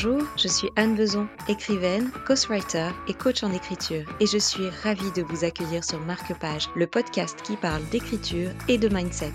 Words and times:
Bonjour, 0.00 0.22
je 0.36 0.46
suis 0.46 0.70
Anne 0.76 0.94
Bezon, 0.94 1.26
écrivaine, 1.48 2.12
ghostwriter 2.24 2.90
et 3.08 3.14
coach 3.14 3.42
en 3.42 3.52
écriture, 3.52 4.04
et 4.20 4.26
je 4.26 4.38
suis 4.38 4.68
ravie 4.84 5.10
de 5.10 5.22
vous 5.22 5.44
accueillir 5.44 5.82
sur 5.82 5.98
Marque-Page, 5.98 6.68
le 6.76 6.86
podcast 6.86 7.42
qui 7.42 7.56
parle 7.56 7.82
d'écriture 7.88 8.50
et 8.68 8.78
de 8.78 8.88
mindset. 8.88 9.32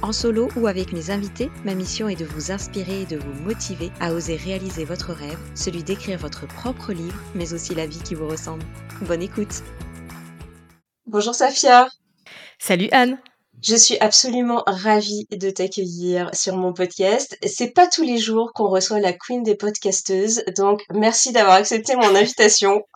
En 0.00 0.12
solo 0.12 0.48
ou 0.56 0.66
avec 0.66 0.94
mes 0.94 1.10
invités, 1.10 1.50
ma 1.66 1.74
mission 1.74 2.08
est 2.08 2.18
de 2.18 2.24
vous 2.24 2.50
inspirer 2.50 3.02
et 3.02 3.04
de 3.04 3.18
vous 3.18 3.34
motiver 3.42 3.90
à 4.00 4.14
oser 4.14 4.36
réaliser 4.36 4.86
votre 4.86 5.12
rêve, 5.12 5.38
celui 5.54 5.82
d'écrire 5.82 6.18
votre 6.18 6.46
propre 6.46 6.94
livre, 6.94 7.20
mais 7.34 7.52
aussi 7.52 7.74
la 7.74 7.86
vie 7.86 8.02
qui 8.02 8.14
vous 8.14 8.28
ressemble. 8.28 8.64
Bonne 9.02 9.20
écoute 9.20 9.62
Bonjour 11.04 11.34
Safia 11.34 11.86
Salut 12.58 12.88
Anne 12.92 13.18
je 13.62 13.76
suis 13.76 13.98
absolument 13.98 14.62
ravie 14.66 15.26
de 15.30 15.50
t'accueillir 15.50 16.30
sur 16.34 16.56
mon 16.56 16.72
podcast. 16.72 17.36
C'est 17.46 17.72
pas 17.72 17.86
tous 17.86 18.02
les 18.02 18.18
jours 18.18 18.52
qu'on 18.54 18.68
reçoit 18.68 19.00
la 19.00 19.12
queen 19.12 19.42
des 19.42 19.56
podcasteuses, 19.56 20.42
donc 20.56 20.82
merci 20.92 21.32
d'avoir 21.32 21.56
accepté 21.56 21.96
mon 21.96 22.14
invitation. 22.14 22.82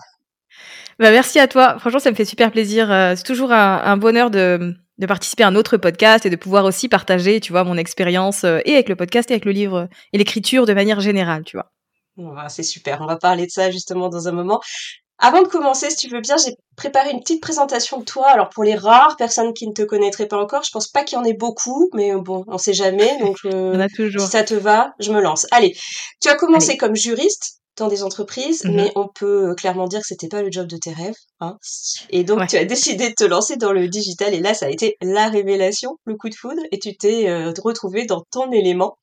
Bah 0.98 1.10
merci 1.10 1.40
à 1.40 1.48
toi. 1.48 1.78
Franchement, 1.78 1.98
ça 1.98 2.10
me 2.10 2.14
fait 2.14 2.27
super 2.27 2.52
plaisir. 2.52 2.92
Euh, 2.92 3.14
c'est 3.16 3.24
toujours 3.24 3.51
un, 3.51 3.96
bonheur 3.96 4.30
de, 4.30 4.74
de, 4.98 5.06
participer 5.06 5.42
à 5.42 5.48
un 5.48 5.56
autre 5.56 5.78
podcast 5.78 6.27
et 6.27 6.30
de 6.30 6.37
pouvoir 6.37 6.65
aussi 6.66 6.88
partager, 6.88 7.40
tu 7.40 7.51
vois, 7.51 7.65
mon 7.65 7.79
expérience 7.79 8.45
euh, 8.45 8.60
et 8.66 8.74
avec 8.74 8.90
le 8.90 8.95
podcast 8.95 9.30
et 9.30 9.34
avec 9.34 9.46
le 9.46 9.52
livre 9.52 9.88
et 10.12 10.18
l'écriture 10.18 10.66
de 10.66 10.74
manière 10.74 11.01
générale, 11.01 11.45
tu 11.45 11.56
vois. 11.56 11.73
Bah, 12.16 12.48
c'est 12.51 12.62
super. 12.62 13.01
On 13.01 13.06
va 13.06 13.16
parler 13.16 13.46
de 13.46 13.51
ça 13.51 13.70
justement 13.70 14.10
dans 14.10 14.29
un 14.29 14.32
moment. 14.32 14.60
Avant 15.19 15.43
de 15.43 15.48
commencer, 15.48 15.91
si 15.91 15.97
tu 15.97 16.09
veux 16.09 16.21
bien, 16.21 16.37
j'ai 16.37 16.57
préparé 16.77 17.11
une 17.11 17.21
petite 17.21 17.41
présentation 17.41 18.01
de 18.01 18.05
toi. 18.05 18.29
Alors 18.29 18.48
pour 18.48 18.65
les 18.65 18.75
rares 18.75 19.16
personnes 19.16 19.52
qui 19.52 19.69
ne 19.69 19.73
te 19.73 19.83
connaîtraient 19.83 20.27
pas 20.27 20.38
encore, 20.38 20.65
je 20.65 20.71
pense 20.73 20.88
pas 20.88 21.05
qu'il 21.05 21.16
y 21.16 21.21
en 21.21 21.25
ait 21.25 21.33
beaucoup, 21.33 21.91
mais 21.95 22.12
bon, 22.16 22.45
on 22.48 22.59
sait 22.59 22.73
jamais. 22.73 23.19
Donc 23.21 23.37
euh, 23.45 23.79
a 23.79 23.88
toujours. 23.88 24.23
si 24.23 24.30
ça 24.30 24.43
te 24.43 24.54
va, 24.54 24.93
je 24.99 25.13
me 25.13 25.21
lance. 25.21 25.46
Allez, 25.52 25.77
tu 26.21 26.29
as 26.29 26.35
commencé 26.35 26.77
comme 26.77 26.96
juriste 26.96 27.63
dans 27.77 27.88
des 27.88 28.02
entreprises, 28.02 28.65
mhm. 28.65 28.74
mais 28.74 28.93
on 28.96 29.09
peut 29.09 29.51
euh, 29.51 29.54
clairement 29.54 29.87
dire 29.87 30.01
que 30.01 30.07
c'était 30.07 30.29
pas 30.29 30.43
le 30.43 30.51
job 30.51 30.66
de 30.66 30.77
tes 30.77 30.93
rêves. 30.93 31.15
Hein. 31.41 31.57
Et 32.10 32.24
donc 32.24 32.47
tu 32.49 32.57
as 32.57 32.65
décidé 32.65 33.09
de 33.10 33.15
te 33.15 33.24
lancer 33.24 33.57
dans 33.57 33.73
le 33.73 33.88
digital, 33.88 34.35
et 34.35 34.41
là 34.41 34.54
ça 34.54 34.66
a 34.66 34.71
été 34.71 34.97
la 35.01 35.29
révélation, 35.29 35.97
le 36.04 36.16
coup 36.16 36.29
de 36.29 36.35
foudre, 36.35 36.63
et 36.71 36.79
tu 36.79 36.97
t'es 36.97 37.29
euh, 37.29 37.52
retrouvé 37.63 38.04
dans 38.04 38.24
ton 38.30 38.51
élément. 38.52 38.99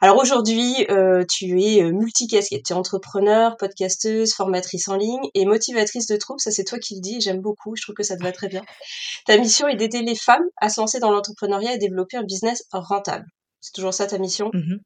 Alors 0.00 0.16
aujourd'hui, 0.18 0.86
euh, 0.90 1.24
tu 1.30 1.62
es 1.62 1.82
euh, 1.82 1.92
multicasquette, 1.92 2.64
tu 2.64 2.72
es 2.72 2.76
entrepreneur, 2.76 3.56
podcasteuse, 3.56 4.34
formatrice 4.34 4.88
en 4.88 4.96
ligne 4.96 5.28
et 5.34 5.46
motivatrice 5.46 6.06
de 6.06 6.16
troupes, 6.16 6.40
ça 6.40 6.50
c'est 6.50 6.64
toi 6.64 6.78
qui 6.78 6.96
le 6.96 7.00
dis, 7.00 7.20
j'aime 7.20 7.40
beaucoup, 7.40 7.76
je 7.76 7.82
trouve 7.82 7.94
que 7.94 8.02
ça 8.02 8.16
te 8.16 8.22
va 8.22 8.32
très 8.32 8.48
bien. 8.48 8.62
Ta 9.26 9.38
mission 9.38 9.68
est 9.68 9.76
d'aider 9.76 10.02
les 10.02 10.16
femmes 10.16 10.44
à 10.58 10.68
se 10.68 10.80
lancer 10.80 10.98
dans 11.00 11.10
l'entrepreneuriat 11.10 11.74
et 11.74 11.78
développer 11.78 12.16
un 12.16 12.24
business 12.24 12.64
rentable. 12.72 13.26
C'est 13.60 13.72
toujours 13.72 13.94
ça 13.94 14.06
ta 14.06 14.18
mission? 14.18 14.50
Mmh 14.52 14.76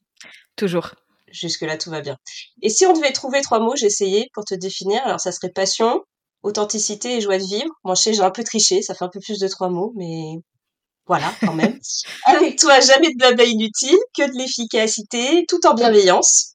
Toujours. 0.57 0.95
Jusque-là, 1.33 1.77
tout 1.79 1.91
va 1.91 2.01
bien. 2.01 2.17
Et 2.63 2.69
si 2.69 2.87
on 2.87 2.93
devait 2.93 3.13
trouver 3.13 3.41
trois 3.41 3.61
mots, 3.61 3.77
j'ai 3.77 3.87
essayé 3.87 4.29
pour 4.35 4.45
te 4.45 4.55
définir, 4.55 5.01
alors 5.05 5.21
ça 5.21 5.33
serait 5.33 5.51
passion, 5.51 6.03
authenticité 6.43 7.17
et 7.17 7.21
joie 7.21 7.39
de 7.39 7.45
vivre. 7.45 7.73
Moi, 7.85 7.95
je 7.95 8.03
sais, 8.03 8.15
j'ai 8.15 8.23
un 8.23 8.31
peu 8.31 8.45
triché, 8.45 8.83
ça 8.83 8.95
fait 8.95 9.05
un 9.05 9.11
peu 9.11 9.21
plus 9.21 9.39
de 9.39 9.49
trois 9.49 9.69
mots, 9.69 9.93
mais 9.97 10.41
voilà, 11.07 11.35
quand 11.41 11.55
même. 11.55 11.79
Avec 12.25 12.59
toi, 12.59 12.81
jamais 12.81 13.09
de 13.09 13.19
blabla 13.19 13.45
inutile, 13.45 13.99
que 14.17 14.31
de 14.31 14.39
l'efficacité, 14.39 15.45
tout 15.49 15.67
en 15.67 15.75
bienveillance. 15.75 16.55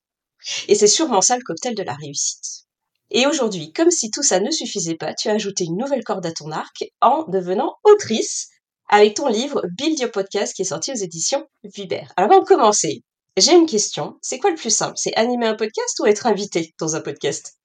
Et 0.68 0.76
c'est 0.76 0.88
sûrement 0.88 1.22
ça 1.22 1.38
le 1.38 1.44
cocktail 1.44 1.76
de 1.76 1.84
la 1.84 1.94
réussite. 1.96 2.66
Et 3.12 3.28
aujourd'hui, 3.28 3.72
comme 3.72 3.92
si 3.92 4.10
tout 4.12 4.24
ça 4.24 4.40
ne 4.40 4.52
suffisait 4.52 4.96
pas, 4.96 5.14
tu 5.14 5.30
as 5.30 5.34
ajouté 5.34 5.66
une 5.66 5.78
nouvelle 5.78 6.04
corde 6.04 6.26
à 6.26 6.32
ton 6.32 6.52
arc 6.52 6.86
en 7.02 7.24
devenant 7.28 7.76
autrice 7.84 8.50
avec 8.90 9.16
ton 9.16 9.28
livre 9.28 9.64
Build 9.78 10.00
Your 10.00 10.12
Podcast 10.12 10.54
qui 10.54 10.64
est 10.64 10.66
sorti 10.66 10.92
aux 10.92 10.96
éditions 10.96 11.48
Viber. 11.64 12.04
Alors 12.18 12.32
avant 12.32 12.42
de 12.42 12.48
commencer, 12.48 13.04
j'ai 13.38 13.54
une 13.54 13.66
question. 13.66 14.18
C'est 14.22 14.40
quoi 14.40 14.50
le 14.50 14.56
plus 14.56 14.74
simple? 14.74 14.98
C'est 14.98 15.16
animer 15.16 15.48
un 15.48 15.56
podcast 15.56 16.00
ou 16.00 16.06
être 16.06 16.28
invité 16.28 16.74
dans 16.80 16.96
un 16.96 17.02
podcast? 17.02 17.58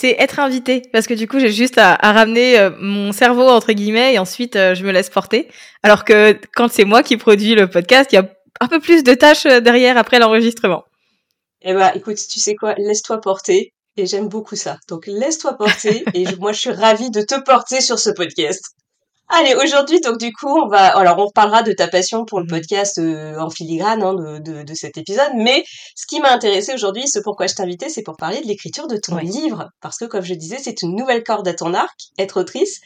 c'est 0.01 0.15
être 0.17 0.39
invité 0.39 0.81
parce 0.91 1.05
que 1.05 1.13
du 1.13 1.27
coup 1.27 1.39
j'ai 1.39 1.51
juste 1.51 1.77
à, 1.77 1.95
ramener 2.01 2.57
euh, 2.57 2.71
mon 2.79 3.11
cerveau 3.11 3.47
entre 3.47 3.71
guillemets 3.71 4.15
et 4.15 4.19
ensuite 4.19 4.55
euh, 4.55 4.73
je 4.73 4.83
me 4.83 4.91
laisse 4.91 5.11
porter. 5.11 5.47
Alors 5.83 6.05
que 6.05 6.35
quand 6.55 6.71
c'est 6.71 6.85
moi 6.85 7.03
qui 7.03 7.17
produis 7.17 7.53
le 7.53 7.69
podcast, 7.69 8.11
il 8.11 8.15
y 8.15 8.17
a 8.17 8.27
un 8.61 8.67
peu 8.67 8.79
plus 8.79 9.03
de 9.03 9.13
tâches 9.13 9.45
euh, 9.45 9.59
derrière 9.59 9.97
après 9.97 10.17
l'enregistrement. 10.17 10.85
Eh 11.61 11.75
ben 11.75 11.91
écoute, 11.93 12.17
tu 12.17 12.39
sais 12.39 12.55
quoi, 12.55 12.73
laisse-toi 12.79 13.21
porter 13.21 13.73
et 13.95 14.07
j'aime 14.07 14.27
beaucoup 14.27 14.55
ça. 14.55 14.77
Donc 14.89 15.05
laisse-toi 15.05 15.55
porter 15.55 16.03
et 16.15 16.25
moi 16.39 16.51
je 16.51 16.61
suis 16.61 16.71
ravie 16.71 17.11
de 17.11 17.21
te 17.21 17.39
porter 17.39 17.79
sur 17.79 17.99
ce 17.99 18.09
podcast. 18.09 18.63
Allez, 19.33 19.55
aujourd'hui, 19.55 20.01
donc 20.01 20.17
du 20.17 20.33
coup, 20.33 20.49
on 20.49 20.67
va, 20.67 20.97
alors 20.97 21.17
on 21.17 21.27
reparlera 21.27 21.63
de 21.63 21.71
ta 21.71 21.87
passion 21.87 22.25
pour 22.25 22.41
le 22.41 22.45
mmh. 22.45 22.49
podcast 22.49 22.97
euh, 22.97 23.39
en 23.39 23.49
filigrane 23.49 24.03
hein, 24.03 24.13
de, 24.13 24.39
de, 24.39 24.63
de, 24.63 24.73
cet 24.73 24.97
épisode, 24.97 25.31
mais 25.37 25.63
ce 25.95 26.05
qui 26.05 26.19
m'a 26.19 26.33
intéressé 26.33 26.73
aujourd'hui, 26.73 27.07
ce 27.07 27.19
pourquoi 27.19 27.47
je 27.47 27.55
t'invitais, 27.55 27.87
c'est 27.87 28.03
pour 28.03 28.17
parler 28.17 28.41
de 28.41 28.47
l'écriture 28.47 28.87
de 28.87 28.97
ton 28.97 29.15
livre, 29.15 29.69
parce 29.79 29.97
que 29.97 30.03
comme 30.03 30.25
je 30.25 30.33
disais, 30.33 30.57
c'est 30.61 30.81
une 30.81 30.97
nouvelle 30.97 31.23
corde 31.23 31.47
à 31.47 31.53
ton 31.53 31.73
arc, 31.73 31.97
être 32.19 32.41
autrice. 32.41 32.81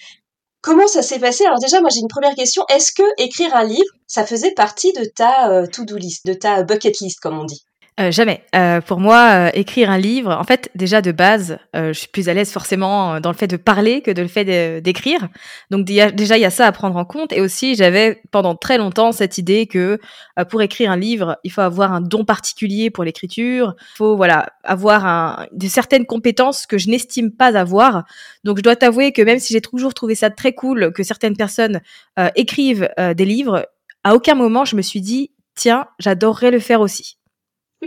Comment 0.61 0.87
ça 0.87 1.01
s'est 1.01 1.17
passé? 1.17 1.45
Alors 1.45 1.59
déjà, 1.59 1.81
moi 1.81 1.89
j'ai 1.91 2.01
une 2.01 2.07
première 2.07 2.35
question. 2.35 2.63
Est-ce 2.69 2.91
que 2.91 3.03
écrire 3.17 3.55
un 3.55 3.63
livre, 3.63 3.89
ça 4.05 4.23
faisait 4.23 4.53
partie 4.53 4.93
de 4.93 5.03
ta 5.03 5.49
euh, 5.49 5.65
to-do 5.65 5.97
list, 5.97 6.27
de 6.27 6.33
ta 6.33 6.61
bucket 6.61 6.99
list, 6.99 7.19
comme 7.21 7.39
on 7.39 7.45
dit? 7.45 7.63
Euh, 7.97 8.11
jamais. 8.11 8.43
Euh, 8.55 8.81
pour 8.81 8.99
moi, 8.99 9.47
euh, 9.47 9.49
écrire 9.53 9.89
un 9.89 9.97
livre, 9.97 10.31
en 10.31 10.43
fait, 10.43 10.69
déjà 10.75 11.01
de 11.01 11.13
base, 11.13 11.57
je 11.73 11.93
suis 11.93 12.09
plus 12.09 12.27
à 12.27 12.33
l'aise 12.33 12.51
forcément 12.51 13.19
dans 13.19 13.31
le 13.31 13.37
fait 13.37 13.47
de 13.47 13.55
parler 13.55 14.01
que 14.01 14.11
de 14.11 14.21
le 14.21 14.27
fait 14.27 14.81
d'écrire. 14.81 15.29
Donc 15.71 15.85
déjà, 15.85 16.37
il 16.37 16.41
y 16.41 16.45
a 16.45 16.49
ça 16.49 16.67
à 16.67 16.71
prendre 16.71 16.97
en 16.97 17.05
compte. 17.05 17.31
Et 17.31 17.41
aussi, 17.41 17.75
j'avais 17.75 18.21
pendant 18.31 18.55
très 18.55 18.77
longtemps 18.77 19.11
cette 19.11 19.37
idée 19.37 19.67
que 19.67 19.99
pour 20.49 20.61
écrire 20.61 20.91
un 20.91 20.97
livre, 20.97 21.37
il 21.43 21.51
faut 21.51 21.61
avoir 21.61 21.93
un 21.93 22.01
don 22.01 22.25
particulier 22.25 22.89
pour 22.89 23.03
l'écriture. 23.03 23.75
Il 23.93 23.97
faut 23.97 24.15
voilà 24.15 24.47
avoir 24.63 25.05
un, 25.05 25.47
certaines 25.67 26.05
compétences 26.05 26.65
que 26.65 26.77
je 26.77 26.89
n'estime 26.89 27.31
pas 27.31 27.57
avoir. 27.57 28.05
Donc 28.43 28.57
je 28.57 28.63
dois 28.63 28.75
t'avouer 28.75 29.11
que 29.11 29.21
même 29.21 29.39
si 29.39 29.53
j'ai 29.53 29.61
toujours 29.61 29.93
trouvé 29.93 30.15
ça 30.15 30.29
très 30.29 30.53
cool 30.53 30.91
que 30.93 31.03
certaines 31.03 31.37
personnes 31.37 31.81
écrivent 32.35 32.89
des 33.15 33.25
livres, 33.25 33.67
à 34.03 34.15
aucun 34.15 34.35
moment 34.35 34.65
je 34.65 34.75
me 34.75 34.81
suis 34.81 35.01
dit 35.01 35.31
tiens, 35.55 35.87
j'adorerais 35.99 36.51
le 36.51 36.59
faire 36.59 36.81
aussi 36.81 37.17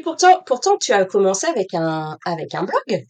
pourtant, 0.02 0.42
pourtant, 0.46 0.76
tu 0.78 0.92
as 0.92 1.04
commencé 1.04 1.46
avec 1.46 1.74
un, 1.74 2.16
avec 2.24 2.54
un 2.54 2.64
blog. 2.64 3.04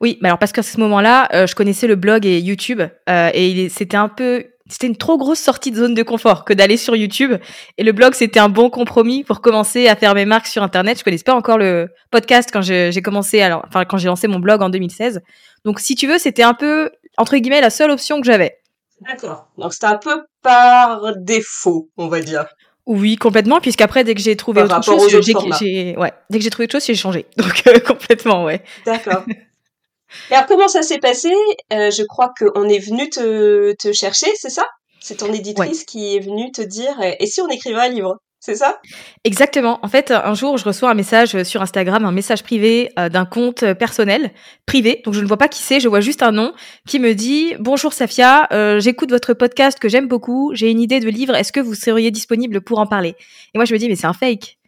Oui, 0.00 0.18
mais 0.20 0.28
alors 0.28 0.38
parce 0.38 0.52
qu'à 0.52 0.62
ce 0.62 0.78
moment-là, 0.80 1.28
euh, 1.32 1.46
je 1.46 1.54
connaissais 1.54 1.86
le 1.86 1.96
blog 1.96 2.26
et 2.26 2.38
YouTube, 2.40 2.82
euh, 3.08 3.30
et 3.32 3.68
c'était 3.68 3.96
un 3.96 4.08
peu, 4.08 4.44
c'était 4.68 4.86
une 4.86 4.96
trop 4.96 5.18
grosse 5.18 5.38
sortie 5.38 5.70
de 5.70 5.76
zone 5.76 5.94
de 5.94 6.02
confort 6.02 6.44
que 6.44 6.52
d'aller 6.52 6.76
sur 6.76 6.96
YouTube. 6.96 7.34
Et 7.78 7.84
le 7.84 7.92
blog, 7.92 8.14
c'était 8.14 8.40
un 8.40 8.48
bon 8.48 8.70
compromis 8.70 9.24
pour 9.24 9.40
commencer 9.40 9.88
à 9.88 9.96
faire 9.96 10.14
mes 10.14 10.24
marques 10.24 10.46
sur 10.46 10.62
Internet. 10.62 10.98
Je 10.98 11.04
connaissais 11.04 11.24
pas 11.24 11.34
encore 11.34 11.58
le 11.58 11.88
podcast 12.10 12.50
quand 12.52 12.62
j'ai 12.62 13.02
commencé, 13.02 13.40
alors, 13.40 13.64
enfin, 13.68 13.84
quand 13.84 13.98
j'ai 13.98 14.08
lancé 14.08 14.26
mon 14.26 14.38
blog 14.38 14.62
en 14.62 14.70
2016. 14.70 15.20
Donc, 15.64 15.80
si 15.80 15.94
tu 15.94 16.06
veux, 16.06 16.18
c'était 16.18 16.42
un 16.42 16.54
peu, 16.54 16.90
entre 17.18 17.36
guillemets, 17.36 17.60
la 17.60 17.70
seule 17.70 17.90
option 17.90 18.20
que 18.20 18.26
j'avais. 18.26 18.58
D'accord. 19.06 19.48
Donc, 19.58 19.74
c'était 19.74 19.86
un 19.86 19.98
peu 19.98 20.24
par 20.42 21.14
défaut, 21.16 21.90
on 21.96 22.08
va 22.08 22.20
dire. 22.20 22.46
Oui, 22.86 23.16
complètement, 23.16 23.60
puisqu'après, 23.60 24.04
dès 24.04 24.14
que 24.14 24.20
j'ai 24.20 24.36
trouvé 24.36 24.62
autre 24.62 24.82
chose, 24.82 25.08
j'ai, 25.08 25.96
ouais, 25.96 26.12
dès 26.28 26.38
que 26.38 26.44
j'ai 26.44 26.50
trouvé 26.50 26.64
autre 26.64 26.72
chose, 26.72 26.84
j'ai 26.84 26.94
changé. 26.94 27.26
Donc, 27.36 27.62
euh, 27.66 27.78
complètement, 27.80 28.44
ouais. 28.44 28.62
D'accord. 28.84 29.24
Et 30.30 30.34
alors, 30.34 30.46
comment 30.46 30.68
ça 30.68 30.82
s'est 30.82 30.98
passé? 30.98 31.32
Euh, 31.72 31.90
Je 31.90 32.02
crois 32.04 32.32
qu'on 32.38 32.68
est 32.68 32.78
venu 32.78 33.08
te, 33.08 33.72
te 33.72 33.92
chercher, 33.92 34.28
c'est 34.36 34.50
ça? 34.50 34.64
C'est 35.00 35.16
ton 35.16 35.32
éditrice 35.32 35.84
qui 35.84 36.14
est 36.16 36.20
venue 36.20 36.50
te 36.52 36.62
dire, 36.62 36.94
et 37.02 37.26
si 37.26 37.42
on 37.42 37.48
écrivait 37.48 37.80
un 37.80 37.88
livre? 37.88 38.16
C'est 38.44 38.56
ça? 38.56 38.78
Exactement. 39.24 39.78
En 39.80 39.88
fait, 39.88 40.10
un 40.10 40.34
jour, 40.34 40.58
je 40.58 40.66
reçois 40.66 40.90
un 40.90 40.94
message 40.94 41.42
sur 41.44 41.62
Instagram, 41.62 42.04
un 42.04 42.12
message 42.12 42.42
privé 42.42 42.90
euh, 42.98 43.08
d'un 43.08 43.24
compte 43.24 43.62
euh, 43.62 43.74
personnel, 43.74 44.32
privé. 44.66 45.00
Donc, 45.02 45.14
je 45.14 45.22
ne 45.22 45.26
vois 45.26 45.38
pas 45.38 45.48
qui 45.48 45.62
c'est, 45.62 45.80
je 45.80 45.88
vois 45.88 46.02
juste 46.02 46.22
un 46.22 46.30
nom 46.30 46.52
qui 46.86 46.98
me 46.98 47.14
dit 47.14 47.54
Bonjour 47.58 47.94
Safia, 47.94 48.46
euh, 48.52 48.80
j'écoute 48.80 49.08
votre 49.08 49.32
podcast 49.32 49.78
que 49.78 49.88
j'aime 49.88 50.08
beaucoup. 50.08 50.50
J'ai 50.52 50.70
une 50.70 50.80
idée 50.80 51.00
de 51.00 51.08
livre. 51.08 51.34
Est-ce 51.34 51.52
que 51.52 51.60
vous 51.60 51.74
seriez 51.74 52.10
disponible 52.10 52.60
pour 52.60 52.80
en 52.80 52.86
parler? 52.86 53.16
Et 53.54 53.58
moi, 53.58 53.64
je 53.64 53.72
me 53.72 53.78
dis 53.78 53.88
Mais 53.88 53.96
c'est 53.96 54.06
un 54.06 54.12
fake 54.12 54.58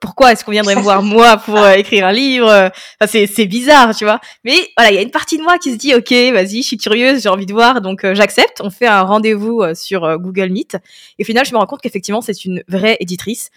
pourquoi 0.00 0.32
est-ce 0.32 0.44
qu'on 0.44 0.50
viendrait 0.50 0.76
me 0.76 0.82
voir 0.82 1.02
moi 1.02 1.38
pour 1.38 1.56
euh, 1.56 1.72
écrire 1.72 2.06
un 2.06 2.12
livre 2.12 2.70
enfin, 3.00 3.26
c'est 3.26 3.46
bizarre 3.46 3.94
tu 3.94 4.04
vois. 4.04 4.20
Mais 4.44 4.54
voilà 4.76 4.90
il 4.90 4.94
y 4.94 4.98
a 4.98 5.02
une 5.02 5.10
partie 5.10 5.38
de 5.38 5.42
moi 5.42 5.58
qui 5.58 5.72
se 5.72 5.76
dit 5.76 5.94
ok 5.94 6.10
vas-y 6.32 6.62
je 6.62 6.66
suis 6.66 6.76
curieuse 6.76 7.22
j'ai 7.22 7.28
envie 7.28 7.46
de 7.46 7.52
voir 7.52 7.80
donc 7.80 8.04
euh, 8.04 8.14
j'accepte. 8.14 8.60
On 8.60 8.70
fait 8.70 8.86
un 8.86 9.02
rendez-vous 9.02 9.62
euh, 9.62 9.74
sur 9.74 10.18
Google 10.18 10.50
Meet. 10.50 10.76
Et 11.18 11.22
au 11.22 11.24
final 11.24 11.46
je 11.46 11.52
me 11.52 11.58
rends 11.58 11.66
compte 11.66 11.80
qu'effectivement 11.80 12.20
c'est 12.20 12.44
une 12.44 12.62
vraie 12.68 12.96
éditrice 13.00 13.50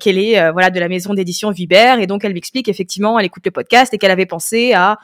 qu'elle 0.00 0.18
est 0.18 0.50
voilà 0.50 0.70
de 0.70 0.80
la 0.80 0.88
maison 0.88 1.14
d'édition 1.14 1.50
Viber 1.50 1.96
et 2.00 2.06
donc 2.06 2.24
elle 2.24 2.34
m'explique 2.34 2.68
effectivement 2.68 3.18
elle 3.18 3.26
écoute 3.26 3.44
le 3.44 3.52
podcast 3.52 3.94
et 3.94 3.98
qu'elle 3.98 4.10
avait 4.10 4.26
pensé 4.26 4.72
à 4.72 4.98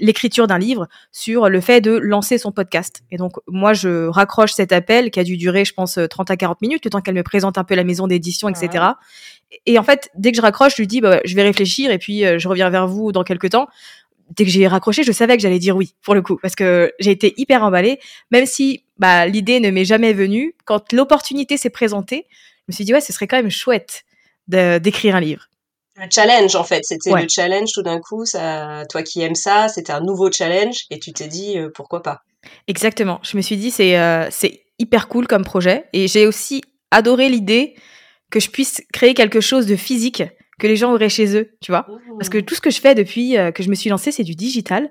l'écriture 0.00 0.46
d'un 0.46 0.58
livre 0.58 0.88
sur 1.12 1.48
le 1.48 1.60
fait 1.60 1.80
de 1.80 1.92
lancer 1.92 2.36
son 2.36 2.52
podcast 2.52 3.02
et 3.10 3.16
donc 3.16 3.32
moi 3.46 3.72
je 3.72 4.06
raccroche 4.06 4.52
cet 4.52 4.72
appel 4.72 5.10
qui 5.10 5.20
a 5.20 5.24
dû 5.24 5.36
durer 5.36 5.64
je 5.64 5.72
pense 5.72 5.98
30 6.10 6.30
à 6.30 6.36
40 6.36 6.60
minutes 6.60 6.84
le 6.84 6.90
temps 6.90 7.00
qu'elle 7.00 7.14
me 7.14 7.22
présente 7.22 7.56
un 7.56 7.64
peu 7.64 7.74
la 7.74 7.84
maison 7.84 8.06
d'édition 8.06 8.48
etc 8.48 8.94
et 9.66 9.78
en 9.78 9.82
fait, 9.82 10.10
dès 10.14 10.30
que 10.30 10.36
je 10.36 10.42
raccroche, 10.42 10.72
je 10.76 10.82
lui 10.82 10.86
dis, 10.86 11.00
bah, 11.00 11.20
je 11.24 11.34
vais 11.34 11.42
réfléchir 11.42 11.90
et 11.90 11.98
puis 11.98 12.24
euh, 12.24 12.38
je 12.38 12.48
reviens 12.48 12.70
vers 12.70 12.86
vous 12.86 13.12
dans 13.12 13.24
quelques 13.24 13.50
temps. 13.50 13.68
Dès 14.36 14.44
que 14.44 14.50
j'ai 14.50 14.66
raccroché, 14.66 15.02
je 15.02 15.12
savais 15.12 15.36
que 15.36 15.42
j'allais 15.42 15.58
dire 15.58 15.76
oui, 15.76 15.94
pour 16.02 16.14
le 16.14 16.22
coup, 16.22 16.38
parce 16.40 16.54
que 16.54 16.92
j'ai 16.98 17.10
été 17.10 17.34
hyper 17.36 17.62
emballée, 17.62 18.00
même 18.30 18.46
si 18.46 18.84
bah, 18.98 19.26
l'idée 19.26 19.60
ne 19.60 19.70
m'est 19.70 19.84
jamais 19.84 20.12
venue. 20.12 20.54
Quand 20.64 20.92
l'opportunité 20.92 21.56
s'est 21.56 21.70
présentée, 21.70 22.26
je 22.30 22.64
me 22.68 22.72
suis 22.72 22.84
dit, 22.84 22.94
ouais, 22.94 23.02
ce 23.02 23.12
serait 23.12 23.26
quand 23.26 23.36
même 23.36 23.50
chouette 23.50 24.04
d'écrire 24.48 25.16
un 25.16 25.20
livre. 25.20 25.48
Le 25.96 26.06
challenge 26.10 26.56
en 26.56 26.64
fait, 26.64 26.82
c'était 26.84 27.12
le 27.12 27.26
challenge 27.28 27.70
tout 27.72 27.82
d'un 27.82 28.00
coup, 28.00 28.24
ça, 28.24 28.84
toi 28.90 29.02
qui 29.02 29.22
aimes 29.22 29.34
ça, 29.34 29.68
c'était 29.68 29.92
un 29.92 30.00
nouveau 30.00 30.30
challenge 30.30 30.86
et 30.90 30.98
tu 30.98 31.12
t'es 31.12 31.28
dit 31.28 31.58
euh, 31.58 31.70
pourquoi 31.74 32.02
pas. 32.02 32.20
Exactement. 32.66 33.20
Je 33.22 33.36
me 33.36 33.42
suis 33.42 33.56
dit 33.56 33.70
c'est 33.70 33.98
euh, 33.98 34.28
c'est 34.30 34.64
hyper 34.78 35.08
cool 35.08 35.26
comme 35.26 35.44
projet 35.44 35.86
et 35.92 36.08
j'ai 36.08 36.26
aussi 36.26 36.62
adoré 36.90 37.28
l'idée 37.28 37.74
que 38.30 38.40
je 38.40 38.50
puisse 38.50 38.82
créer 38.92 39.14
quelque 39.14 39.40
chose 39.40 39.66
de 39.66 39.76
physique 39.76 40.24
que 40.58 40.66
les 40.66 40.76
gens 40.76 40.92
auraient 40.92 41.08
chez 41.08 41.36
eux, 41.36 41.50
tu 41.60 41.72
vois. 41.72 41.86
Parce 42.18 42.28
que 42.28 42.38
mmh. 42.38 42.42
tout 42.42 42.54
ce 42.54 42.60
que 42.60 42.70
je 42.70 42.80
fais 42.80 42.94
depuis 42.94 43.36
euh, 43.36 43.50
que 43.50 43.62
je 43.62 43.68
me 43.68 43.74
suis 43.74 43.90
lancée, 43.90 44.12
c'est 44.12 44.22
du 44.22 44.34
digital. 44.34 44.90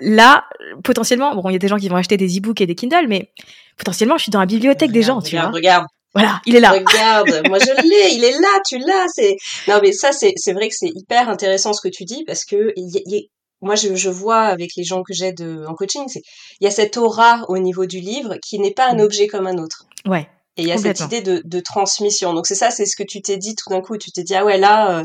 là, 0.00 0.44
potentiellement, 0.84 1.34
bon, 1.34 1.48
il 1.48 1.52
y 1.52 1.56
a 1.56 1.58
des 1.58 1.68
gens 1.68 1.78
qui 1.78 1.88
vont 1.88 1.96
acheter 1.96 2.16
des 2.16 2.38
e-books 2.38 2.60
et 2.60 2.66
des 2.66 2.76
Kindle, 2.76 3.06
mais 3.08 3.32
potentiellement, 3.76 4.16
je 4.16 4.22
suis 4.24 4.30
dans 4.30 4.40
la 4.40 4.46
bibliothèque 4.46 4.92
des 4.92 5.02
gens, 5.02 5.20
tu 5.20 5.36
vois. 5.36 5.50
Regarde, 5.50 5.86
voilà, 6.14 6.40
il 6.46 6.56
est 6.56 6.60
là. 6.60 6.70
Regarde, 6.70 7.42
moi 7.48 7.58
je 7.58 7.82
l'ai, 7.82 8.14
il 8.14 8.24
est 8.24 8.38
là, 8.38 8.60
tu 8.66 8.78
l'as. 8.78 9.06
C'est 9.14 9.36
non 9.68 9.80
mais 9.82 9.92
ça 9.92 10.12
c'est 10.12 10.32
c'est 10.36 10.52
vrai 10.52 10.68
que 10.68 10.74
c'est 10.76 10.90
hyper 10.94 11.28
intéressant 11.28 11.72
ce 11.72 11.80
que 11.80 11.92
tu 11.92 12.04
dis 12.04 12.24
parce 12.24 12.44
que 12.44 12.72
y, 12.76 13.30
moi 13.60 13.74
je, 13.74 13.94
je 13.94 14.10
vois 14.10 14.42
avec 14.42 14.70
les 14.76 14.84
gens 14.84 15.02
que 15.02 15.12
j'aide 15.14 15.40
en 15.66 15.74
coaching, 15.74 16.04
c'est 16.08 16.22
il 16.60 16.64
y 16.64 16.68
a 16.68 16.70
cette 16.70 16.96
aura 16.96 17.44
au 17.48 17.58
niveau 17.58 17.86
du 17.86 18.00
livre 18.00 18.36
qui 18.46 18.58
n'est 18.58 18.74
pas 18.74 18.88
un 18.88 18.96
mm. 18.96 19.00
objet 19.00 19.26
comme 19.26 19.46
un 19.46 19.58
autre. 19.58 19.86
Ouais. 20.06 20.28
Et 20.56 20.62
il 20.62 20.68
y 20.68 20.72
a 20.72 20.78
cette 20.78 21.00
idée 21.00 21.20
de, 21.20 21.42
de 21.44 21.60
transmission. 21.60 22.32
Donc 22.32 22.46
c'est 22.46 22.54
ça, 22.54 22.70
c'est 22.70 22.86
ce 22.86 22.94
que 22.94 23.02
tu 23.02 23.20
t'es 23.20 23.36
dit 23.36 23.56
tout 23.56 23.70
d'un 23.70 23.80
coup. 23.80 23.98
Tu 23.98 24.12
t'es 24.12 24.22
dit 24.22 24.34
ah 24.34 24.44
ouais 24.44 24.58
là. 24.58 25.00
Euh, 25.00 25.04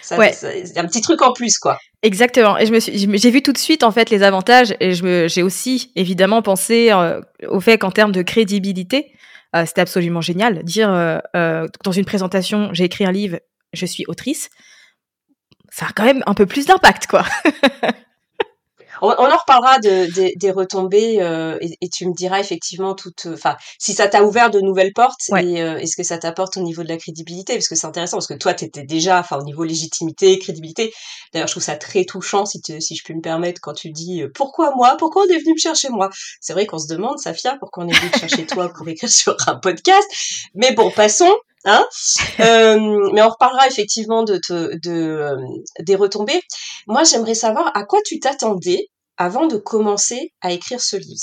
ça, 0.00 0.16
ouais. 0.18 0.32
c'est 0.32 0.78
un 0.78 0.86
petit 0.86 1.00
truc 1.00 1.20
en 1.22 1.32
plus, 1.32 1.58
quoi. 1.58 1.78
Exactement. 2.02 2.56
Et 2.58 2.66
je 2.66 2.72
me 2.72 2.80
suis, 2.80 3.18
j'ai 3.18 3.30
vu 3.30 3.42
tout 3.42 3.52
de 3.52 3.58
suite 3.58 3.82
en 3.82 3.90
fait 3.90 4.10
les 4.10 4.22
avantages, 4.22 4.74
et 4.80 4.92
je 4.92 5.04
me, 5.04 5.28
j'ai 5.28 5.42
aussi 5.42 5.92
évidemment 5.96 6.40
pensé 6.40 6.90
euh, 6.92 7.20
au 7.48 7.60
fait 7.60 7.78
qu'en 7.78 7.90
termes 7.90 8.12
de 8.12 8.22
crédibilité, 8.22 9.12
c'était 9.64 9.80
absolument 9.80 10.20
génial. 10.20 10.62
Dire 10.64 10.90
euh, 10.90 11.18
euh, 11.34 11.66
dans 11.84 11.92
une 11.92 12.04
présentation, 12.04 12.70
j'ai 12.72 12.84
écrit 12.84 13.04
un 13.04 13.12
livre, 13.12 13.38
je 13.72 13.86
suis 13.86 14.04
autrice, 14.06 14.50
ça 15.70 15.86
a 15.86 15.92
quand 15.94 16.04
même 16.04 16.22
un 16.26 16.34
peu 16.34 16.46
plus 16.46 16.66
d'impact, 16.66 17.06
quoi. 17.06 17.24
On, 19.02 19.08
en 19.08 19.36
reparlera 19.36 19.78
de, 19.78 20.36
des 20.36 20.50
retombées 20.50 21.20
euh, 21.20 21.58
et, 21.60 21.88
tu 21.88 22.06
me 22.06 22.14
diras 22.14 22.40
effectivement 22.40 22.94
toute, 22.94 23.26
enfin, 23.32 23.56
si 23.78 23.92
ça 23.94 24.08
t'a 24.08 24.22
ouvert 24.22 24.50
de 24.50 24.60
nouvelles 24.60 24.92
portes 24.92 25.28
et 25.38 25.62
euh, 25.62 25.78
est-ce 25.78 25.96
que 25.96 26.02
ça 26.02 26.18
t'apporte 26.18 26.56
au 26.56 26.62
niveau 26.62 26.82
de 26.82 26.88
la 26.88 26.96
crédibilité? 26.96 27.54
Parce 27.54 27.68
que 27.68 27.74
c'est 27.74 27.86
intéressant 27.86 28.16
parce 28.16 28.26
que 28.26 28.34
toi 28.34 28.54
t'étais 28.54 28.84
déjà, 28.84 29.20
enfin, 29.20 29.38
au 29.38 29.44
niveau 29.44 29.64
légitimité, 29.64 30.38
crédibilité. 30.38 30.92
D'ailleurs, 31.32 31.48
je 31.48 31.52
trouve 31.52 31.62
ça 31.62 31.76
très 31.76 32.04
touchant 32.04 32.46
si, 32.46 32.60
si 32.80 32.96
je 32.96 33.02
puis 33.02 33.14
me 33.14 33.20
permettre 33.20 33.60
quand 33.60 33.74
tu 33.74 33.90
dis 33.90 34.22
euh, 34.22 34.30
pourquoi 34.34 34.74
moi, 34.74 34.96
pourquoi 34.98 35.24
on 35.24 35.32
est 35.32 35.38
venu 35.38 35.52
me 35.54 35.58
chercher 35.58 35.88
moi? 35.90 36.10
C'est 36.40 36.52
vrai 36.52 36.66
qu'on 36.66 36.78
se 36.78 36.88
demande, 36.88 37.18
Safia, 37.18 37.56
pourquoi 37.58 37.84
on 37.84 37.88
est 37.88 37.98
venu 37.98 38.10
te 38.10 38.18
chercher 38.18 38.46
toi 38.46 38.70
pour 38.76 38.88
écrire 38.88 39.10
sur 39.10 39.36
un 39.46 39.56
podcast. 39.56 40.06
Mais 40.54 40.72
bon, 40.72 40.90
passons. 40.90 41.36
Hein 41.66 41.84
euh, 42.40 43.10
mais 43.12 43.22
on 43.22 43.28
reparlera 43.28 43.66
effectivement 43.66 44.22
de, 44.22 44.40
euh, 44.50 45.36
des 45.80 45.96
retombées. 45.96 46.40
Moi, 46.86 47.02
j'aimerais 47.02 47.34
savoir 47.34 47.76
à 47.76 47.84
quoi 47.84 47.98
tu 48.04 48.20
t'attendais 48.20 48.86
avant 49.18 49.46
de 49.46 49.56
commencer 49.56 50.32
à 50.42 50.52
écrire 50.52 50.80
ce 50.80 50.96
livre. 50.96 51.18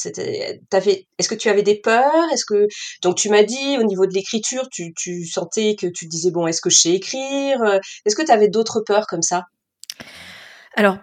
est-ce 1.17 1.29
que 1.29 1.35
tu 1.35 1.47
avais 1.47 1.61
des 1.61 1.79
peurs? 1.79 2.29
Est-ce 2.33 2.43
que 2.45 2.67
donc 3.03 3.15
tu 3.15 3.29
m'as 3.29 3.43
dit 3.43 3.77
au 3.79 3.83
niveau 3.83 4.05
de 4.05 4.13
l'écriture, 4.13 4.67
tu, 4.69 4.93
tu 4.97 5.25
sentais 5.25 5.75
que 5.79 5.87
tu 5.87 6.07
disais 6.07 6.31
bon, 6.31 6.45
est-ce 6.45 6.59
que 6.59 6.69
je 6.69 6.77
sais 6.77 6.91
écrire? 6.91 7.63
Est-ce 8.05 8.15
que 8.15 8.23
tu 8.23 8.31
avais 8.31 8.49
d'autres 8.49 8.81
peurs 8.85 9.07
comme 9.07 9.21
ça? 9.21 9.43
Alors, 10.75 10.97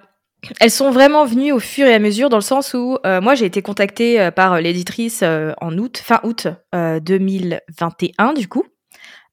elles 0.58 0.70
sont 0.70 0.90
vraiment 0.90 1.24
venues 1.24 1.52
au 1.52 1.60
fur 1.60 1.86
et 1.86 1.94
à 1.94 2.00
mesure 2.00 2.28
dans 2.28 2.38
le 2.38 2.42
sens 2.42 2.74
où 2.74 2.98
euh, 3.06 3.20
moi 3.20 3.36
j'ai 3.36 3.46
été 3.46 3.62
contactée 3.62 4.28
par 4.34 4.60
l'éditrice 4.60 5.22
en 5.22 5.78
août, 5.78 5.96
fin 5.96 6.20
août 6.24 6.48
2021 6.74 8.34
du 8.34 8.48
coup. 8.48 8.64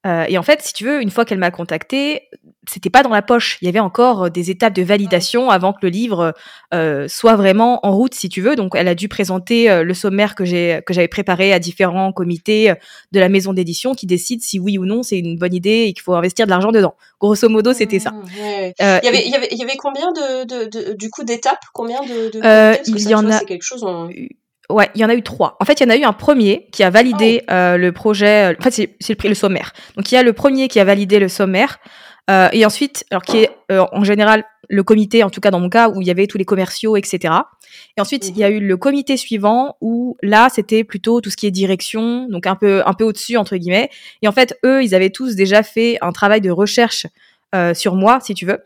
Euh, 0.08 0.24
et 0.28 0.38
en 0.38 0.42
fait, 0.42 0.62
si 0.62 0.72
tu 0.72 0.84
veux, 0.84 1.00
une 1.00 1.10
fois 1.10 1.24
qu'elle 1.24 1.38
m'a 1.38 1.50
contacté, 1.50 2.28
c'était 2.68 2.90
pas 2.90 3.02
dans 3.02 3.10
la 3.10 3.22
poche. 3.22 3.58
Il 3.62 3.66
y 3.66 3.68
avait 3.68 3.78
encore 3.80 4.24
euh, 4.24 4.28
des 4.30 4.50
étapes 4.50 4.74
de 4.74 4.82
validation 4.82 5.50
avant 5.50 5.72
que 5.72 5.78
le 5.82 5.88
livre 5.88 6.34
euh, 6.74 7.08
soit 7.08 7.36
vraiment 7.36 7.84
en 7.86 7.92
route, 7.92 8.14
si 8.14 8.28
tu 8.28 8.40
veux. 8.40 8.56
Donc, 8.56 8.72
elle 8.74 8.88
a 8.88 8.94
dû 8.94 9.08
présenter 9.08 9.70
euh, 9.70 9.82
le 9.82 9.94
sommaire 9.94 10.34
que 10.34 10.44
j'ai 10.44 10.80
que 10.86 10.94
j'avais 10.94 11.08
préparé 11.08 11.52
à 11.52 11.58
différents 11.58 12.12
comités 12.12 12.72
de 13.12 13.20
la 13.20 13.28
maison 13.28 13.52
d'édition 13.52 13.94
qui 13.94 14.06
décident 14.06 14.42
si 14.42 14.58
oui 14.58 14.78
ou 14.78 14.84
non 14.84 15.02
c'est 15.02 15.18
une 15.18 15.36
bonne 15.36 15.54
idée 15.54 15.86
et 15.88 15.92
qu'il 15.92 16.02
faut 16.02 16.14
investir 16.14 16.46
de 16.46 16.50
l'argent 16.50 16.72
dedans. 16.72 16.94
Grosso 17.20 17.48
modo, 17.48 17.72
c'était 17.72 17.98
ça. 17.98 18.10
Mmh, 18.10 18.22
il, 18.38 18.84
y 19.02 19.08
avait, 19.08 19.26
il, 19.26 19.32
y 19.32 19.36
avait, 19.36 19.48
il 19.50 19.58
y 19.58 19.62
avait 19.62 19.76
combien 19.76 20.12
de, 20.12 20.44
de, 20.44 20.68
de 20.68 20.92
du 20.94 21.10
coup 21.10 21.24
d'étapes? 21.24 21.64
Combien 21.72 22.00
de, 22.02 22.30
de 22.30 22.88
Il 22.88 23.08
y 23.08 23.14
en 23.14 23.28
a. 23.30 23.40
quelque 23.40 23.62
chose 23.62 23.84
Ouais, 24.70 24.90
il 24.94 25.00
y 25.00 25.04
en 25.04 25.08
a 25.08 25.14
eu 25.14 25.22
trois. 25.22 25.56
En 25.60 25.64
fait, 25.64 25.80
il 25.80 25.84
y 25.84 25.86
en 25.86 25.90
a 25.90 25.96
eu 25.96 26.04
un 26.04 26.12
premier 26.12 26.68
qui 26.72 26.82
a 26.82 26.90
validé 26.90 27.42
oh. 27.48 27.52
euh, 27.52 27.76
le 27.76 27.92
projet. 27.92 28.54
En 28.58 28.62
fait, 28.62 28.70
c'est, 28.70 29.08
le 29.08 29.14
prix, 29.14 29.28
le 29.28 29.34
sommaire. 29.34 29.72
Donc, 29.96 30.12
il 30.12 30.14
y 30.14 30.18
a 30.18 30.22
le 30.22 30.32
premier 30.32 30.68
qui 30.68 30.78
a 30.78 30.84
validé 30.84 31.18
le 31.18 31.28
sommaire. 31.28 31.78
Euh, 32.30 32.48
et 32.52 32.66
ensuite, 32.66 33.04
alors 33.10 33.22
qui 33.22 33.38
est 33.38 33.50
euh, 33.72 33.86
en 33.92 34.04
général 34.04 34.44
le 34.68 34.82
comité, 34.82 35.24
en 35.24 35.30
tout 35.30 35.40
cas 35.40 35.50
dans 35.50 35.60
mon 35.60 35.70
cas, 35.70 35.88
où 35.88 36.02
il 36.02 36.06
y 36.06 36.10
avait 36.10 36.26
tous 36.26 36.36
les 36.36 36.44
commerciaux, 36.44 36.96
etc. 36.96 37.32
Et 37.96 38.00
ensuite, 38.02 38.28
il 38.28 38.36
y 38.36 38.44
a 38.44 38.50
mhm. 38.50 38.56
eu 38.56 38.60
le 38.60 38.76
comité 38.76 39.16
suivant 39.16 39.76
où 39.80 40.18
là, 40.22 40.48
c'était 40.52 40.84
plutôt 40.84 41.22
tout 41.22 41.30
ce 41.30 41.38
qui 41.38 41.46
est 41.46 41.50
direction, 41.50 42.28
donc 42.28 42.46
un 42.46 42.54
peu 42.54 42.82
un 42.84 42.92
peu 42.92 43.04
au-dessus 43.04 43.38
entre 43.38 43.56
guillemets. 43.56 43.88
Et 44.20 44.28
en 44.28 44.32
fait, 44.32 44.58
eux, 44.66 44.84
ils 44.84 44.94
avaient 44.94 45.08
tous 45.08 45.36
déjà 45.36 45.62
fait 45.62 45.96
un 46.02 46.12
travail 46.12 46.42
de 46.42 46.50
recherche 46.50 47.06
euh, 47.54 47.72
sur 47.72 47.94
moi, 47.94 48.18
si 48.20 48.34
tu 48.34 48.44
veux. 48.44 48.58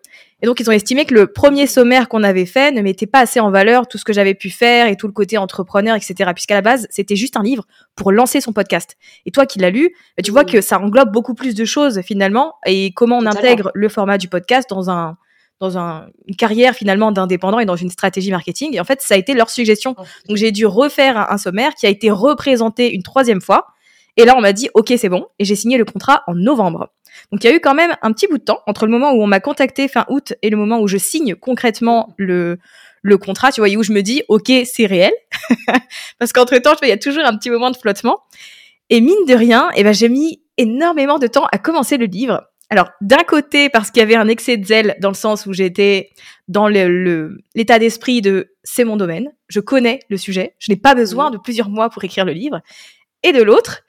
Et 0.43 0.47
donc, 0.47 0.59
ils 0.59 0.69
ont 0.69 0.73
estimé 0.73 1.05
que 1.05 1.15
le 1.15 1.29
premier 1.29 1.69
sommaire 1.69 2.09
qu'on 2.09 2.25
avait 2.25 2.47
fait 2.47 2.73
ne 2.73 2.83
mettait 2.83 3.07
pas 3.07 3.21
assez 3.21 3.39
en 3.39 3.51
valeur 3.53 3.87
tout 3.87 3.97
ce 3.97 4.05
que 4.05 4.13
j'avais 4.13 4.35
pu 4.35 4.51
faire 4.51 4.89
et 4.89 4.97
tout 4.97 5.07
le 5.07 5.13
côté 5.13 5.39
entrepreneur, 5.39 5.95
etc. 5.95 6.31
Puisqu'à 6.35 6.55
la 6.55 6.63
base, 6.63 6.89
c'était 6.91 7.15
juste 7.15 7.37
un 7.37 7.45
livre 7.45 7.65
pour 7.95 8.11
lancer 8.11 8.41
son 8.41 8.53
podcast. 8.53 8.97
Et 9.25 9.31
toi 9.31 9.47
qui 9.47 9.61
l'as 9.61 9.71
lu, 9.71 9.95
bah, 10.17 10.23
tu 10.25 10.33
vois 10.33 10.43
mmh. 10.43 10.51
que 10.51 10.61
ça 10.61 10.81
englobe 10.81 11.13
beaucoup 11.13 11.35
plus 11.35 11.55
de 11.55 11.65
choses 11.65 12.01
finalement 12.03 12.55
et 12.67 12.93
comment 12.93 13.19
on 13.19 13.27
intègre 13.27 13.71
le 13.75 13.89
format 13.89 14.19
du 14.19 14.29
podcast 14.29 14.69
dans 14.69 14.91
un 14.91 15.17
dans 15.61 15.79
un, 15.79 16.07
une 16.27 16.35
carrière 16.35 16.75
finalement 16.75 17.13
d'indépendant 17.13 17.61
et 17.61 17.65
dans 17.65 17.77
une 17.77 17.91
stratégie 17.91 18.33
marketing. 18.33 18.75
Et 18.75 18.81
en 18.81 18.85
fait, 18.85 19.01
ça 19.01 19.15
a 19.15 19.17
été 19.17 19.33
leur 19.33 19.49
suggestion. 19.49 19.95
Donc 20.29 20.37
j'ai 20.37 20.51
dû 20.51 20.67
refaire 20.67 21.31
un 21.31 21.39
sommaire 21.39 21.75
qui 21.77 21.87
a 21.87 21.89
été 21.89 22.11
représenté 22.11 22.93
une 22.93 23.05
troisième 23.05 23.41
fois. 23.41 23.69
Et 24.17 24.25
là, 24.25 24.35
on 24.37 24.41
m'a 24.41 24.53
dit, 24.53 24.69
OK, 24.75 24.93
c'est 24.97 25.09
bon. 25.09 25.27
Et 25.39 25.45
j'ai 25.45 25.55
signé 25.55 25.79
le 25.79 25.85
contrat 25.85 26.25
en 26.27 26.35
novembre. 26.35 26.89
Donc 27.31 27.45
il 27.45 27.51
y 27.51 27.53
a 27.53 27.57
eu 27.57 27.61
quand 27.61 27.75
même 27.75 27.95
un 28.03 28.13
petit 28.13 28.27
bout 28.27 28.39
de 28.39 28.45
temps 28.45 28.61
entre 28.67 28.87
le 28.87 28.93
moment 28.93 29.13
où 29.13 29.23
on 29.23 29.27
m'a 29.27 29.41
contacté 29.41 29.89
fin 29.89 30.05
août 30.09 30.35
et 30.43 30.51
le 30.51 30.57
moment 30.57 30.81
où 30.81 30.89
je 30.89 30.97
signe 30.97 31.35
concrètement 31.35 32.15
le 32.17 32.59
le 33.03 33.19
contrat, 33.19 33.51
tu 33.51 33.61
vois, 33.61 33.69
où 33.71 33.83
je 33.83 33.93
me 33.93 34.01
dis 34.01 34.23
OK, 34.29 34.51
c'est 34.65 34.87
réel. 34.87 35.13
Parce 36.19 36.33
qu'entre 36.33 36.57
temps, 36.59 36.75
il 36.83 36.89
y 36.89 36.93
a 36.93 36.97
toujours 36.97 37.25
un 37.25 37.37
petit 37.37 37.51
moment 37.51 37.71
de 37.71 37.77
flottement. 37.77 38.21
Et 38.91 39.01
mine 39.01 39.25
de 39.27 39.35
rien, 39.35 39.71
eh 39.75 39.83
ben 39.83 39.93
j'ai 39.93 40.09
mis 40.09 40.43
énormément 40.57 41.19
de 41.19 41.27
temps 41.27 41.47
à 41.51 41.59
commencer 41.59 41.97
le 41.97 42.07
livre. 42.07 42.43
Alors, 42.71 42.91
d'un 43.03 43.23
côté, 43.25 43.69
parce 43.69 43.91
qu'il 43.91 44.01
y 44.01 44.03
avait 44.03 44.15
un 44.15 44.29
excès 44.29 44.57
de 44.57 44.65
zèle 44.65 44.97
dans 45.01 45.11
le 45.11 45.15
sens 45.15 45.45
où 45.45 45.53
j'étais 45.53 46.09
dans 46.49 46.69
l'état 46.69 46.89
le, 47.75 47.79
d'esprit 47.79 48.23
de 48.23 48.55
c'est 48.65 48.85
mon 48.85 48.97
domaine, 48.97 49.31
je 49.49 49.61
connais 49.61 50.01
le 50.09 50.17
sujet, 50.17 50.55
je 50.59 50.73
n'ai 50.73 50.77
pas 50.77 50.95
besoin 50.95 51.31
de 51.31 51.37
plusieurs 51.37 51.69
mois 51.69 51.91
pour 51.91 52.03
écrire 52.03 52.25
le 52.25 52.33
livre. 52.33 52.61
Et 53.23 53.33
de 53.33 53.43
l'autre, 53.43 53.83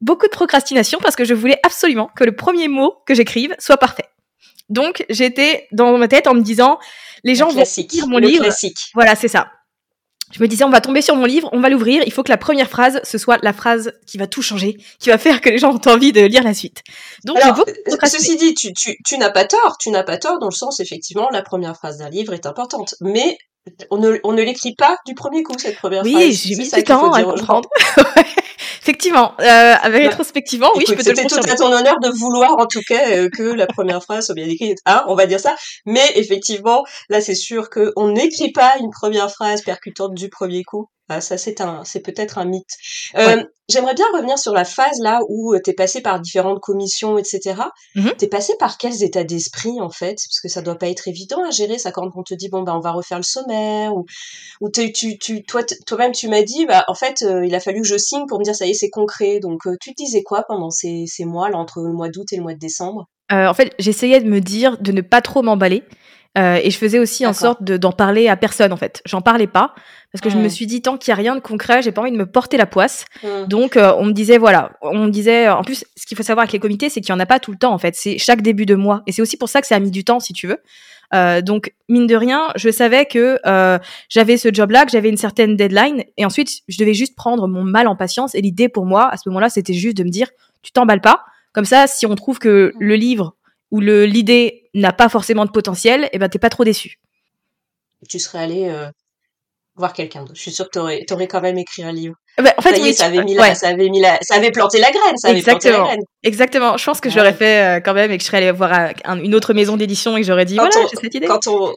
beaucoup 0.00 0.26
de 0.26 0.32
procrastination 0.32 0.98
parce 1.00 1.16
que 1.16 1.24
je 1.24 1.34
voulais 1.34 1.58
absolument 1.64 2.10
que 2.16 2.24
le 2.24 2.34
premier 2.34 2.68
mot 2.68 2.94
que 3.06 3.14
j'écrive 3.14 3.54
soit 3.58 3.76
parfait. 3.76 4.08
Donc 4.68 5.04
j'étais 5.08 5.66
dans 5.72 5.96
ma 5.98 6.08
tête 6.08 6.26
en 6.26 6.34
me 6.34 6.42
disant 6.42 6.78
les 7.24 7.34
gens 7.34 7.48
vont 7.48 7.64
lire 7.90 8.06
mon 8.06 8.18
livre. 8.18 8.44
Classique. 8.44 8.90
Voilà, 8.94 9.14
c'est 9.14 9.28
ça. 9.28 9.48
Je 10.30 10.42
me 10.42 10.48
disais 10.48 10.64
on 10.64 10.70
va 10.70 10.82
tomber 10.82 11.00
sur 11.00 11.16
mon 11.16 11.24
livre, 11.24 11.48
on 11.52 11.60
va 11.60 11.70
l'ouvrir, 11.70 12.02
il 12.04 12.12
faut 12.12 12.22
que 12.22 12.28
la 12.30 12.36
première 12.36 12.68
phrase 12.68 13.00
ce 13.02 13.16
soit 13.16 13.38
la 13.42 13.54
phrase 13.54 13.92
qui 14.06 14.18
va 14.18 14.26
tout 14.26 14.42
changer, 14.42 14.76
qui 14.98 15.08
va 15.08 15.16
faire 15.16 15.40
que 15.40 15.48
les 15.48 15.56
gens 15.56 15.72
ont 15.72 15.90
envie 15.90 16.12
de 16.12 16.20
lire 16.20 16.42
la 16.42 16.52
suite. 16.52 16.82
Donc 17.24 17.38
Alors, 17.38 17.64
ceci 18.04 18.36
dit, 18.36 18.54
tu, 18.54 18.74
tu, 18.74 18.98
tu 19.06 19.16
n'as 19.16 19.30
pas 19.30 19.46
tort, 19.46 19.78
tu 19.80 19.90
n'as 19.90 20.02
pas 20.02 20.18
tort 20.18 20.38
dans 20.38 20.48
le 20.48 20.54
sens 20.54 20.80
effectivement 20.80 21.30
la 21.32 21.40
première 21.40 21.76
phrase 21.76 21.98
d'un 21.98 22.10
livre 22.10 22.34
est 22.34 22.44
importante, 22.44 22.94
mais 23.00 23.38
on 23.90 23.98
ne, 23.98 24.18
on 24.24 24.32
ne 24.32 24.42
l'écrit 24.42 24.74
pas 24.74 24.96
du 25.06 25.14
premier 25.14 25.42
coup 25.42 25.52
cette 25.58 25.76
première 25.76 26.02
phrase. 26.02 26.14
Oui, 26.14 26.32
j'ai 26.32 26.56
mis 26.56 26.70
du 26.70 26.82
temps 26.84 27.12
à 27.12 27.22
comprendre. 27.22 27.68
Effectivement, 28.82 29.34
euh, 29.40 29.74
avec 29.82 30.04
rétrospectivement, 30.04 30.70
oui, 30.74 30.84
je 30.88 30.94
peux 30.94 31.02
te 31.02 31.10
le 31.10 31.16
C'était 31.16 31.28
tout 31.28 31.50
à 31.50 31.56
ton 31.56 31.70
honneur 31.70 31.96
de 32.00 32.08
vouloir, 32.08 32.58
en 32.58 32.66
tout 32.66 32.80
cas, 32.88 33.10
euh, 33.10 33.28
que 33.28 33.42
la 33.42 33.66
première 33.66 34.02
phrase 34.02 34.26
soit 34.26 34.34
bien 34.34 34.48
écrite. 34.48 34.78
Hein, 34.86 35.04
on 35.08 35.14
va 35.14 35.26
dire 35.26 35.40
ça. 35.40 35.54
Mais 35.84 36.12
effectivement, 36.14 36.84
là, 37.10 37.20
c'est 37.20 37.34
sûr 37.34 37.68
qu'on 37.68 38.08
n'écrit 38.08 38.50
pas 38.52 38.76
une 38.80 38.90
première 38.90 39.30
phrase 39.30 39.62
percutante 39.62 40.14
du 40.14 40.30
premier 40.30 40.64
coup. 40.64 40.88
Ah, 41.08 41.20
ça, 41.20 41.38
c'est 41.38 41.60
un, 41.60 41.84
c'est 41.84 42.00
peut-être 42.00 42.38
un 42.38 42.44
mythe. 42.44 42.76
Euh, 43.16 43.42
J'aimerais 43.70 43.94
bien 43.94 44.06
revenir 44.14 44.38
sur 44.38 44.54
la 44.54 44.64
phase 44.64 44.98
là 45.00 45.20
où 45.28 45.52
euh, 45.52 45.60
tu 45.62 45.70
es 45.70 45.72
passé 45.74 46.00
par 46.00 46.20
différentes 46.20 46.60
commissions, 46.60 47.18
etc. 47.18 47.60
Mm 47.94 48.08
Tu 48.18 48.24
es 48.24 48.28
passé 48.28 48.54
par 48.58 48.78
quels 48.78 49.02
états 49.02 49.24
d'esprit 49.24 49.78
en 49.80 49.90
fait? 49.90 50.14
Parce 50.14 50.40
que 50.40 50.48
ça 50.48 50.62
doit 50.62 50.78
pas 50.78 50.88
être 50.88 51.06
évident 51.06 51.44
à 51.46 51.50
gérer 51.50 51.76
ça 51.76 51.92
quand 51.92 52.08
on 52.14 52.22
te 52.22 52.32
dit 52.32 52.48
bon 52.48 52.62
bah 52.62 52.74
on 52.74 52.80
va 52.80 52.92
refaire 52.92 53.18
le 53.18 53.24
sommaire 53.24 53.94
ou, 53.94 54.06
ou 54.62 54.70
tu, 54.70 54.90
tu, 55.18 55.42
toi 55.44 55.62
toi-même 55.86 56.12
tu 56.12 56.28
m'as 56.28 56.42
dit 56.42 56.64
bah 56.64 56.84
en 56.88 56.94
fait 56.94 57.20
euh, 57.20 57.44
il 57.44 57.54
a 57.54 57.60
fallu 57.60 57.82
que 57.82 57.86
je 57.86 57.98
signe 57.98 58.26
pour 58.26 58.38
me 58.38 58.44
dire 58.44 58.54
ça 58.54 58.64
y 58.64 58.70
est 58.70 58.74
c'est 58.74 58.88
concret. 58.88 59.38
Donc 59.38 59.66
euh, 59.66 59.76
tu 59.82 59.90
te 59.94 60.02
disais 60.02 60.22
quoi 60.22 60.44
pendant 60.48 60.70
ces, 60.70 61.04
ces 61.06 61.26
mois 61.26 61.50
là 61.50 61.58
entre 61.58 61.82
le 61.82 61.92
mois 61.92 62.08
d'août 62.08 62.26
et 62.32 62.36
le 62.36 62.42
mois 62.42 62.54
de 62.54 62.58
décembre? 62.58 63.04
En 63.30 63.52
fait 63.52 63.74
j'essayais 63.78 64.20
de 64.20 64.30
me 64.30 64.40
dire 64.40 64.78
de 64.78 64.92
ne 64.92 65.02
pas 65.02 65.20
trop 65.20 65.42
m'emballer 65.42 65.82
Euh, 66.38 66.60
et 66.62 66.70
je 66.70 66.78
faisais 66.78 66.98
aussi 66.98 67.26
en 67.26 67.32
sorte 67.32 67.62
d'en 67.62 67.92
parler 67.92 68.28
à 68.28 68.36
personne 68.36 68.72
en 68.72 68.76
fait. 68.76 69.02
J'en 69.06 69.20
parlais 69.20 69.46
pas 69.46 69.74
parce 70.12 70.22
que 70.22 70.30
je 70.30 70.38
me 70.38 70.48
suis 70.48 70.66
dit 70.66 70.80
tant 70.80 70.96
qu'il 70.96 71.10
y 71.10 71.12
a 71.12 71.16
rien 71.16 71.34
de 71.34 71.40
concret, 71.40 71.82
j'ai 71.82 71.92
pas 71.92 72.00
envie 72.00 72.12
de 72.12 72.16
me 72.16 72.26
porter 72.26 72.56
la 72.56 72.66
poisse. 72.66 73.06
Mmh. 73.22 73.48
Donc 73.48 73.76
euh, 73.76 73.92
on 73.98 74.04
me 74.04 74.12
disait 74.12 74.38
voilà, 74.38 74.72
on 74.82 75.06
me 75.06 75.10
disait 75.10 75.48
en 75.48 75.62
plus 75.62 75.84
ce 75.96 76.06
qu'il 76.06 76.16
faut 76.16 76.22
savoir 76.22 76.44
avec 76.44 76.52
les 76.52 76.58
comités 76.58 76.88
c'est 76.88 77.00
qu'il 77.00 77.10
y 77.10 77.12
en 77.12 77.20
a 77.20 77.26
pas 77.26 77.40
tout 77.40 77.50
le 77.50 77.58
temps 77.58 77.72
en 77.72 77.78
fait, 77.78 77.94
c'est 77.96 78.18
chaque 78.18 78.42
début 78.42 78.66
de 78.66 78.74
mois 78.74 79.02
et 79.06 79.12
c'est 79.12 79.22
aussi 79.22 79.36
pour 79.36 79.48
ça 79.48 79.60
que 79.60 79.66
ça 79.66 79.76
a 79.76 79.80
mis 79.80 79.90
du 79.90 80.04
temps 80.04 80.20
si 80.20 80.32
tu 80.32 80.46
veux. 80.46 80.58
Euh, 81.14 81.40
donc 81.40 81.72
mine 81.88 82.06
de 82.06 82.14
rien, 82.14 82.48
je 82.54 82.70
savais 82.70 83.06
que 83.06 83.38
j'avais 84.08 84.36
ce 84.36 84.52
job-là, 84.52 84.84
que 84.84 84.92
j'avais 84.92 85.08
une 85.08 85.16
certaine 85.16 85.56
deadline, 85.56 86.04
et 86.16 86.24
ensuite 86.24 86.60
je 86.68 86.78
devais 86.78 86.94
juste 86.94 87.16
prendre 87.16 87.48
mon 87.48 87.64
mal 87.64 87.88
en 87.88 87.96
patience. 87.96 88.34
Et 88.34 88.42
l'idée 88.42 88.68
pour 88.68 88.86
moi 88.86 89.08
à 89.10 89.16
ce 89.16 89.28
moment-là, 89.28 89.48
c'était 89.48 89.72
juste 89.72 89.96
de 89.96 90.04
me 90.04 90.10
dire, 90.10 90.28
tu 90.62 90.70
t'emballes 90.72 91.00
pas. 91.00 91.24
Comme 91.52 91.64
ça, 91.64 91.86
si 91.86 92.06
on 92.06 92.14
trouve 92.14 92.38
que 92.38 92.72
le 92.78 92.94
livre 92.94 93.34
le 93.72 94.06
l'idée 94.06 94.70
n'a 94.74 94.92
pas 94.92 95.08
forcément 95.08 95.44
de 95.44 95.50
potentiel, 95.50 96.04
et 96.04 96.10
eh 96.14 96.18
ben 96.18 96.28
t'es 96.28 96.38
pas 96.38 96.50
trop 96.50 96.64
déçu. 96.64 96.98
Tu 98.08 98.18
serais 98.18 98.38
allé 98.38 98.68
euh, 98.68 98.88
voir 99.74 99.92
quelqu'un 99.92 100.20
d'autre. 100.20 100.34
Je 100.34 100.42
suis 100.42 100.52
sûre 100.52 100.66
que 100.66 100.70
t'aurais 100.70 101.04
aurais 101.10 101.28
quand 101.28 101.40
même 101.40 101.58
écrit 101.58 101.82
un 101.82 101.92
livre. 101.92 102.14
Bah, 102.38 102.54
en 102.56 102.62
fait, 102.62 102.76
ça, 102.76 102.92
ça, 102.92 103.06
avait 103.06 103.24
mis 103.24 103.34
la, 103.34 103.54
ça 103.54 103.68
avait 103.68 103.88
mis 103.88 104.00
la, 104.00 104.18
ça 104.22 104.36
avait 104.36 104.50
planté 104.50 104.78
la 104.78 104.90
graine, 104.90 105.16
ça 105.16 105.28
avait 105.28 105.38
Exactement. 105.38 105.74
planté 105.74 105.88
la 105.88 105.94
graine. 105.96 106.04
Exactement. 106.22 106.76
Je 106.76 106.84
pense 106.84 107.00
que 107.00 107.10
je 107.10 107.16
l'aurais 107.16 107.32
fait 107.32 107.78
euh, 107.78 107.80
quand 107.80 107.94
même 107.94 108.10
et 108.10 108.16
que 108.18 108.22
je 108.22 108.26
serais 108.26 108.38
allée 108.38 108.52
voir 108.52 108.72
euh, 108.72 109.14
une 109.16 109.34
autre 109.34 109.54
maison 109.54 109.76
d'édition 109.76 110.16
et 110.16 110.20
que 110.20 110.26
j'aurais 110.26 110.44
dit 110.44 110.56
voilà, 110.56 110.70
j'ai 110.90 110.96
cette 110.96 111.14
idée. 111.14 111.26
Quand 111.26 111.46
on, 111.48 111.74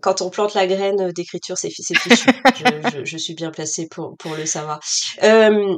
quand 0.00 0.22
on 0.22 0.30
plante 0.30 0.54
la 0.54 0.66
graine 0.66 1.10
d'écriture, 1.12 1.56
c'est 1.58 1.70
fichu. 1.70 1.90
je, 2.10 2.90
je, 2.90 3.04
je, 3.04 3.16
suis 3.16 3.34
bien 3.34 3.50
placée 3.50 3.88
pour, 3.90 4.16
pour 4.18 4.34
le 4.34 4.46
savoir. 4.46 4.80
Euh, 5.22 5.76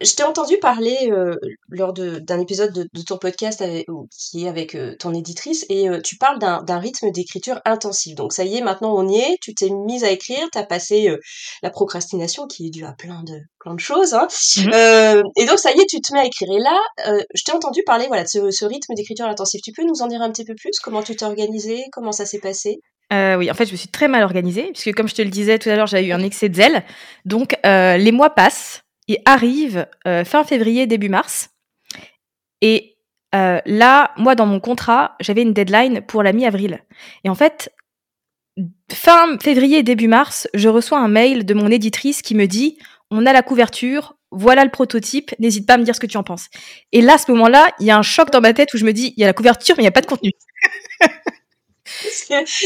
je 0.00 0.14
t'ai 0.14 0.22
entendu 0.22 0.58
parler 0.58 1.10
euh, 1.10 1.34
lors 1.68 1.92
d'un 1.92 2.40
épisode 2.40 2.72
de, 2.72 2.88
de, 2.92 3.02
ton 3.02 3.18
podcast 3.18 3.60
avec, 3.62 3.86
qui 4.16 4.44
est 4.44 4.48
avec 4.48 4.74
euh, 4.74 4.94
ton 4.98 5.12
éditrice 5.12 5.66
et 5.68 5.88
euh, 5.88 6.00
tu 6.00 6.16
parles 6.16 6.38
d'un 6.38 6.78
rythme 6.78 7.10
d'écriture 7.10 7.60
intensif. 7.64 8.14
Donc 8.14 8.32
ça 8.32 8.44
y 8.44 8.56
est, 8.56 8.60
maintenant 8.60 8.94
on 8.96 9.08
y 9.08 9.18
est, 9.18 9.38
tu 9.40 9.54
t'es 9.54 9.70
mise 9.70 10.04
à 10.04 10.10
écrire, 10.10 10.46
tu 10.52 10.58
as 10.58 10.64
passé 10.64 11.10
la 11.62 11.70
procrastination 11.70 12.46
qui 12.46 12.66
est 12.66 12.70
due 12.70 12.84
à 12.84 12.92
plein 12.92 13.22
de, 13.24 13.40
plein 13.60 13.74
de 13.74 13.80
choses. 13.80 14.14
Hein. 14.14 14.28
Mmh 14.56 15.22
et 15.36 15.46
donc 15.46 15.58
ça 15.58 15.72
y 15.72 15.80
est, 15.80 15.86
tu 15.88 16.00
te 16.00 16.12
mets 16.12 16.20
à 16.20 16.24
écrire. 16.24 16.48
Et 16.52 16.60
là, 16.60 16.78
je 17.34 17.42
t'ai 17.44 17.52
entendu 17.52 17.82
parler 17.84 18.06
voilà, 18.06 18.24
de 18.24 18.28
ce, 18.28 18.50
ce 18.50 18.64
rythme 18.64 18.94
d'écriture 18.94 19.26
intensif. 19.26 19.60
Tu 19.62 19.72
peux 19.72 19.84
nous 19.84 20.02
en 20.02 20.06
dire 20.06 20.22
un 20.22 20.30
petit 20.30 20.44
peu 20.44 20.54
plus? 20.54 20.78
Comment 20.82 21.02
tu 21.02 21.16
t'es 21.16 21.24
organisée 21.24 21.84
Comment 21.92 22.12
ça 22.12 22.26
s'est 22.26 22.38
passé? 22.38 22.80
Euh, 23.12 23.36
oui, 23.36 23.50
en 23.50 23.54
fait, 23.54 23.66
je 23.66 23.72
me 23.72 23.76
suis 23.76 23.88
très 23.88 24.08
mal 24.08 24.22
organisée, 24.22 24.70
puisque 24.72 24.92
comme 24.94 25.08
je 25.08 25.14
te 25.14 25.22
le 25.22 25.30
disais 25.30 25.58
tout 25.58 25.70
à 25.70 25.76
l'heure, 25.76 25.86
j'avais 25.86 26.06
eu 26.06 26.12
un 26.12 26.22
excès 26.22 26.48
de 26.48 26.54
zèle. 26.54 26.84
Donc, 27.24 27.56
euh, 27.64 27.96
les 27.96 28.12
mois 28.12 28.30
passent, 28.30 28.82
il 29.08 29.18
arrive 29.24 29.86
euh, 30.06 30.24
fin 30.24 30.44
février, 30.44 30.86
début 30.86 31.08
mars. 31.08 31.50
Et 32.60 32.96
euh, 33.34 33.60
là, 33.66 34.12
moi, 34.16 34.34
dans 34.34 34.46
mon 34.46 34.60
contrat, 34.60 35.16
j'avais 35.20 35.42
une 35.42 35.52
deadline 35.52 36.02
pour 36.02 36.22
la 36.22 36.32
mi-avril. 36.32 36.80
Et 37.24 37.28
en 37.28 37.34
fait, 37.34 37.72
fin 38.92 39.38
février, 39.38 39.82
début 39.82 40.08
mars, 40.08 40.48
je 40.54 40.68
reçois 40.68 40.98
un 40.98 41.08
mail 41.08 41.44
de 41.44 41.54
mon 41.54 41.68
éditrice 41.68 42.22
qui 42.22 42.34
me 42.34 42.46
dit 42.46 42.78
On 43.10 43.26
a 43.26 43.32
la 43.32 43.42
couverture, 43.42 44.16
voilà 44.30 44.64
le 44.64 44.70
prototype, 44.70 45.34
n'hésite 45.38 45.66
pas 45.66 45.74
à 45.74 45.78
me 45.78 45.84
dire 45.84 45.94
ce 45.94 46.00
que 46.00 46.06
tu 46.06 46.16
en 46.16 46.22
penses. 46.22 46.48
Et 46.92 47.00
là, 47.00 47.14
à 47.14 47.18
ce 47.18 47.30
moment-là, 47.32 47.68
il 47.80 47.86
y 47.86 47.90
a 47.90 47.98
un 47.98 48.02
choc 48.02 48.30
dans 48.30 48.40
ma 48.40 48.52
tête 48.52 48.72
où 48.74 48.78
je 48.78 48.84
me 48.84 48.92
dis 48.92 49.14
Il 49.16 49.20
y 49.20 49.24
a 49.24 49.26
la 49.26 49.34
couverture, 49.34 49.74
mais 49.76 49.82
il 49.82 49.84
n'y 49.84 49.88
a 49.88 49.92
pas 49.92 50.02
de 50.02 50.06
contenu. 50.06 50.32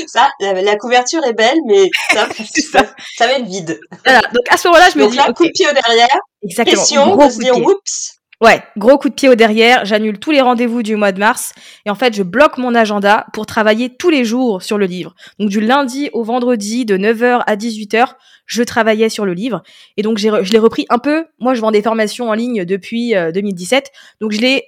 Ça, 0.07 0.31
la, 0.41 0.76
couverture 0.76 1.25
est 1.25 1.33
belle, 1.33 1.59
mais 1.67 1.91
ça, 2.12 2.29
ça. 3.19 3.26
va 3.26 3.33
être 3.33 3.47
vide. 3.47 3.81
Donc 4.07 4.47
à 4.50 4.57
ce 4.57 4.69
moment-là, 4.69 4.88
je 4.93 4.99
me 4.99 5.09
dis. 5.09 5.17
Là, 5.17 5.33
coup 5.33 5.47
de 5.47 5.52
pied 5.52 5.67
au 5.69 5.73
derrière. 5.73 6.19
Exactement. 6.43 6.76
Question 6.76 7.17
de 7.17 7.31
se 7.31 7.38
dire, 7.38 7.57
oups. 7.57 8.19
Ouais, 8.43 8.61
gros 8.76 8.99
coup 8.99 9.09
de 9.09 9.14
pied 9.14 9.29
au 9.29 9.37
derrière, 9.37 9.85
j'annule 9.85 10.19
tous 10.19 10.33
les 10.33 10.41
rendez-vous 10.41 10.83
du 10.83 10.97
mois 10.97 11.12
de 11.12 11.21
mars 11.21 11.52
et 11.87 11.91
en 11.91 11.95
fait, 11.95 12.12
je 12.12 12.25
bloque 12.25 12.59
mon 12.59 12.75
agenda 12.75 13.26
pour 13.33 13.47
travailler 13.47 13.95
tous 13.95 14.11
les 14.11 14.25
jours 14.25 14.62
sur 14.62 14.79
le 14.79 14.87
livre. 14.87 15.14
Donc 15.38 15.49
du 15.49 15.61
lundi 15.61 16.11
au 16.12 16.25
vendredi 16.25 16.85
de 16.85 16.99
9h 16.99 17.45
à 17.47 17.55
18h, 17.55 18.14
je 18.47 18.64
travaillais 18.64 19.09
sur 19.11 19.25
le 19.25 19.33
livre 19.33 19.62
et 19.97 20.02
donc 20.02 20.19
je 20.19 20.29
l'ai 20.29 20.59
repris 20.59 20.87
un 20.88 20.99
peu. 20.99 21.25
Moi, 21.38 21.55
je 21.55 21.61
vends 21.61 21.71
des 21.71 21.83
formations 21.83 22.31
en 22.31 22.35
ligne 22.35 22.64
depuis 22.64 23.14
2017, 23.14 23.85
euh, 23.85 23.88
donc 24.21 24.33
je 24.33 24.41
l'ai 24.41 24.64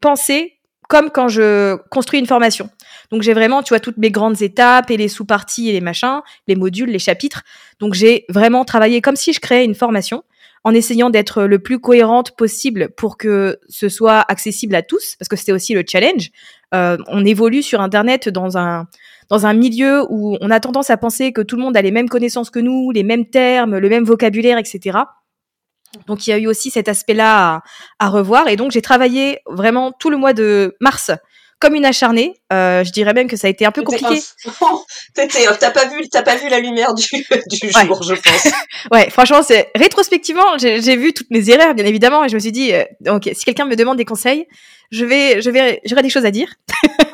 pensé 0.00 0.54
comme 0.88 1.10
quand 1.10 1.28
je 1.28 1.76
construis 1.90 2.18
une 2.18 2.26
formation. 2.26 2.70
Donc 3.12 3.22
j'ai 3.22 3.34
vraiment, 3.34 3.62
tu 3.62 3.68
vois, 3.68 3.80
toutes 3.80 3.98
mes 3.98 4.10
grandes 4.10 4.42
étapes 4.42 4.90
et 4.90 4.96
les 4.96 5.08
sous-parties 5.08 5.68
et 5.68 5.72
les 5.72 5.82
machins, 5.82 6.20
les 6.48 6.56
modules, 6.56 6.90
les 6.90 6.98
chapitres. 6.98 7.42
Donc 7.78 7.94
j'ai 7.94 8.24
vraiment 8.28 8.64
travaillé 8.64 9.00
comme 9.02 9.16
si 9.16 9.32
je 9.32 9.40
créais 9.40 9.64
une 9.64 9.74
formation 9.74 10.24
en 10.64 10.72
essayant 10.72 11.10
d'être 11.10 11.42
le 11.44 11.58
plus 11.58 11.78
cohérente 11.78 12.36
possible 12.36 12.90
pour 12.96 13.18
que 13.18 13.58
ce 13.68 13.88
soit 13.88 14.20
accessible 14.20 14.74
à 14.74 14.82
tous, 14.82 15.16
parce 15.18 15.28
que 15.28 15.36
c'était 15.36 15.52
aussi 15.52 15.74
le 15.74 15.82
challenge. 15.86 16.30
Euh, 16.74 16.96
on 17.08 17.24
évolue 17.24 17.62
sur 17.62 17.80
Internet 17.80 18.28
dans 18.28 18.56
un 18.56 18.86
dans 19.28 19.46
un 19.46 19.54
milieu 19.54 20.04
où 20.10 20.36
on 20.40 20.50
a 20.50 20.60
tendance 20.60 20.90
à 20.90 20.96
penser 20.96 21.32
que 21.32 21.40
tout 21.40 21.56
le 21.56 21.62
monde 21.62 21.76
a 21.76 21.82
les 21.82 21.90
mêmes 21.90 22.08
connaissances 22.08 22.50
que 22.50 22.58
nous, 22.58 22.90
les 22.90 23.02
mêmes 23.02 23.26
termes, 23.26 23.78
le 23.78 23.88
même 23.88 24.04
vocabulaire, 24.04 24.58
etc. 24.58 24.98
Donc 26.06 26.26
il 26.26 26.30
y 26.30 26.32
a 26.32 26.38
eu 26.38 26.46
aussi 26.46 26.70
cet 26.70 26.88
aspect-là 26.88 27.62
à, 27.98 28.08
revoir. 28.08 28.48
Et 28.48 28.56
donc 28.56 28.72
j'ai 28.72 28.82
travaillé 28.82 29.40
vraiment 29.46 29.92
tout 29.92 30.10
le 30.10 30.16
mois 30.16 30.32
de 30.32 30.76
mars 30.80 31.10
comme 31.62 31.76
une 31.76 31.86
acharnée. 31.86 32.34
Euh, 32.52 32.82
je 32.82 32.90
dirais 32.90 33.14
même 33.14 33.28
que 33.28 33.36
ça 33.36 33.46
a 33.46 33.50
été 33.50 33.64
un 33.64 33.70
peu 33.70 33.82
compliqué. 33.82 34.20
T'as 35.14 35.70
pas 35.70 35.86
vu, 35.86 36.08
t'as 36.10 36.22
pas 36.22 36.34
vu 36.34 36.48
la 36.48 36.58
lumière 36.58 36.92
du, 36.92 37.04
du 37.50 37.70
jour, 37.70 38.02
je 38.02 38.14
pense. 38.14 38.52
ouais, 38.90 39.08
franchement, 39.10 39.42
c'est 39.42 39.70
rétrospectivement, 39.76 40.58
j'ai 40.58 40.96
vu 40.96 41.12
toutes 41.12 41.30
mes 41.30 41.48
erreurs, 41.50 41.74
bien 41.74 41.84
évidemment, 41.84 42.24
et 42.24 42.28
je 42.28 42.34
me 42.34 42.40
suis 42.40 42.50
dit, 42.50 42.72
euh, 42.72 42.84
ok, 43.06 43.30
si 43.34 43.44
quelqu'un 43.44 43.64
me 43.66 43.76
demande 43.76 43.96
des 43.96 44.04
conseils, 44.04 44.46
je 44.90 45.04
vais, 45.04 45.40
je 45.40 45.50
vais, 45.50 45.80
j'aurai 45.84 46.02
des 46.02 46.10
choses 46.10 46.24
à 46.26 46.32
dire. 46.32 46.48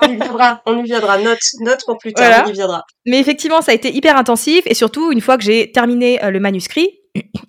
on 0.03 0.09
y 0.09 0.17
viendra, 0.17 0.63
on 0.65 0.79
y 0.79 0.83
viendra. 0.85 1.19
Note, 1.19 1.39
note 1.61 1.85
pour 1.85 1.99
plus 1.99 2.15
tard, 2.15 2.45
on 2.47 2.51
y 2.51 2.53
viendra. 2.53 2.85
Mais 3.05 3.21
effectivement, 3.21 3.61
ça 3.61 3.73
a 3.73 3.75
été 3.75 3.95
hyper 3.95 4.17
intensif, 4.17 4.63
et 4.65 4.75
surtout 4.75 5.13
une 5.13 5.21
fois 5.21 5.37
que 5.37 5.45
j'ai 5.45 5.71
terminé 5.71 6.25
euh, 6.25 6.31
le 6.31 6.41
manuscrit, 6.41 7.01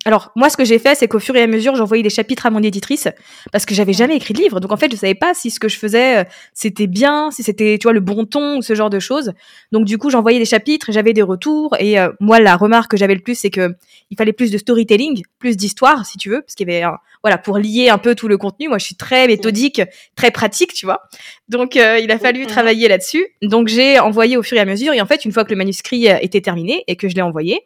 alors 0.04 0.32
moi 0.34 0.48
ce 0.48 0.56
que 0.56 0.64
j'ai 0.64 0.78
fait 0.78 0.94
c'est 0.94 1.08
qu'au 1.08 1.18
fur 1.18 1.36
et 1.36 1.42
à 1.42 1.46
mesure 1.46 1.76
j'envoyais 1.76 2.02
des 2.02 2.10
chapitres 2.10 2.46
à 2.46 2.50
mon 2.50 2.62
éditrice 2.62 3.08
parce 3.52 3.66
que 3.66 3.74
j'avais 3.74 3.92
jamais 3.92 4.16
écrit 4.16 4.34
de 4.34 4.40
livre. 4.40 4.60
Donc 4.60 4.72
en 4.72 4.76
fait 4.76 4.90
je 4.90 4.96
savais 4.96 5.14
pas 5.14 5.34
si 5.34 5.50
ce 5.50 5.60
que 5.60 5.68
je 5.68 5.76
faisais 5.76 6.18
euh, 6.18 6.24
c'était 6.54 6.86
bien 6.86 7.30
si 7.30 7.42
c'était 7.42 7.76
tu 7.78 7.84
vois 7.84 7.92
le 7.92 8.00
bon 8.00 8.24
ton 8.24 8.58
ou 8.58 8.62
ce 8.62 8.74
genre 8.74 8.90
de 8.90 8.98
choses. 8.98 9.32
Donc 9.72 9.84
du 9.84 9.98
coup 9.98 10.10
j'envoyais 10.10 10.38
des 10.38 10.44
chapitres 10.44 10.90
j'avais 10.90 11.12
des 11.12 11.22
retours. 11.22 11.76
Et 11.78 11.98
euh, 11.98 12.10
moi 12.20 12.40
la 12.40 12.56
remarque 12.56 12.90
que 12.92 12.96
j'avais 12.96 13.14
le 13.14 13.20
plus 13.20 13.34
c'est 13.34 13.50
que 13.50 13.74
il 14.10 14.16
fallait 14.16 14.32
plus 14.32 14.50
de 14.50 14.58
storytelling 14.58 15.22
plus 15.38 15.56
d'histoire 15.56 16.06
si 16.06 16.18
tu 16.18 16.30
veux 16.30 16.40
parce 16.40 16.54
qu'il 16.54 16.68
y 16.70 16.74
avait 16.74 16.86
voilà 17.22 17.36
pour 17.36 17.58
lier 17.58 17.90
un 17.90 17.98
peu 17.98 18.14
tout 18.14 18.28
le 18.28 18.38
contenu. 18.38 18.68
Moi 18.68 18.78
je 18.78 18.86
suis 18.86 18.96
très 18.96 19.26
méthodique 19.26 19.82
très 20.16 20.30
pratique 20.30 20.72
tu 20.72 20.86
vois. 20.86 21.02
Donc 21.48 21.76
euh, 21.76 21.98
il 21.98 22.10
a 22.10 22.18
fallu 22.18 22.46
travailler 22.46 22.88
là-dessus. 22.88 23.26
Donc 23.42 23.68
j'ai 23.68 23.98
envoyé 23.98 24.36
au 24.36 24.42
fur 24.42 24.56
et 24.56 24.60
à 24.60 24.64
mesure. 24.64 24.94
Et 24.94 25.00
en 25.00 25.06
fait 25.06 25.24
une 25.24 25.32
fois 25.32 25.44
que 25.44 25.50
le 25.50 25.56
manuscrit 25.56 26.06
était 26.06 26.40
terminé 26.40 26.84
et 26.86 26.96
que 26.96 27.08
je 27.08 27.14
l'ai 27.14 27.22
envoyé 27.22 27.60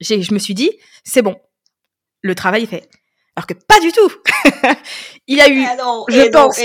je 0.00 0.34
me 0.34 0.38
suis 0.38 0.54
dit, 0.54 0.70
c'est 1.04 1.22
bon, 1.22 1.36
le 2.22 2.34
travail 2.34 2.64
est 2.64 2.66
fait. 2.66 2.88
Alors 3.36 3.46
que 3.46 3.54
pas 3.54 3.80
du 3.80 3.90
tout. 3.90 4.12
Il 5.26 5.36
y 5.38 5.40
a 5.40 5.48
eu, 5.48 5.64
ah 5.64 5.76
je 6.08 6.28
pense, 6.30 6.60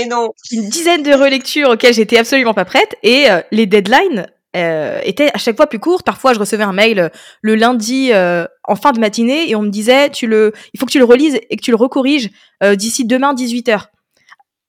une 0.52 0.68
dizaine 0.68 1.02
de 1.02 1.12
relectures 1.12 1.70
auxquelles 1.70 1.94
j'étais 1.94 2.18
absolument 2.18 2.54
pas 2.54 2.64
prête 2.64 2.96
et 3.02 3.30
euh, 3.30 3.40
les 3.50 3.66
deadlines 3.66 4.28
euh, 4.56 5.00
étaient 5.02 5.30
à 5.34 5.38
chaque 5.38 5.56
fois 5.56 5.66
plus 5.66 5.80
courtes. 5.80 6.06
Parfois, 6.06 6.32
je 6.32 6.38
recevais 6.38 6.62
un 6.62 6.72
mail 6.72 7.00
euh, 7.00 7.08
le 7.42 7.56
lundi 7.56 8.12
en 8.14 8.76
fin 8.76 8.92
de 8.92 9.00
matinée 9.00 9.50
et 9.50 9.56
on 9.56 9.62
me 9.62 9.70
disait, 9.70 10.10
tu 10.10 10.28
le, 10.28 10.52
il 10.72 10.78
faut 10.78 10.86
que 10.86 10.92
tu 10.92 10.98
le 10.98 11.04
relises 11.04 11.40
et 11.50 11.56
que 11.56 11.62
tu 11.62 11.70
le 11.70 11.76
recorriges 11.76 12.30
d'ici 12.62 13.04
demain 13.04 13.34
18 13.34 13.68
h 13.68 13.86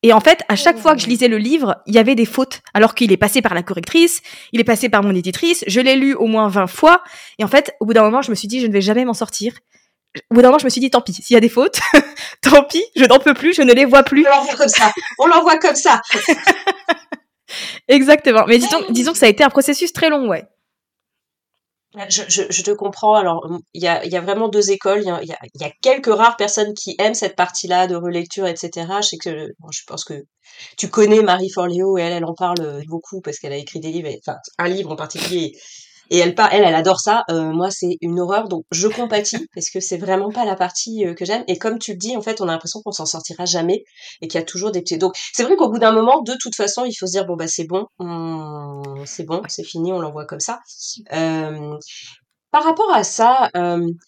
et 0.04 0.14
en 0.14 0.20
fait, 0.20 0.42
à 0.48 0.56
chaque 0.56 0.78
fois 0.78 0.96
que 0.96 1.02
je 1.02 1.08
lisais 1.08 1.28
le 1.28 1.38
livre, 1.38 1.82
il 1.86 1.94
y 1.94 2.00
avait 2.00 2.16
des 2.16 2.26
fautes, 2.26 2.62
alors 2.74 2.96
qu'il 2.96 3.12
est 3.12 3.18
passé 3.18 3.42
par 3.42 3.54
la 3.54 3.62
correctrice, 3.62 4.22
il 4.52 4.60
est 4.60 4.64
passé 4.64 4.90
par 4.90 5.04
mon 5.04 5.14
éditrice, 5.14 5.64
je 5.68 5.80
l'ai 5.80 5.96
lu 5.96 6.14
au 6.16 6.26
moins 6.26 6.48
20 6.48 6.68
fois, 6.68 7.04
et 7.38 7.44
en 7.44 7.48
fait, 7.48 7.76
au 7.80 7.86
bout 7.86 7.94
d'un 7.94 8.04
moment, 8.04 8.22
je 8.22 8.32
me 8.32 8.36
suis 8.36 8.48
dit, 8.48 8.62
je 8.62 8.68
ne 8.68 8.74
vais 8.74 8.82
jamais 8.82 9.06
m'en 9.06 9.14
sortir. 9.14 9.54
Au 10.30 10.36
bout 10.36 10.42
d'un 10.42 10.50
moment, 10.50 10.60
je 10.60 10.66
me 10.66 10.70
suis 10.70 10.82
dit, 10.82 10.90
tant 10.90 11.02
pis, 11.02 11.14
s'il 11.14 11.36
y 11.36 11.38
a 11.38 11.40
des 11.40 11.50
fautes, 11.50 11.80
tant 12.42 12.64
pis, 12.64 12.84
je 12.96 13.06
n'en 13.06 13.20
peux 13.20 13.34
plus, 13.34 13.54
je 13.54 13.62
ne 13.62 13.74
les 13.74 13.86
vois 13.86 14.04
plus. 14.04 14.26
On 14.28 14.30
l'envoie 14.30 14.56
comme 14.56 14.68
ça. 14.68 14.92
On 15.20 15.28
l'envoie 15.28 15.58
comme 15.58 15.76
ça. 15.76 16.02
Exactement. 17.88 18.46
Mais 18.48 18.58
disons, 18.58 18.84
disons 18.90 19.12
que 19.12 19.18
ça 19.18 19.28
a 19.28 19.30
été 19.30 19.44
un 19.44 19.50
processus 19.50 19.94
très 19.94 20.10
long, 20.10 20.28
ouais. 20.28 20.46
Je, 22.08 22.22
je, 22.28 22.44
je, 22.50 22.64
te 22.64 22.72
comprends. 22.72 23.16
Alors, 23.16 23.46
il 23.74 23.84
y 23.84 23.88
a, 23.88 24.06
y 24.06 24.16
a 24.16 24.22
vraiment 24.22 24.48
deux 24.48 24.72
écoles. 24.72 25.02
Il 25.02 25.08
y 25.08 25.10
a, 25.10 25.22
y, 25.24 25.64
a, 25.64 25.70
quelques 25.82 26.14
rares 26.14 26.38
personnes 26.38 26.74
qui 26.74 26.96
aiment 27.00 27.14
cette 27.14 27.36
partie-là 27.36 27.88
de 27.88 27.96
relecture, 27.96 28.48
etc. 28.48 28.88
Je 29.02 29.08
sais 29.08 29.18
que, 29.18 29.48
je 29.72 29.82
pense 29.86 30.06
que 30.06 30.14
tu 30.78 30.90
connais 30.90 31.22
Marie 31.22 31.50
Forleo 31.50 31.98
et 31.98 32.02
elle, 32.02 32.14
elle 32.14 32.26
en 32.26 32.34
parle 32.34 32.82
beaucoup 32.88 33.20
parce 33.20 33.40
qu'elle 33.40 33.54
a 33.54 33.58
écrit 33.58 33.82
des 33.82 33.92
livres, 33.92 34.10
enfin, 34.26 34.38
un 34.58 34.70
livre 34.70 34.92
en 34.92 34.96
particulier 34.96 35.54
et 36.12 36.18
elle, 36.18 36.36
elle, 36.52 36.64
elle 36.66 36.76
adore 36.76 37.00
ça. 37.00 37.24
Euh, 37.30 37.52
moi, 37.54 37.72
c'est 37.72 37.98
une 38.02 38.20
horreur, 38.20 38.50
donc 38.50 38.66
je 38.72 38.88
compatis 38.90 39.48
parce 39.56 39.70
que 39.70 39.80
c'est 39.80 39.98
vraiment 39.98 40.30
pas 40.30 40.44
la 40.46 40.56
partie 40.56 41.06
euh, 41.06 41.14
que 41.14 41.24
j'aime. 41.24 41.44
Et 41.48 41.58
comme 41.58 41.80
tu 41.80 41.94
le 41.94 41.98
dis, 41.98 42.18
en 42.18 42.22
fait, 42.22 42.42
on 42.42 42.50
a 42.50 42.52
l'impression 42.52 42.82
qu'on 42.84 42.92
s'en 42.92 43.06
sortira 43.06 43.46
jamais 43.46 43.84
et 44.22 44.28
qu'il 44.28 44.40
y 44.40 44.44
a 44.44 44.46
toujours 44.46 44.72
des 44.72 44.82
petits. 44.82 44.98
Donc, 44.98 45.14
c'est 45.34 45.44
vrai 45.44 45.56
qu'au 45.56 45.70
bout 45.70 45.80
d'un 45.80 45.94
moment, 45.94 46.22
de 46.22 46.34
toute 46.40 46.56
façon, 46.56 46.84
il 46.86 46.94
faut 46.94 47.08
se 47.08 47.14
dire 47.14 47.26
bon 47.26 47.38
bah 47.38 47.48
c'est 47.48 47.66
bon, 47.66 47.88
c'est 49.06 49.24
bon, 49.26 49.42
c'est 49.48 49.64
fini, 49.64 49.94
on 49.94 50.00
l'envoie 50.00 50.26
comme 50.26 50.42
ça. 50.42 50.60
Euh, 51.14 51.78
Par 52.52 52.64
rapport 52.64 52.94
à 52.94 53.04
ça, 53.04 53.50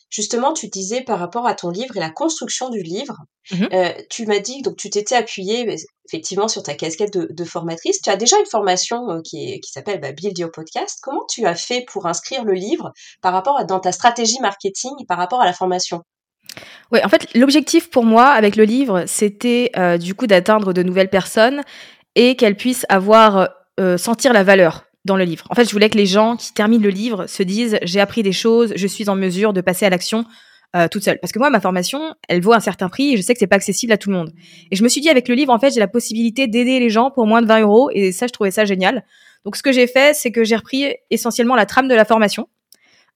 justement, 0.10 0.54
tu 0.54 0.68
disais 0.68 1.02
par 1.02 1.20
rapport 1.20 1.48
à 1.48 1.56
ton 1.56 1.70
livre 1.70 1.96
et 1.96 2.00
la 2.00 2.10
construction 2.10 2.70
du 2.70 2.82
livre, 2.82 3.18
Mmh 3.52 3.68
tu 4.10 4.26
m'as 4.26 4.40
dit 4.40 4.62
donc 4.62 4.78
tu 4.78 4.90
t'étais 4.90 5.16
appuyée 5.16 5.76
effectivement 6.08 6.48
sur 6.48 6.64
ta 6.64 6.76
casquette 6.76 7.18
de 7.18 7.44
formatrice. 7.44 8.02
Tu 8.02 8.10
as 8.10 8.16
déjà 8.16 8.40
une 8.40 8.46
formation, 8.46 9.22
qui 9.22 9.60
qui 9.60 9.70
s'appelle, 9.70 10.00
bah, 10.00 10.14
Build 10.14 10.38
Your 10.38 10.50
Podcast. 10.50 11.00
Comment 11.02 11.26
tu 11.30 11.46
as 11.46 11.56
fait 11.56 11.86
pour 11.92 12.06
inscrire 12.06 12.46
le 12.46 12.54
livre 12.54 12.94
par 13.22 13.34
rapport 13.34 13.58
à 13.60 13.66
dans 13.66 13.82
ta 13.82 13.92
stratégie 13.92 14.40
marketing, 14.40 14.92
par 15.10 15.18
rapport 15.18 15.42
à 15.42 15.46
la 15.46 15.52
formation? 15.52 16.04
Ouais, 16.92 17.04
en 17.04 17.10
fait, 17.10 17.34
l'objectif 17.34 17.90
pour 17.90 18.06
moi 18.06 18.28
avec 18.28 18.56
le 18.56 18.64
livre, 18.64 19.04
c'était, 19.08 19.72
du 20.00 20.16
coup 20.16 20.28
d'atteindre 20.28 20.72
de 20.72 20.84
nouvelles 20.84 21.10
personnes 21.10 21.64
et 22.16 22.38
qu'elles 22.38 22.58
puissent 22.58 22.86
avoir, 22.88 23.50
sentir 23.98 24.32
la 24.32 24.44
valeur 24.44 24.86
dans 25.06 25.18
le 25.18 25.24
livre. 25.24 25.46
En 25.50 25.56
fait, 25.56 25.66
je 25.66 25.72
voulais 25.72 25.90
que 25.90 25.98
les 25.98 26.06
gens 26.06 26.38
qui 26.38 26.54
terminent 26.54 26.84
le 26.84 26.90
livre 26.90 27.28
se 27.28 27.44
disent 27.44 27.78
j'ai 27.84 28.00
appris 28.00 28.24
des 28.24 28.32
choses, 28.32 28.74
je 28.76 28.88
suis 28.88 29.10
en 29.10 29.16
mesure 29.16 29.54
de 29.54 29.62
passer 29.62 29.86
à 29.86 29.90
l'action 29.90 30.26
euh, 30.76 30.88
toute 30.88 31.04
seule. 31.04 31.20
Parce 31.20 31.32
que 31.32 31.40
moi, 31.40 31.50
ma 31.50 31.60
formation, 31.60 32.16
elle 32.30 32.42
vaut 32.42 32.54
un 32.54 32.60
certain 32.60 32.90
prix 32.90 33.14
et 33.14 33.18
je 33.18 33.22
sais 33.22 33.34
que 33.34 33.40
c'est 33.40 33.48
pas 33.48 33.58
accessible 33.58 33.92
à 33.94 33.98
tout 33.98 34.10
le 34.10 34.16
monde. 34.16 34.32
Et 34.72 34.76
je 34.76 34.84
me 34.84 34.90
suis 34.90 35.02
dit 35.02 35.10
avec 35.10 35.28
le 35.28 35.36
livre, 35.36 35.52
en 35.52 35.60
fait, 35.60 35.72
j'ai 35.72 35.80
la 35.80 35.88
possibilité 35.88 36.48
d'aider 36.48 36.80
les 36.80 36.90
gens 36.90 37.12
pour 37.12 37.28
moins 37.28 37.42
de 37.42 37.48
20 37.48 37.62
euros 37.62 37.90
et 37.94 38.12
ça, 38.12 38.28
je 38.28 38.34
trouvais 38.34 38.52
ça 38.52 38.66
génial. 38.66 39.04
Donc, 39.46 39.56
ce 39.56 39.64
que 39.64 39.72
j'ai 39.72 39.88
fait, 39.88 40.16
c'est 40.16 40.32
que 40.32 40.44
j'ai 40.44 40.56
repris 40.56 40.96
essentiellement 41.10 41.56
la 41.56 41.66
trame 41.66 41.88
de 41.88 41.96
la 41.96 42.06
formation. 42.06 42.48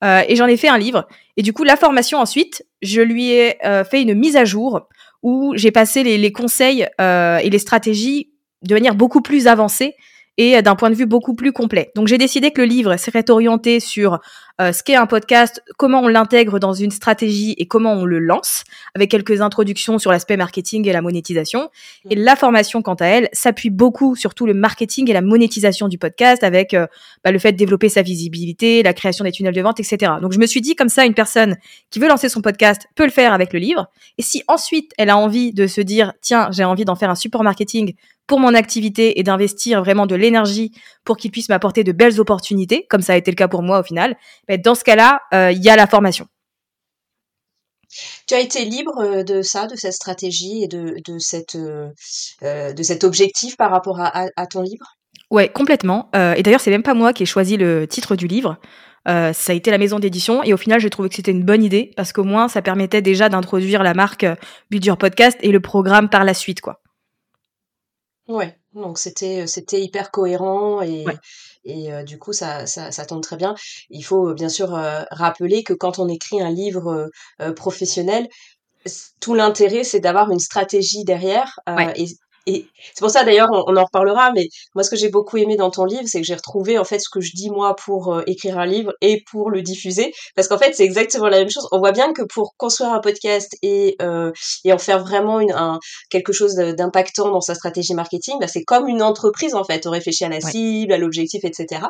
Euh, 0.04 0.22
et 0.28 0.36
j'en 0.36 0.46
ai 0.46 0.58
fait 0.58 0.68
un 0.68 0.78
livre. 0.78 1.08
Et 1.38 1.42
du 1.42 1.54
coup, 1.54 1.64
la 1.64 1.76
formation 1.76 2.20
ensuite, 2.20 2.66
je 2.82 3.02
lui 3.02 3.32
ai 3.32 3.56
euh, 3.66 3.84
fait 3.84 4.02
une 4.02 4.14
mise 4.14 4.36
à 4.36 4.46
jour 4.46 4.88
où 5.24 5.54
j'ai 5.56 5.72
passé 5.72 6.04
les, 6.04 6.18
les 6.18 6.32
conseils 6.32 6.88
euh, 7.02 7.38
et 7.38 7.50
les 7.50 7.60
stratégies 7.60 8.32
de 8.62 8.74
manière 8.74 8.96
beaucoup 8.96 9.22
plus 9.22 9.48
avancée 9.48 9.96
et 10.38 10.62
d'un 10.62 10.76
point 10.76 10.90
de 10.90 10.96
vue 10.96 11.06
beaucoup 11.06 11.34
plus 11.34 11.52
complet. 11.52 11.92
Donc 11.96 12.08
j'ai 12.08 12.18
décidé 12.18 12.52
que 12.52 12.62
le 12.62 12.68
livre 12.68 12.98
serait 12.98 13.30
orienté 13.30 13.80
sur 13.80 14.20
euh, 14.60 14.72
ce 14.72 14.82
qu'est 14.82 14.96
un 14.96 15.06
podcast, 15.06 15.64
comment 15.78 16.02
on 16.02 16.08
l'intègre 16.08 16.58
dans 16.58 16.74
une 16.74 16.90
stratégie 16.90 17.54
et 17.60 17.68
comment 17.68 17.94
on 17.94 18.06
le 18.06 18.18
lance, 18.18 18.64
avec 18.96 19.12
quelques 19.12 19.42
introductions 19.42 20.00
sur 20.00 20.12
l'aspect 20.12 20.36
marketing 20.36 20.88
et 20.88 20.94
la 20.94 21.02
monétisation. 21.02 21.70
Et 22.10 22.16
la 22.16 22.36
formation, 22.36 22.82
quant 22.82 22.96
à 22.96 23.06
elle, 23.06 23.30
s'appuie 23.34 23.70
beaucoup 23.70 24.16
sur 24.16 24.34
tout 24.34 24.48
le 24.48 24.56
marketing 24.56 25.10
et 25.10 25.14
la 25.14 25.22
monétisation 25.22 25.88
du 25.88 26.00
podcast, 26.00 26.44
avec 26.44 26.74
euh, 26.74 26.88
bah, 27.24 27.32
le 27.32 27.38
fait 27.38 27.52
de 27.52 27.58
développer 27.58 27.90
sa 27.90 28.02
visibilité, 28.02 28.82
la 28.82 28.94
création 28.94 29.24
des 29.24 29.32
tunnels 29.32 29.54
de 29.54 29.62
vente, 29.62 29.80
etc. 29.80 30.14
Donc 30.22 30.34
je 30.34 30.40
me 30.40 30.48
suis 30.48 30.62
dit 30.62 30.76
comme 30.76 30.90
ça, 30.90 31.06
une 31.06 31.14
personne 31.14 31.58
qui 31.92 32.00
veut 32.00 32.08
lancer 32.08 32.30
son 32.30 32.42
podcast 32.42 32.88
peut 32.96 33.06
le 33.06 33.12
faire 33.12 33.34
avec 33.34 33.54
le 33.54 33.60
livre. 33.60 33.88
Et 34.18 34.24
si 34.24 34.44
ensuite 34.48 34.92
elle 34.98 35.12
a 35.12 35.18
envie 35.18 35.54
de 35.54 35.68
se 35.68 35.82
dire, 35.82 36.14
tiens, 36.22 36.50
j'ai 36.52 36.64
envie 36.64 36.86
d'en 36.86 36.96
faire 36.96 37.12
un 37.12 37.16
support 37.16 37.44
marketing 37.44 37.94
pour 38.28 38.40
mon 38.40 38.54
activité 38.54 39.20
et 39.20 39.24
d'investir 39.24 39.82
vraiment 39.82 40.06
de 40.06 40.16
l'énergie 40.16 40.72
pour 41.06 41.18
qu'il 41.18 41.32
puisse 41.32 41.50
m'apporter 41.50 41.84
de 41.84 41.94
belles 41.94 42.20
opportunités, 42.20 42.86
comme 42.90 43.02
ça 43.02 43.14
a 43.14 43.16
été 43.16 43.32
le 43.32 43.36
cas 43.36 43.48
pour 43.48 43.64
moi 43.64 43.80
au 43.80 43.84
final, 43.84 44.18
ben, 44.48 44.62
dans 44.62 44.76
ce 44.76 44.84
cas-là, 44.84 45.22
euh, 45.34 45.52
il 45.52 45.64
y 45.64 45.70
a 45.70 45.76
la 45.76 45.88
formation. 45.88 46.28
Tu 48.28 48.34
as 48.36 48.42
été 48.42 48.66
libre 48.66 49.00
euh, 49.00 49.24
de 49.24 49.42
ça, 49.42 49.66
de 49.66 49.76
cette 49.76 49.94
stratégie 49.94 50.64
et 50.64 50.68
de, 50.68 50.98
de, 51.08 51.18
cette, 51.20 51.56
euh, 51.56 52.74
de 52.74 52.84
cet 52.84 53.06
objectif 53.06 53.56
par 53.56 53.72
rapport 53.72 54.02
à, 54.02 54.48
ton 54.48 54.62
livre? 54.62 54.98
Ouais, 55.32 55.50
complètement. 55.50 56.10
et 56.14 56.44
d'ailleurs, 56.44 56.62
c'est 56.62 56.72
même 56.72 56.84
pas 56.84 56.94
moi 56.94 57.12
qui 57.12 57.24
ai 57.24 57.26
choisi 57.26 57.58
le 57.58 57.86
titre 57.88 58.16
du 58.16 58.28
livre. 58.28 58.58
ça 59.06 59.32
a 59.32 59.54
été 59.54 59.72
la 59.72 59.78
maison 59.78 60.00
d'édition 60.00 60.42
et 60.44 60.54
au 60.54 60.58
final, 60.58 60.80
j'ai 60.80 60.90
trouvé 60.90 61.10
que 61.10 61.16
c'était 61.16 61.32
une 61.32 61.44
bonne 61.44 61.64
idée 61.64 61.92
parce 61.98 62.14
qu'au 62.14 62.24
moins, 62.24 62.48
ça 62.48 62.62
permettait 62.62 63.02
déjà 63.02 63.28
d'introduire 63.28 63.84
la 63.84 63.94
marque 63.94 64.26
Build 64.70 64.96
Podcast 64.96 65.38
et 65.42 65.52
le 65.52 65.60
programme 65.60 66.08
par 66.08 66.24
la 66.24 66.34
suite, 66.34 66.62
quoi. 66.62 66.82
Ouais, 68.28 68.58
donc 68.74 68.98
c'était 69.00 69.48
c'était 69.48 69.82
hyper 69.82 70.12
cohérent 70.12 70.82
et 70.82 71.06
et 71.64 71.90
du 72.04 72.20
coup 72.20 72.34
ça, 72.34 72.66
ça 72.66 72.92
ça 72.92 73.06
tombe 73.06 73.22
très 73.24 73.38
bien. 73.38 73.56
Il 73.90 74.04
faut 74.04 74.34
bien 74.34 74.50
sûr 74.50 74.70
rappeler 75.12 75.64
que 75.64 75.74
quand 75.74 76.00
on 76.00 76.10
écrit 76.10 76.42
un 76.42 76.50
livre 76.52 77.10
professionnel, 77.56 78.28
tout 79.22 79.34
l'intérêt 79.34 79.84
c'est 79.84 80.00
d'avoir 80.02 80.30
une 80.32 80.40
stratégie 80.40 81.06
derrière 81.06 81.60
et 81.96 82.06
et 82.48 82.66
c'est 82.94 83.02
pour 83.02 83.12
ça 83.12 83.24
d'ailleurs, 83.24 83.50
on, 83.52 83.76
en 83.76 83.84
reparlera, 83.84 84.32
mais 84.34 84.48
moi 84.74 84.84
ce 84.84 84.90
que 84.90 84.96
j'ai 84.96 85.10
beaucoup 85.10 85.38
aimé 85.38 85.58
dans 85.58 85.70
ton 85.70 85.86
livre, 85.86 86.04
c'est 86.06 86.22
que 86.22 86.26
j'ai 86.26 86.36
retrouvé 86.36 86.80
en 86.80 86.86
fait 86.86 87.00
ce 87.00 87.10
que 87.10 87.20
je 87.20 87.32
dis 87.34 87.50
moi 87.50 87.76
pour 87.76 88.14
euh, 88.14 88.24
écrire 88.26 88.58
un 88.58 88.66
livre 88.66 88.94
et 89.02 89.24
pour 89.30 89.52
le 89.52 89.62
diffuser, 89.62 90.14
parce 90.36 90.48
qu'en 90.48 90.58
fait 90.58 90.74
c'est 90.74 90.86
exactement 90.86 91.28
la 91.28 91.40
même 91.40 91.50
chose. 91.50 91.68
On 91.72 91.80
voit 91.80 91.92
bien 91.92 92.14
que 92.14 92.24
pour 92.24 92.56
construire 92.58 92.94
un 92.94 93.00
podcast 93.00 93.56
et 93.62 93.98
euh, 94.02 94.32
et 94.64 94.72
en 94.72 94.78
faire 94.78 95.00
vraiment 95.00 95.40
une, 95.40 95.52
un, 95.52 95.80
quelque 96.10 96.32
chose 96.32 96.56
d'impactant 96.56 97.30
dans 97.30 97.42
sa 97.42 97.54
stratégie 97.54 97.94
marketing, 97.94 98.38
bah, 98.40 98.48
c'est 98.48 98.64
comme 98.64 98.88
une 98.88 99.04
entreprise 99.04 99.54
en 99.54 99.64
fait. 99.64 99.86
On 99.86 99.92
réfléchit 99.92 100.24
à 100.24 100.30
la 100.30 100.40
cible, 100.40 100.94
à 100.94 100.98
l'objectif, 100.98 101.44
etc. 101.44 101.82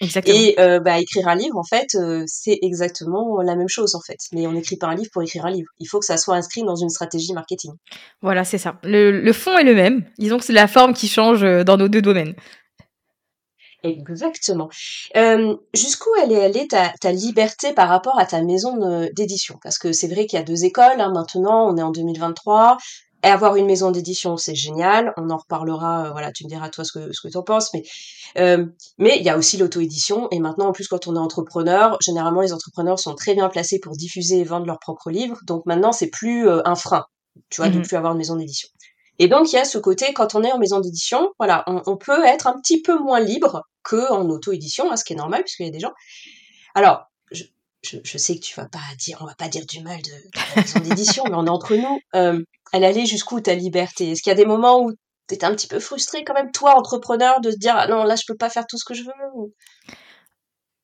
Et 0.00 0.54
euh, 0.58 0.78
bah, 0.78 0.98
écrire 0.98 1.26
un 1.28 1.34
livre, 1.34 1.56
en 1.56 1.64
fait, 1.64 1.94
euh, 1.94 2.22
c'est 2.26 2.58
exactement 2.60 3.40
la 3.40 3.56
même 3.56 3.68
chose, 3.68 3.94
en 3.94 4.00
fait. 4.00 4.18
Mais 4.32 4.46
on 4.46 4.52
n'écrit 4.52 4.76
pas 4.76 4.88
un 4.88 4.94
livre 4.94 5.10
pour 5.10 5.22
écrire 5.22 5.46
un 5.46 5.50
livre. 5.50 5.68
Il 5.78 5.86
faut 5.86 6.00
que 6.00 6.04
ça 6.04 6.18
soit 6.18 6.36
inscrit 6.36 6.62
dans 6.62 6.76
une 6.76 6.90
stratégie 6.90 7.32
marketing. 7.32 7.72
Voilà, 8.20 8.44
c'est 8.44 8.58
ça. 8.58 8.78
Le, 8.82 9.32
fond 9.32 9.56
est 9.56 9.64
le 9.64 9.74
même. 9.74 10.04
Disons 10.18 10.38
que 10.38 10.44
c'est 10.44 10.52
la 10.52 10.68
forme 10.68 10.92
qui 10.92 11.08
change 11.08 11.44
euh, 11.44 11.64
dans 11.64 11.78
nos 11.78 11.88
deux 11.88 12.02
domaines. 12.02 12.34
Exactement. 13.82 14.68
Jusqu'où 15.72 16.10
elle 16.20 16.32
est 16.32 16.44
allée 16.44 16.66
ta, 16.66 16.92
ta 17.00 17.12
liberté 17.12 17.72
par 17.72 17.88
rapport 17.88 18.18
à 18.18 18.26
ta 18.26 18.42
maison 18.42 19.08
d'édition? 19.14 19.60
Parce 19.62 19.78
que 19.78 19.92
c'est 19.92 20.08
vrai 20.08 20.26
qu'il 20.26 20.38
y 20.38 20.42
a 20.42 20.44
deux 20.44 20.64
écoles. 20.64 20.98
Hein, 21.00 21.12
maintenant, 21.14 21.72
on 21.72 21.76
est 21.76 21.82
en 21.82 21.92
2023. 21.92 22.78
Et 23.26 23.28
avoir 23.28 23.56
une 23.56 23.66
maison 23.66 23.90
d'édition, 23.90 24.36
c'est 24.36 24.54
génial. 24.54 25.12
On 25.16 25.30
en 25.30 25.36
reparlera. 25.36 26.12
voilà, 26.12 26.30
tu 26.30 26.44
me 26.44 26.48
diras 26.48 26.68
toi 26.68 26.84
ce 26.84 26.92
que 26.92 27.12
ce 27.12 27.20
que 27.20 27.26
tu 27.26 27.36
en 27.36 27.42
penses. 27.42 27.74
Mais 27.74 27.82
euh, 28.38 28.66
mais 28.98 29.16
il 29.18 29.24
y 29.24 29.28
a 29.28 29.36
aussi 29.36 29.56
l'auto-édition. 29.56 30.28
Et 30.30 30.38
maintenant, 30.38 30.68
en 30.68 30.72
plus, 30.72 30.86
quand 30.86 31.08
on 31.08 31.16
est 31.16 31.18
entrepreneur, 31.18 31.96
généralement, 32.00 32.40
les 32.40 32.52
entrepreneurs 32.52 33.00
sont 33.00 33.16
très 33.16 33.34
bien 33.34 33.48
placés 33.48 33.80
pour 33.80 33.96
diffuser 33.96 34.38
et 34.38 34.44
vendre 34.44 34.66
leurs 34.66 34.78
propres 34.78 35.10
livres. 35.10 35.38
Donc 35.44 35.66
maintenant, 35.66 35.90
c'est 35.90 36.06
plus 36.06 36.48
euh, 36.48 36.60
un 36.64 36.76
frein, 36.76 37.04
tu 37.50 37.60
vois, 37.60 37.68
de 37.68 37.74
ne 37.74 37.80
mmh 37.80 37.82
plus 37.82 37.96
avoir 37.96 38.12
une 38.12 38.18
maison 38.18 38.36
d'édition. 38.36 38.68
Et 39.18 39.26
donc, 39.26 39.52
il 39.52 39.56
y 39.56 39.58
a 39.58 39.64
ce 39.64 39.78
côté, 39.78 40.12
quand 40.12 40.36
on 40.36 40.44
est 40.44 40.52
en 40.52 40.58
maison 40.58 40.78
d'édition, 40.78 41.32
voilà, 41.40 41.64
on, 41.66 41.96
peut 41.96 42.24
être 42.24 42.46
un 42.46 42.60
petit 42.60 42.80
peu 42.80 42.96
moins 42.96 43.18
libre 43.18 43.62
qu'en 43.82 44.28
auto-édition, 44.28 44.92
hein, 44.92 44.96
ce 44.96 45.04
qui 45.04 45.14
est 45.14 45.16
normal, 45.16 45.42
puisqu'il 45.42 45.66
y 45.66 45.68
a 45.68 45.72
des 45.72 45.80
gens. 45.80 45.94
Alors, 46.76 47.06
je, 48.02 48.18
sais 48.18 48.36
que 48.36 48.40
tu 48.40 48.54
vas 48.54 48.66
pas 48.66 48.78
dire, 48.98 49.18
on 49.20 49.26
va 49.26 49.34
pas 49.34 49.48
dire 49.48 49.64
du 49.66 49.80
mal 49.80 50.00
de, 50.02 50.10
la 50.56 50.62
maison 50.62 50.80
d'édition, 50.80 51.24
mais 51.26 51.34
on 51.34 51.46
est 51.46 51.50
entre 51.50 51.74
nous. 51.76 52.00
Euh, 52.14 52.42
elle 52.72 52.84
allait 52.84 53.06
jusqu'où 53.06 53.40
ta 53.40 53.54
liberté? 53.54 54.10
Est-ce 54.10 54.22
qu'il 54.22 54.30
y 54.30 54.34
a 54.34 54.36
des 54.36 54.46
moments 54.46 54.82
où 54.82 54.92
t'étais 55.26 55.46
un 55.46 55.54
petit 55.54 55.66
peu 55.66 55.80
frustré 55.80 56.24
quand 56.24 56.34
même, 56.34 56.52
toi, 56.52 56.76
entrepreneur, 56.76 57.40
de 57.40 57.50
se 57.50 57.56
dire 57.56 57.74
ah 57.76 57.86
non, 57.88 58.04
là, 58.04 58.16
je 58.16 58.22
peux 58.26 58.36
pas 58.36 58.50
faire 58.50 58.66
tout 58.66 58.78
ce 58.78 58.84
que 58.84 58.94
je 58.94 59.02
veux 59.02 59.12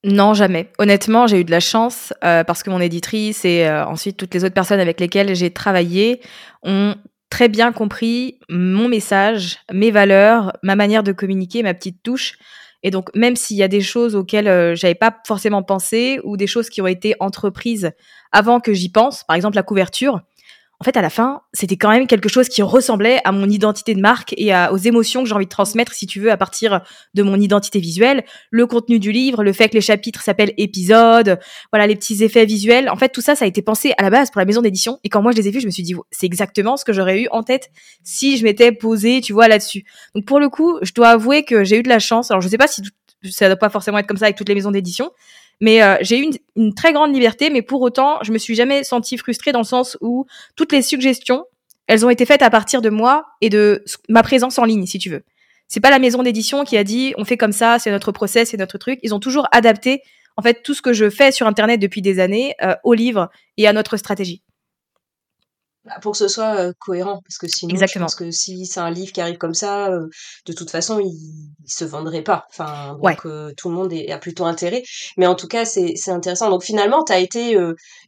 Non, 0.04 0.34
jamais. 0.34 0.70
Honnêtement, 0.78 1.26
j'ai 1.26 1.40
eu 1.40 1.44
de 1.44 1.50
la 1.50 1.60
chance 1.60 2.12
euh, 2.24 2.44
parce 2.44 2.62
que 2.62 2.70
mon 2.70 2.80
éditrice 2.80 3.44
et 3.44 3.66
euh, 3.66 3.84
ensuite 3.86 4.16
toutes 4.16 4.34
les 4.34 4.44
autres 4.44 4.54
personnes 4.54 4.80
avec 4.80 5.00
lesquelles 5.00 5.34
j'ai 5.34 5.52
travaillé 5.52 6.20
ont 6.62 6.94
très 7.30 7.48
bien 7.48 7.72
compris 7.72 8.38
mon 8.48 8.88
message, 8.88 9.58
mes 9.72 9.90
valeurs, 9.90 10.52
ma 10.62 10.76
manière 10.76 11.02
de 11.02 11.12
communiquer, 11.12 11.62
ma 11.62 11.74
petite 11.74 12.02
touche. 12.02 12.34
Et 12.82 12.90
donc, 12.90 13.14
même 13.14 13.36
s'il 13.36 13.56
y 13.56 13.62
a 13.62 13.68
des 13.68 13.80
choses 13.80 14.16
auxquelles 14.16 14.48
euh, 14.48 14.74
j'avais 14.74 14.94
pas 14.94 15.16
forcément 15.26 15.62
pensé 15.62 16.20
ou 16.24 16.36
des 16.36 16.46
choses 16.46 16.68
qui 16.68 16.82
ont 16.82 16.86
été 16.86 17.14
entreprises 17.20 17.92
avant 18.32 18.60
que 18.60 18.72
j'y 18.72 18.88
pense, 18.88 19.24
par 19.24 19.36
exemple 19.36 19.56
la 19.56 19.62
couverture, 19.62 20.20
en 20.82 20.84
fait, 20.84 20.96
à 20.96 21.00
la 21.00 21.10
fin, 21.10 21.42
c'était 21.52 21.76
quand 21.76 21.90
même 21.90 22.08
quelque 22.08 22.28
chose 22.28 22.48
qui 22.48 22.60
ressemblait 22.60 23.20
à 23.22 23.30
mon 23.30 23.48
identité 23.48 23.94
de 23.94 24.00
marque 24.00 24.34
et 24.36 24.52
aux 24.72 24.76
émotions 24.76 25.22
que 25.22 25.28
j'ai 25.28 25.34
envie 25.36 25.44
de 25.44 25.48
transmettre, 25.48 25.92
si 25.92 26.08
tu 26.08 26.18
veux, 26.18 26.32
à 26.32 26.36
partir 26.36 26.80
de 27.14 27.22
mon 27.22 27.36
identité 27.36 27.78
visuelle, 27.78 28.24
le 28.50 28.66
contenu 28.66 28.98
du 28.98 29.12
livre, 29.12 29.44
le 29.44 29.52
fait 29.52 29.68
que 29.68 29.74
les 29.74 29.80
chapitres 29.80 30.22
s'appellent 30.22 30.54
épisodes, 30.56 31.38
voilà, 31.70 31.86
les 31.86 31.94
petits 31.94 32.24
effets 32.24 32.46
visuels. 32.46 32.90
En 32.90 32.96
fait, 32.96 33.10
tout 33.10 33.20
ça, 33.20 33.36
ça 33.36 33.44
a 33.44 33.48
été 33.48 33.62
pensé 33.62 33.94
à 33.96 34.02
la 34.02 34.10
base 34.10 34.32
pour 34.32 34.40
la 34.40 34.44
maison 34.44 34.60
d'édition. 34.60 34.98
Et 35.04 35.08
quand 35.08 35.22
moi 35.22 35.30
je 35.30 35.36
les 35.36 35.46
ai 35.46 35.50
vus, 35.52 35.60
je 35.60 35.66
me 35.66 35.70
suis 35.70 35.84
dit, 35.84 35.94
c'est 36.10 36.26
exactement 36.26 36.76
ce 36.76 36.84
que 36.84 36.92
j'aurais 36.92 37.20
eu 37.20 37.28
en 37.30 37.44
tête 37.44 37.70
si 38.02 38.36
je 38.36 38.42
m'étais 38.42 38.72
posée, 38.72 39.20
tu 39.20 39.32
vois, 39.32 39.46
là-dessus. 39.46 39.84
Donc 40.16 40.24
pour 40.24 40.40
le 40.40 40.48
coup, 40.48 40.80
je 40.82 40.92
dois 40.94 41.10
avouer 41.10 41.44
que 41.44 41.62
j'ai 41.62 41.78
eu 41.78 41.84
de 41.84 41.88
la 41.88 42.00
chance. 42.00 42.32
Alors 42.32 42.40
je 42.40 42.48
sais 42.48 42.58
pas 42.58 42.66
si 42.66 42.82
ça 43.30 43.46
doit 43.46 43.54
pas 43.54 43.70
forcément 43.70 43.98
être 43.98 44.08
comme 44.08 44.16
ça 44.16 44.24
avec 44.24 44.36
toutes 44.36 44.48
les 44.48 44.56
maisons 44.56 44.72
d'édition, 44.72 45.12
mais 45.62 45.80
euh, 45.80 45.96
j'ai 46.00 46.18
eu 46.18 46.28
une, 46.56 46.74
très 46.74 46.92
grande 46.92 47.14
liberté, 47.14 47.48
mais 47.48 47.62
pour 47.62 47.80
autant, 47.82 48.18
je 48.22 48.32
me 48.32 48.38
suis 48.38 48.56
jamais 48.56 48.82
sentie 48.82 49.16
frustrée 49.16 49.52
dans 49.52 49.60
le 49.60 49.64
sens 49.64 49.96
où 50.00 50.26
toutes 50.56 50.72
les 50.72 50.82
suggestions, 50.82 51.44
elles 51.86 52.04
ont 52.04 52.10
été 52.10 52.26
faites 52.26 52.42
à 52.42 52.50
partir 52.50 52.82
de 52.82 52.90
moi 52.90 53.26
et 53.40 53.48
de 53.48 53.84
ma 54.08 54.24
présence 54.24 54.58
en 54.58 54.64
ligne, 54.64 54.86
si 54.86 54.98
tu 54.98 55.08
veux. 55.08 55.22
C'est 55.68 55.78
pas 55.78 55.90
la 55.90 56.00
maison 56.00 56.24
d'édition 56.24 56.64
qui 56.64 56.76
a 56.76 56.82
dit 56.82 57.14
on 57.16 57.24
fait 57.24 57.36
comme 57.36 57.52
ça, 57.52 57.78
c'est 57.78 57.92
notre 57.92 58.10
process, 58.10 58.50
c'est 58.50 58.56
notre 58.56 58.76
truc. 58.76 58.98
Ils 59.04 59.14
ont 59.14 59.20
toujours 59.20 59.46
adapté 59.52 60.02
en 60.36 60.42
fait 60.42 60.62
tout 60.64 60.74
ce 60.74 60.82
que 60.82 60.92
je 60.92 61.08
fais 61.08 61.30
sur 61.30 61.46
internet 61.46 61.78
depuis 61.78 62.02
des 62.02 62.18
années 62.18 62.54
euh, 62.62 62.74
au 62.82 62.92
livre 62.92 63.30
et 63.56 63.68
à 63.68 63.72
notre 63.72 63.96
stratégie. 63.96 64.42
Bah, 65.84 65.94
pour 66.00 66.12
que 66.12 66.18
ce 66.18 66.28
soit 66.28 66.54
euh, 66.58 66.72
cohérent, 66.78 67.22
parce 67.26 67.38
que 67.38 67.48
sinon, 67.48 67.74
je 67.74 67.98
pense 67.98 68.14
que 68.14 68.30
si 68.30 68.66
c'est 68.66 68.78
un 68.78 68.90
livre 68.90 69.10
qui 69.12 69.20
arrive 69.20 69.36
comme 69.36 69.52
ça, 69.52 69.88
euh, 69.88 70.06
de 70.46 70.52
toute 70.52 70.70
façon, 70.70 71.00
il, 71.00 71.08
il 71.08 71.72
se 71.72 71.84
vendrait 71.84 72.22
pas. 72.22 72.46
Enfin, 72.50 72.96
donc 73.02 73.26
euh, 73.26 73.52
tout 73.56 73.68
le 73.68 73.74
monde 73.74 73.92
est, 73.92 74.12
a 74.12 74.18
plutôt 74.18 74.44
intérêt. 74.44 74.84
Mais 75.16 75.26
en 75.26 75.34
tout 75.34 75.48
cas, 75.48 75.64
c'est 75.64 75.96
intéressant. 76.10 76.50
Donc 76.50 76.62
finalement, 76.62 77.02
tu 77.02 77.12
as 77.12 77.18
été 77.18 77.58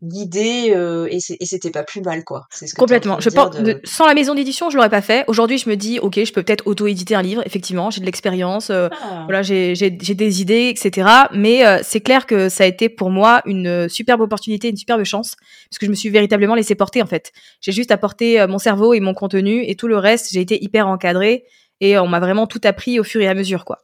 guidé 0.05 0.73
et 1.11 1.19
c'était 1.21 1.71
pas 1.71 1.83
plus 1.83 2.01
mal, 2.01 2.23
quoi. 2.23 2.47
Ce 2.53 2.65
que 2.65 2.77
Complètement. 2.77 3.19
Je 3.19 3.31
pense, 3.31 3.57
sans 3.83 4.07
la 4.07 4.15
maison 4.15 4.37
d'édition, 4.37 4.71
je 4.71 4.77
l'aurais 4.77 4.89
pas 4.89 5.03
fait. 5.03 5.25
Aujourd'hui, 5.27 5.59
je 5.59 5.69
me 5.69 5.75
dis, 5.75 5.99
ok, 5.99 6.23
je 6.23 6.33
peux 6.33 6.45
peut-être 6.45 6.69
auto-éditer 6.69 7.17
un 7.17 7.23
livre. 7.23 7.43
Effectivement, 7.45 7.91
j'ai 7.91 8.01
de 8.01 8.07
l'expérience, 8.07 8.71
ah. 8.71 8.91
voilà, 9.25 9.43
j'ai 9.43 9.75
des 9.75 10.41
idées, 10.41 10.69
etc. 10.69 11.09
Mais 11.33 11.65
c'est 11.83 12.01
clair 12.01 12.27
que 12.27 12.49
ça 12.49 12.63
a 12.63 12.67
été 12.69 12.89
pour 12.89 13.11
moi 13.11 13.43
une 13.47 13.89
superbe 13.89 14.21
opportunité, 14.21 14.69
une 14.69 14.77
superbe 14.77 15.03
chance, 15.03 15.35
parce 15.69 15.79
que 15.79 15.87
je 15.87 15.91
me 15.91 15.97
suis 15.97 16.11
véritablement 16.11 16.55
laissé 16.55 16.77
porter 16.77 17.03
en 17.03 17.07
fait 17.07 17.33
j'ai 17.65 17.73
juste 17.73 17.91
apporté 17.91 18.39
euh, 18.39 18.47
mon 18.47 18.59
cerveau 18.59 18.93
et 18.93 19.01
mon 19.01 19.15
contenu 19.15 19.65
et 19.67 19.75
tout 19.75 19.89
le 19.89 19.97
reste, 19.97 20.31
j'ai 20.31 20.43
été 20.43 20.63
hyper 20.63 20.87
encadrée 20.87 21.47
et 21.81 21.99
on 21.99 22.07
m'a 22.07 22.21
vraiment 22.21 22.47
tout 22.47 22.61
appris 22.63 23.01
au 23.01 23.05
fur 23.05 23.23
et 23.23 23.27
à 23.27 23.33
mesure, 23.33 23.65
quoi. 23.65 23.79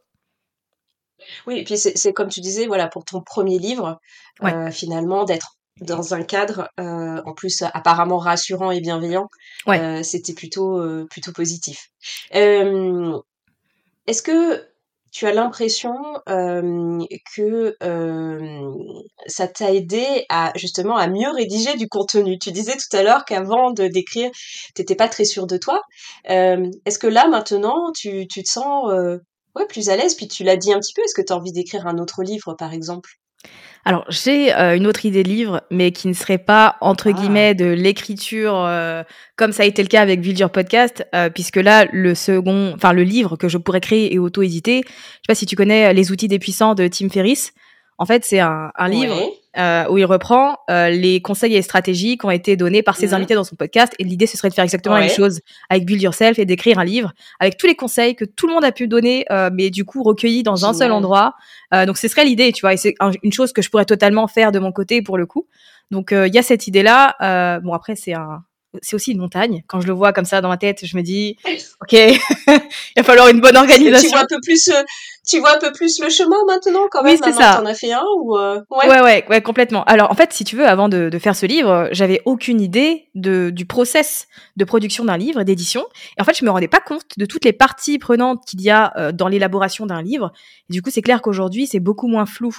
Oui, 1.47 1.59
et 1.59 1.65
puis 1.65 1.79
c'est 1.79 2.13
comme 2.13 2.29
tu 2.29 2.41
disais, 2.41 2.67
voilà, 2.67 2.89
pour 2.89 3.07
ton 3.07 3.23
premier 3.23 3.59
livre, 3.59 3.99
euh, 4.43 4.71
finalement, 4.71 5.25
d'être 5.25 5.57
dans 5.81 6.13
un 6.13 6.23
cadre, 6.23 6.69
euh, 6.79 7.23
en 7.25 7.33
plus 7.33 7.63
apparemment 7.73 8.19
rassurant 8.19 8.71
et 8.71 8.81
bienveillant, 8.81 9.29
c'était 10.03 10.35
plutôt 10.35 10.83
plutôt 11.09 11.33
positif. 11.33 11.89
Est-ce 12.33 14.23
que 14.23 14.70
tu 15.13 15.27
as 15.27 15.33
l'impression 15.33 15.95
que 16.27 17.77
ça 19.27 19.49
t'a 19.49 19.73
aidé 19.73 20.25
à 20.29 20.53
justement 20.57 20.97
à 20.97 21.09
mieux 21.09 21.31
rédiger 21.31 21.77
du 21.77 21.89
contenu? 21.89 22.39
Tu 22.39 22.53
disais 22.53 22.77
tout 22.77 22.97
à 22.97 23.03
l'heure 23.03 23.25
qu'avant 23.25 23.71
de 23.71 23.89
d'écrire, 23.89 24.31
t'étais 24.75 24.95
pas 24.95 25.09
très 25.09 25.25
sûre 25.25 25.47
de 25.47 25.57
toi. 25.57 25.81
est-ce 26.25 26.99
que 26.99 27.07
là 27.07 27.29
maintenant, 27.29 27.93
tu, 27.93 28.27
tu 28.29 28.43
te 28.43 28.51
sens 28.51 28.91
ouais, 29.57 29.67
plus 29.67 29.91
à 29.91 29.97
l'aise? 29.97 30.15
Puis 30.15 30.29
tu 30.29 30.45
l'as 30.45 30.57
dit 30.57 30.73
un 30.73 30.81
petit 30.81 30.95
peu. 30.95 31.03
Est-ce 31.03 31.15
que 31.15 31.23
tu 31.27 31.33
as 31.33 31.37
envie 31.37 31.53
d'écrire 31.53 31.87
un 31.87 31.99
autre 31.99 32.23
livre, 32.23 32.55
par 32.55 32.73
exemple? 32.73 33.11
Alors, 33.85 34.05
j'ai 34.09 34.55
euh, 34.55 34.77
une 34.77 34.87
autre 34.87 35.07
idée 35.07 35.23
de 35.23 35.29
livre, 35.29 35.63
mais 35.71 35.91
qui 35.91 36.09
ne 36.09 36.13
serait 36.13 36.39
pas, 36.39 36.77
entre 36.81 37.09
ah. 37.09 37.13
guillemets, 37.13 37.55
de 37.55 37.65
l'écriture, 37.65 38.55
euh, 38.55 39.03
comme 39.37 39.53
ça 39.53 39.63
a 39.63 39.67
été 39.67 39.83
le 39.83 39.89
cas 39.89 40.03
avec 40.03 40.21
Build 40.21 40.39
Your 40.39 40.51
Podcast, 40.51 41.07
euh, 41.15 41.31
puisque 41.31 41.57
là, 41.57 41.87
le 41.91 42.15
second, 42.15 42.73
enfin, 42.75 42.93
le 42.93 43.05
livre 43.05 43.37
que 43.37 43.49
je 43.49 43.57
pourrais 43.57 43.81
créer 43.81 44.13
et 44.13 44.19
auto-éditer, 44.19 44.83
je 44.85 44.91
sais 44.91 45.21
pas 45.27 45.35
si 45.35 45.47
tu 45.47 45.57
connais 45.57 45.95
Les 45.95 46.13
outils 46.13 46.29
des 46.29 46.39
puissants 46.39 46.75
de 46.75 46.89
Tim 46.89 47.09
Ferriss. 47.09 47.53
En 48.01 48.07
fait, 48.07 48.25
c'est 48.25 48.41
un, 48.41 48.73
un 48.77 48.89
livre 48.89 49.15
euh, 49.59 49.85
où 49.91 49.99
il 49.99 50.07
reprend 50.07 50.57
euh, 50.71 50.89
les 50.89 51.21
conseils 51.21 51.55
et 51.55 51.61
stratégies 51.61 52.17
qui 52.17 52.25
ont 52.25 52.31
été 52.31 52.57
donnés 52.57 52.83
par 52.83 52.97
ses 52.97 53.09
mhm. 53.09 53.15
invités 53.15 53.35
dans 53.35 53.45
son 53.45 53.57
podcast. 53.57 53.93
Et 53.99 54.05
l'idée, 54.05 54.27
ce 54.27 54.39
serait 54.39 54.49
de 54.49 54.55
faire 54.55 54.65
exactement 54.65 54.95
la 54.95 55.03
même 55.03 55.11
chose 55.11 55.43
avec 55.69 55.85
Build 55.85 56.01
Yourself 56.01 56.39
et 56.39 56.47
d'écrire 56.47 56.79
un 56.79 56.85
livre 56.85 57.13
avec 57.41 57.59
tous 57.59 57.67
les 57.67 57.75
conseils 57.75 58.17
que 58.17 58.25
tout 58.25 58.47
le 58.47 58.55
monde 58.55 58.65
a 58.65 58.73
pu 58.73 58.89
donner, 58.89 59.27
euh, 59.31 59.51
mais 59.53 59.69
du 59.69 59.85
coup 59.85 60.03
recueillis 60.03 60.43
dans 60.43 60.65
un 60.65 60.73
seul 60.73 60.93
endroit. 60.93 61.35
Donc, 61.73 61.99
ce 61.99 62.09
serait 62.09 62.25
l'idée, 62.25 62.53
tu 62.53 62.63
vois. 62.63 62.73
Et 62.73 62.79
c'est 62.79 62.95
une 63.23 63.33
chose 63.35 63.53
que 63.53 63.61
je 63.61 63.69
pourrais 63.69 63.85
totalement 63.85 64.27
faire 64.27 64.51
de 64.51 64.59
mon 64.59 64.73
côté 64.73 65.03
pour 65.03 65.19
le 65.19 65.27
coup. 65.27 65.47
Donc, 65.91 66.11
il 66.13 66.35
y 66.35 66.39
a 66.39 66.43
cette 66.43 66.69
idée-là. 66.69 67.61
bon, 67.63 67.75
après, 67.75 67.97
c'est 67.97 68.15
un, 68.15 68.45
c'est 68.83 68.97
aussi 68.97 69.13
une 69.13 69.21
montagne. 69.21 69.63
Quand 69.67 69.81
je 69.81 69.87
le 69.87 69.93
vois 69.93 70.13
comme 70.13 70.25
ça 70.25 70.41
dans 70.41 70.49
ma 70.49 70.57
tête, 70.57 70.87
je 70.87 70.97
me 70.97 71.03
dis, 71.03 71.37
ok, 71.83 71.93
il 71.93 72.61
va 72.97 73.03
falloir 73.03 73.29
une 73.29 73.41
bonne 73.41 73.57
organisation. 73.57 74.09
Tu 74.09 74.09
vois 74.09 74.21
un 74.21 74.27
peu 74.27 74.41
plus, 74.43 74.71
tu 75.27 75.39
vois 75.39 75.57
un 75.57 75.59
peu 75.59 75.73
plus 75.73 76.01
le 76.03 76.09
chemin 76.09 76.37
maintenant 76.47 76.87
quand 76.91 77.03
même. 77.03 77.15
Oui, 77.15 77.21
c'est 77.23 77.33
ça. 77.33 77.57
T'en 77.57 77.67
as 77.67 77.75
fait 77.75 77.93
un 77.93 78.05
ou 78.19 78.37
euh, 78.37 78.61
ouais? 78.71 78.89
ouais. 78.89 79.25
ouais, 79.29 79.43
complètement. 79.43 79.85
Alors 79.85 80.11
en 80.11 80.15
fait, 80.15 80.33
si 80.33 80.45
tu 80.45 80.57
veux, 80.57 80.67
avant 80.67 80.89
de, 80.89 81.09
de 81.09 81.19
faire 81.19 81.37
ce 81.37 81.47
livre, 81.47 81.89
j'avais 81.93 82.23
aucune 82.25 82.61
idée 82.61 83.09
de 83.15 83.51
du 83.51 83.67
process 83.67 84.27
de 84.57 84.65
production 84.65 85.05
d'un 85.05 85.17
livre, 85.17 85.43
d'édition. 85.43 85.85
Et 86.19 86.23
en 86.23 86.25
fait, 86.25 86.37
je 86.37 86.45
me 86.45 86.51
rendais 86.51 86.69
pas 86.69 86.81
compte 86.81 87.05
de 87.17 87.27
toutes 87.27 87.45
les 87.45 87.53
parties 87.53 87.99
prenantes 87.99 88.45
qu'il 88.47 88.61
y 88.63 88.71
a 88.71 88.93
euh, 88.97 89.13
dans 89.13 89.29
l'élaboration 89.29 89.87
d'un 89.87 90.03
livre. 90.03 90.33
Et 90.69 90.73
du 90.73 90.83
coup, 90.83 90.91
c'est 90.91 91.03
clair 91.03 91.23
qu'aujourd'hui, 91.23 91.67
c'est 91.67 91.81
beaucoup 91.81 92.09
moins 92.09 92.27
flou 92.27 92.57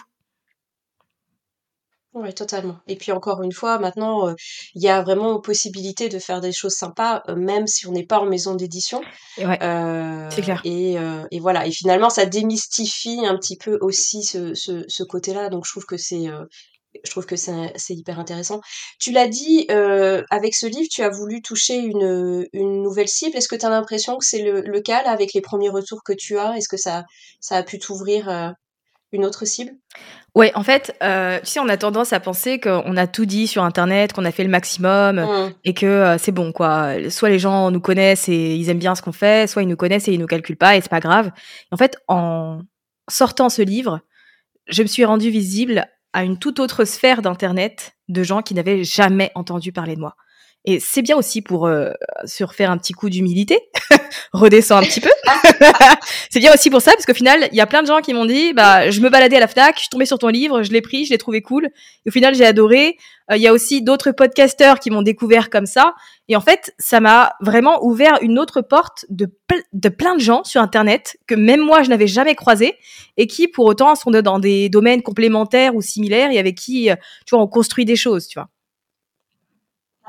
oui, 2.14 2.34
totalement. 2.34 2.78
Et 2.88 2.98
puis 2.98 3.12
encore 3.12 3.42
une 3.42 3.54
fois, 3.54 3.80
maintenant, 3.80 4.28
euh, 4.28 4.34
il 4.76 4.84
y 4.84 4.90
a 4.90 5.02
vraiment 5.02 5.40
possibilité 5.40 6.10
de 6.10 6.20
faire 6.20 6.42
des 6.42 6.52
choses 6.52 6.74
sympas, 6.74 7.24
euh, 7.30 7.36
même 7.36 7.68
si 7.68 7.88
on 7.88 7.94
n'est 7.94 8.06
pas 8.06 8.20
en 8.20 8.26
maison 8.26 8.54
d'édition. 8.54 9.02
Ouais, 9.38 9.58
euh, 9.64 10.28
c'est 10.30 10.42
clair. 10.42 10.62
Et, 10.66 10.98
et 11.32 11.40
voilà. 11.40 11.66
Et 11.66 11.72
finalement, 11.72 12.10
ça 12.10 12.26
démystifie 12.26 13.26
un 13.26 13.38
petit 13.38 13.58
peu 13.58 13.78
aussi 13.82 14.24
ce, 14.24 14.54
ce, 14.54 14.84
ce 14.88 15.04
côté-là. 15.04 15.50
Donc, 15.50 15.66
je 15.66 15.72
trouve 15.72 15.86
que 15.86 15.96
c'est, 15.98 16.26
je 17.06 17.10
trouve 17.12 17.26
que 17.26 17.38
c'est, 17.38 17.72
c'est 17.78 17.94
hyper 17.94 18.20
intéressant. 18.20 18.60
Tu 19.00 19.12
l'as 19.14 19.28
dit, 19.30 19.68
avec 19.70 20.54
ce 20.54 20.66
livre, 20.66 20.90
tu 20.92 21.04
as 21.04 21.10
voulu 21.10 21.42
toucher 21.42 21.78
une, 21.78 22.46
une 22.52 22.84
nouvelle 22.84 23.08
cible. 23.08 23.38
Est-ce 23.38 23.48
que 23.48 23.56
tu 23.56 23.66
as 23.66 23.70
l'impression 23.70 24.18
que 24.18 24.26
c'est 24.26 24.42
le, 24.42 24.62
le 24.62 24.82
cas 24.82 25.02
là, 25.04 25.12
avec 25.12 25.34
les 25.34 25.42
premiers 25.42 25.70
retours 25.70 26.04
que 26.04 26.14
tu 26.14 26.38
as? 26.38 26.58
Est-ce 26.58 26.68
que 26.68 26.78
ça, 26.78 27.06
ça 27.40 27.56
a 27.56 27.64
pu 27.64 27.80
t'ouvrir 27.80 28.54
une 29.12 29.26
autre 29.26 29.46
cible? 29.46 29.72
Ouais, 30.34 30.52
en 30.56 30.64
fait, 30.64 30.96
euh, 31.04 31.40
tu 31.42 31.48
sais, 31.48 31.60
on 31.60 31.68
a 31.68 31.76
tendance 31.76 32.14
à 32.14 32.20
penser 32.22 32.60
qu'on 32.60 32.96
a 32.96 33.08
tout 33.08 33.26
dit 33.26 33.48
sur 33.48 33.64
Internet, 33.64 34.14
qu'on 34.14 34.24
a 34.24 34.32
fait 34.32 34.44
le 34.44 34.50
maximum 34.50 35.20
mmh. 35.20 35.54
et 35.66 35.74
que 35.74 35.86
euh, 35.86 36.18
c'est 36.18 36.32
bon, 36.32 36.54
quoi. 36.54 37.10
Soit 37.10 37.30
les 37.30 37.40
gens 37.40 37.70
nous 37.70 37.82
connaissent 37.82 38.30
et 38.30 38.56
ils 38.56 38.70
aiment 38.70 38.80
bien 38.80 38.96
ce 38.96 39.02
qu'on 39.02 39.12
fait, 39.12 39.50
soit 39.50 39.64
ils 39.64 39.68
nous 39.68 39.76
connaissent 39.76 40.08
et 40.08 40.14
ils 40.14 40.20
nous 40.20 40.28
calculent 40.28 40.56
pas 40.56 40.78
et 40.78 40.82
c'est 40.82 40.90
pas 40.90 41.02
grave. 41.02 41.32
En 41.72 41.78
fait, 41.78 41.98
en 42.08 42.62
sortant 43.10 43.50
ce 43.50 43.62
livre, 43.62 44.00
je 44.68 44.84
me 44.84 44.88
suis 44.88 45.04
rendue 45.04 45.30
visible 45.30 45.86
à 46.14 46.24
une 46.24 46.38
toute 46.38 46.60
autre 46.60 46.86
sphère 46.86 47.22
d'Internet 47.22 47.94
de 48.08 48.24
gens 48.24 48.42
qui 48.42 48.54
n'avaient 48.54 48.84
jamais 48.84 49.32
entendu 49.36 49.74
parler 49.74 49.96
de 49.96 50.02
moi. 50.02 50.16
Et 50.66 50.80
c'est 50.80 51.02
bien 51.02 51.18
aussi 51.18 51.42
pour 51.42 51.66
euh, 51.66 51.90
surfaire 52.26 52.70
un 52.70 52.78
petit 52.78 52.94
coup 52.94 53.10
d'humilité, 53.10 53.60
redescend 54.34 54.84
un 54.84 54.88
petit 54.88 55.02
peu. 55.02 55.10
c'est 56.30 56.40
bien 56.40 56.54
aussi 56.54 56.70
pour 56.70 56.82
ça, 56.82 56.92
parce 56.92 57.06
qu'au 57.06 57.16
final, 57.16 57.50
il 57.52 57.58
y 57.58 57.62
a 57.62 57.66
plein 57.66 57.82
de 57.82 57.88
gens 57.88 58.02
qui 58.02 58.14
m'ont 58.14 58.26
dit, 58.26 58.54
bah, 58.54 58.92
je 58.92 59.02
me 59.02 59.10
baladais 59.10 59.38
à 59.38 59.40
la 59.40 59.48
Fnac, 59.48 59.76
je 59.78 59.82
suis 59.82 59.90
tombée 59.90 60.06
sur 60.06 60.20
ton 60.20 60.28
livre, 60.28 60.62
je 60.62 60.72
l'ai 60.72 60.82
pris, 60.82 61.06
je 61.06 61.10
l'ai 61.10 61.18
trouvé 61.18 61.42
cool. 61.42 61.66
Et 61.66 62.10
au 62.10 62.12
final, 62.12 62.36
j'ai 62.36 62.46
adoré. 62.46 62.98
Euh, 63.32 63.38
il 63.38 63.42
y 63.42 63.48
a 63.48 63.54
aussi 63.54 63.82
d'autres 63.82 64.12
podcasteurs 64.12 64.80
qui 64.80 64.92
m'ont 64.92 65.02
découvert 65.02 65.50
comme 65.50 65.66
ça. 65.66 65.96
Et 66.28 66.36
en 66.36 66.42
fait, 66.42 66.76
ça 66.78 67.00
m'a 67.00 67.34
vraiment 67.42 67.84
ouvert 67.84 68.20
une 68.22 68.38
autre 68.38 68.62
porte 68.62 69.06
de, 69.10 69.28
de 69.74 69.90
plein 69.90 70.16
de 70.16 70.22
gens 70.22 70.44
sur 70.44 70.62
Internet 70.62 71.18
que 71.26 71.34
même 71.34 71.62
moi, 71.62 71.82
je 71.82 71.90
n'avais 71.90 72.08
jamais 72.08 72.36
croisé 72.36 72.76
et 73.18 73.26
qui, 73.26 73.48
pour 73.48 73.66
autant, 73.66 73.96
sont 73.96 74.12
dans 74.12 74.38
des 74.38 74.70
domaines 74.70 75.02
complémentaires 75.02 75.74
ou 75.74 75.82
similaires 75.82 76.30
et 76.30 76.38
avec 76.38 76.56
qui, 76.56 76.92
euh, 76.92 76.96
tu 77.26 77.36
vois, 77.36 77.44
on 77.44 77.48
construit 77.48 77.86
des 77.86 77.96
choses, 77.96 78.28
tu 78.28 78.38
vois. 78.38 78.50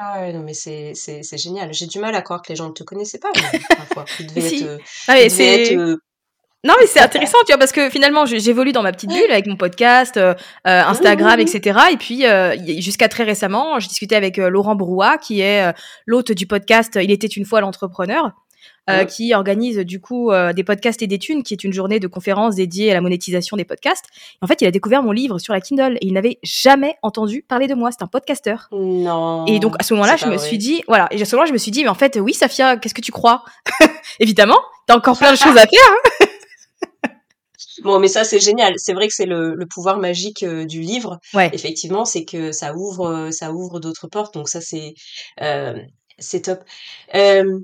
Ah 0.05 0.21
ouais, 0.21 0.33
non, 0.33 0.41
mais 0.41 0.55
c'est, 0.55 0.93
c'est, 0.95 1.23
c'est 1.23 1.39
génial. 1.39 1.73
J'ai 1.73 1.87
du 1.87 2.01
mal 2.01 2.15
à 2.17 2.23
croire 2.23 2.43
que 2.43 2.49
les 2.49 2.57
gens 2.57 2.67
ne 2.67 2.73
te 2.73 2.83
connaissaient 2.83 3.21
pas, 3.21 3.31
parfois. 3.77 4.05
Être, 4.19 4.63
euh, 4.65 4.79
ah, 5.07 5.15
c'est... 5.29 5.77
Euh, 5.77 5.97
non, 6.65 6.75
mais 6.81 6.87
c'est 6.87 7.01
intéressant, 7.01 7.39
tu 7.47 7.53
vois, 7.53 7.59
parce 7.59 7.73
que 7.73 7.89
finalement, 7.89 8.25
j'évolue 8.25 8.73
dans 8.73 8.83
ma 8.83 8.93
petite 8.93 9.11
bulle 9.11 9.31
avec 9.31 9.47
mon 9.47 9.57
podcast, 9.57 10.17
euh, 10.17 10.35
Instagram, 10.65 11.41
etc. 11.41 11.79
Et 11.93 11.97
puis, 11.97 12.25
jusqu'à 12.81 13.09
très 13.09 13.25
récemment, 13.25 13.81
je 13.81 13.89
discutais 13.89 14.15
avec 14.15 14.37
Laurent 14.37 14.77
Brouat, 14.77 15.19
qui 15.19 15.41
est 15.41 15.75
l'hôte 16.07 16.31
du 16.31 16.47
podcast 16.47 16.99
Il 17.03 17.11
était 17.11 17.27
une 17.27 17.45
fois 17.45 17.61
l'entrepreneur. 17.61 18.31
Euh, 18.91 19.05
qui 19.05 19.33
organise 19.33 19.79
du 19.79 20.01
coup 20.01 20.33
euh, 20.33 20.53
des 20.53 20.65
podcasts 20.65 21.03
et 21.03 21.07
des 21.07 21.21
thunes, 21.21 21.45
qui 21.45 21.55
est 21.55 21.63
une 21.63 21.73
journée 21.73 22.01
de 22.01 22.09
conférences 22.09 22.57
dédiée 22.57 22.91
à 22.91 22.95
la 22.95 23.01
monétisation 23.01 23.57
des 23.57 23.65
podcasts. 23.65 24.07
en 24.41 24.49
fait, 24.49 24.61
il 24.61 24.67
a 24.67 24.73
découvert 24.73 25.05
mon 25.05 25.13
livre 25.13 25.39
sur 25.39 25.53
la 25.53 25.61
Kindle 25.61 25.99
et 26.01 26.07
il 26.07 26.13
n'avait 26.13 26.41
jamais 26.43 26.97
entendu 27.03 27.45
parler 27.47 27.69
de 27.69 27.75
moi. 27.75 27.93
C'est 27.93 28.03
un 28.03 28.09
podcasteur. 28.09 28.67
Non. 28.73 29.47
Et 29.47 29.61
donc 29.61 29.77
à 29.79 29.85
ce 29.85 29.95
moment-là, 29.95 30.17
je 30.17 30.27
me 30.27 30.37
suis 30.37 30.59
dit, 30.59 30.83
voilà, 30.89 31.07
et 31.13 31.23
à 31.23 31.25
ce 31.25 31.37
moment-là, 31.37 31.49
je 31.49 31.53
me 31.53 31.59
suis 31.59 31.71
dit, 31.71 31.85
mais 31.85 31.91
en 31.91 31.95
fait, 31.95 32.19
oui, 32.21 32.35
Safia, 32.35 32.77
qu'est-ce 32.77 32.95
que 32.95 33.01
tu 33.01 33.13
crois? 33.13 33.45
Évidemment, 34.19 34.59
t'as 34.89 34.97
encore 34.97 35.17
plein 35.17 35.31
de 35.31 35.39
choses 35.39 35.57
à 35.57 35.67
faire. 35.67 35.79
Hein 36.21 36.27
Bon, 37.85 37.99
mais 37.99 38.09
ça 38.09 38.25
c'est 38.25 38.39
génial. 38.39 38.75
C'est 38.77 38.93
vrai 38.93 39.09
que 39.09 39.15
c'est 39.15 39.27
le, 39.27 39.55
le, 39.55 39.67
pouvoir 39.67 39.99
magique 39.99 40.43
euh, 40.43 40.67
du 40.67 40.81
livre. 40.81 41.19
Ouais. 41.35 41.51
Effectivement, 41.53 42.05
c'est 42.05 42.25
que 42.25 42.53
ça 42.53 42.75
ouvre, 42.75 43.31
ça 43.33 43.53
ouvre 43.53 43.81
d'autres 43.81 44.09
portes. 44.09 44.35
Donc 44.35 44.49
ça 44.49 44.61
c'est, 44.61 44.95
euh, 45.41 45.79
c'est 46.19 46.43
top. 46.43 46.61
Euh, 47.15 47.61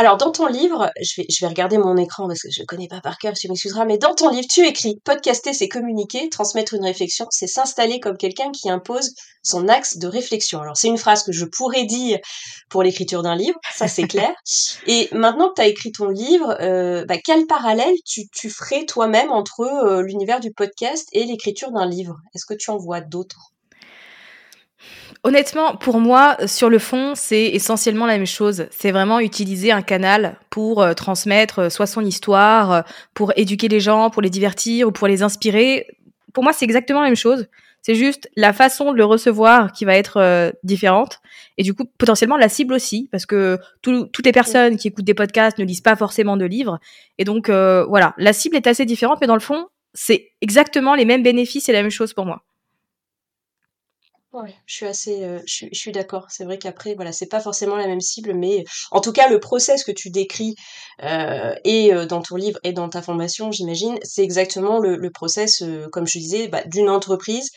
alors, 0.00 0.16
dans 0.16 0.30
ton 0.30 0.46
livre, 0.46 0.92
je 1.02 1.20
vais, 1.20 1.26
je 1.28 1.44
vais 1.44 1.48
regarder 1.48 1.76
mon 1.76 1.96
écran 1.96 2.28
parce 2.28 2.42
que 2.42 2.50
je 2.52 2.60
ne 2.60 2.66
connais 2.66 2.86
pas 2.86 3.00
par 3.00 3.18
cœur, 3.18 3.34
tu 3.34 3.48
m'excuseras, 3.48 3.84
mais 3.84 3.98
dans 3.98 4.14
ton 4.14 4.30
livre, 4.30 4.46
tu 4.48 4.64
écris 4.64 5.00
podcaster, 5.04 5.52
c'est 5.52 5.68
communiquer, 5.68 6.28
transmettre 6.28 6.74
une 6.74 6.84
réflexion, 6.84 7.26
c'est 7.30 7.48
s'installer 7.48 7.98
comme 7.98 8.16
quelqu'un 8.16 8.52
qui 8.52 8.70
impose 8.70 9.12
son 9.42 9.66
axe 9.66 9.98
de 9.98 10.06
réflexion. 10.06 10.60
Alors, 10.60 10.76
c'est 10.76 10.86
une 10.86 10.98
phrase 10.98 11.24
que 11.24 11.32
je 11.32 11.44
pourrais 11.44 11.84
dire 11.84 12.20
pour 12.70 12.84
l'écriture 12.84 13.22
d'un 13.22 13.34
livre, 13.34 13.58
ça 13.74 13.88
c'est 13.88 14.06
clair. 14.06 14.32
Et 14.86 15.08
maintenant 15.10 15.48
que 15.48 15.54
tu 15.54 15.62
as 15.62 15.66
écrit 15.66 15.90
ton 15.90 16.06
livre, 16.10 16.56
euh, 16.60 17.04
bah, 17.04 17.16
quel 17.18 17.48
parallèle 17.48 17.96
tu, 18.06 18.28
tu 18.28 18.50
ferais 18.50 18.84
toi-même 18.84 19.32
entre 19.32 19.62
euh, 19.62 20.02
l'univers 20.02 20.38
du 20.38 20.52
podcast 20.52 21.08
et 21.12 21.24
l'écriture 21.24 21.72
d'un 21.72 21.86
livre? 21.86 22.14
Est-ce 22.36 22.46
que 22.46 22.54
tu 22.54 22.70
en 22.70 22.76
vois 22.76 23.00
d'autres? 23.00 23.52
Honnêtement, 25.24 25.76
pour 25.76 26.00
moi, 26.00 26.36
sur 26.46 26.70
le 26.70 26.78
fond, 26.78 27.14
c'est 27.14 27.46
essentiellement 27.46 28.06
la 28.06 28.16
même 28.16 28.26
chose. 28.26 28.66
C'est 28.70 28.92
vraiment 28.92 29.18
utiliser 29.18 29.72
un 29.72 29.82
canal 29.82 30.36
pour 30.48 30.80
euh, 30.80 30.94
transmettre 30.94 31.58
euh, 31.58 31.70
soit 31.70 31.86
son 31.86 32.04
histoire, 32.04 32.72
euh, 32.72 32.82
pour 33.14 33.32
éduquer 33.36 33.68
les 33.68 33.80
gens, 33.80 34.10
pour 34.10 34.22
les 34.22 34.30
divertir 34.30 34.88
ou 34.88 34.92
pour 34.92 35.08
les 35.08 35.22
inspirer. 35.22 35.86
Pour 36.32 36.44
moi, 36.44 36.52
c'est 36.52 36.64
exactement 36.64 37.00
la 37.00 37.08
même 37.08 37.16
chose. 37.16 37.48
C'est 37.82 37.96
juste 37.96 38.30
la 38.36 38.52
façon 38.52 38.92
de 38.92 38.96
le 38.96 39.04
recevoir 39.04 39.72
qui 39.72 39.84
va 39.84 39.94
être 39.94 40.52
différente. 40.62 41.20
Et 41.56 41.62
du 41.62 41.74
coup, 41.74 41.84
potentiellement 41.96 42.36
la 42.36 42.48
cible 42.48 42.74
aussi, 42.74 43.08
parce 43.12 43.24
que 43.24 43.58
toutes 43.82 44.26
les 44.26 44.32
personnes 44.32 44.76
qui 44.76 44.88
écoutent 44.88 45.04
des 45.04 45.14
podcasts 45.14 45.58
ne 45.58 45.64
lisent 45.64 45.80
pas 45.80 45.94
forcément 45.94 46.36
de 46.36 46.44
livres. 46.44 46.80
Et 47.18 47.24
donc, 47.24 47.48
voilà, 47.48 48.14
la 48.18 48.32
cible 48.32 48.56
est 48.56 48.66
assez 48.66 48.84
différente, 48.84 49.18
mais 49.20 49.28
dans 49.28 49.34
le 49.34 49.40
fond, 49.40 49.68
c'est 49.94 50.32
exactement 50.40 50.96
les 50.96 51.04
mêmes 51.04 51.22
bénéfices 51.22 51.68
et 51.68 51.72
la 51.72 51.82
même 51.82 51.90
chose 51.90 52.12
pour 52.12 52.26
moi. 52.26 52.42
Ouais, 54.34 54.54
je 54.66 54.74
suis 54.74 54.86
assez, 54.86 55.24
euh, 55.24 55.40
je 55.46 55.54
suis, 55.54 55.68
je 55.72 55.78
suis 55.78 55.90
d'accord. 55.92 56.26
C'est 56.28 56.44
vrai 56.44 56.58
qu'après, 56.58 56.94
voilà, 56.94 57.12
c'est 57.12 57.28
pas 57.28 57.40
forcément 57.40 57.76
la 57.76 57.86
même 57.86 58.00
cible, 58.02 58.34
mais 58.34 58.64
en 58.90 59.00
tout 59.00 59.10
cas, 59.12 59.26
le 59.28 59.40
process 59.40 59.84
que 59.84 59.90
tu 59.92 60.10
décris 60.10 60.54
euh, 61.02 61.54
et 61.64 61.94
euh, 61.94 62.04
dans 62.04 62.20
ton 62.20 62.36
livre 62.36 62.58
et 62.62 62.72
dans 62.74 62.90
ta 62.90 63.00
formation, 63.00 63.50
j'imagine, 63.52 63.98
c'est 64.02 64.22
exactement 64.22 64.80
le, 64.80 64.96
le 64.96 65.10
process, 65.10 65.62
euh, 65.62 65.88
comme 65.92 66.06
je 66.06 66.18
disais, 66.18 66.48
bah, 66.48 66.62
d'une 66.66 66.90
entreprise 66.90 67.50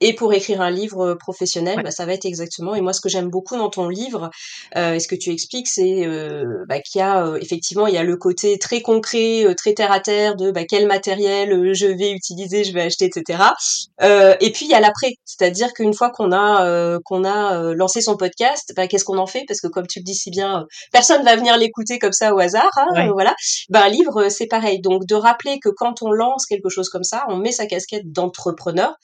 et 0.00 0.14
pour 0.14 0.32
écrire 0.32 0.60
un 0.60 0.70
livre 0.70 1.00
euh, 1.00 1.14
professionnel, 1.14 1.80
bah, 1.82 1.90
ça 1.90 2.06
va 2.06 2.12
être 2.12 2.24
exactement. 2.24 2.74
Et 2.74 2.80
moi, 2.80 2.92
ce 2.92 3.00
que 3.00 3.08
j'aime 3.08 3.30
beaucoup 3.30 3.56
dans 3.56 3.70
ton 3.70 3.88
livre, 3.88 4.30
euh, 4.76 4.94
et 4.94 5.00
ce 5.00 5.08
que 5.08 5.14
tu 5.14 5.30
expliques, 5.30 5.68
c'est 5.68 6.06
euh, 6.06 6.64
bah, 6.68 6.80
qu'il 6.80 6.98
y 6.98 7.02
a 7.02 7.26
euh, 7.26 7.38
effectivement, 7.40 7.86
il 7.86 7.94
y 7.94 7.98
a 7.98 8.02
le 8.02 8.16
côté 8.16 8.58
très 8.58 8.82
concret, 8.82 9.44
euh, 9.44 9.54
très 9.54 9.74
terre 9.74 9.92
à 9.92 10.00
terre 10.00 10.36
de 10.36 10.50
bah, 10.50 10.64
quel 10.68 10.86
matériel 10.86 11.72
je 11.74 11.86
vais 11.86 12.10
utiliser, 12.10 12.64
je 12.64 12.72
vais 12.72 12.82
acheter, 12.82 13.06
etc. 13.06 13.42
et 14.00 14.52
puis 14.52 14.66
il 14.66 14.70
y 14.70 14.74
a 14.74 14.80
l'après, 14.80 15.14
c'est-à-dire 15.24 15.72
qu'une 15.72 15.94
fois 15.94 16.10
qu'on 16.10 16.32
a 16.32 16.98
qu'on 17.04 17.24
a 17.24 17.72
lancé 17.74 18.00
son 18.00 18.16
podcast, 18.16 18.72
bah, 18.76 18.86
qu'est-ce 18.86 19.04
qu'on 19.04 19.18
en 19.18 19.26
fait? 19.26 19.44
Parce 19.48 19.60
que 19.60 19.68
comme 19.68 19.86
tu 19.86 20.00
le 20.00 20.04
dis 20.04 20.14
si 20.14 20.30
bien, 20.30 20.66
personne 20.92 21.24
va 21.24 21.36
venir 21.36 21.56
l'écouter 21.56 21.98
comme 21.98 22.12
ça 22.12 22.34
au 22.34 22.38
hasard. 22.38 22.70
Hein, 22.76 23.10
voilà. 23.12 23.34
Bah, 23.70 23.84
un 23.84 23.88
livre, 23.88 24.28
c'est 24.28 24.46
pareil. 24.46 24.80
Donc 24.80 25.06
de 25.06 25.14
rappeler 25.14 25.58
que 25.60 25.68
quand 25.68 26.02
on 26.02 26.10
lance 26.10 26.46
quelque 26.46 26.68
chose 26.68 26.88
comme 26.88 27.04
ça, 27.04 27.24
on 27.28 27.36
met 27.36 27.52
sa 27.52 27.66
casquette 27.66 28.12
d'entrepreneur. 28.12 28.94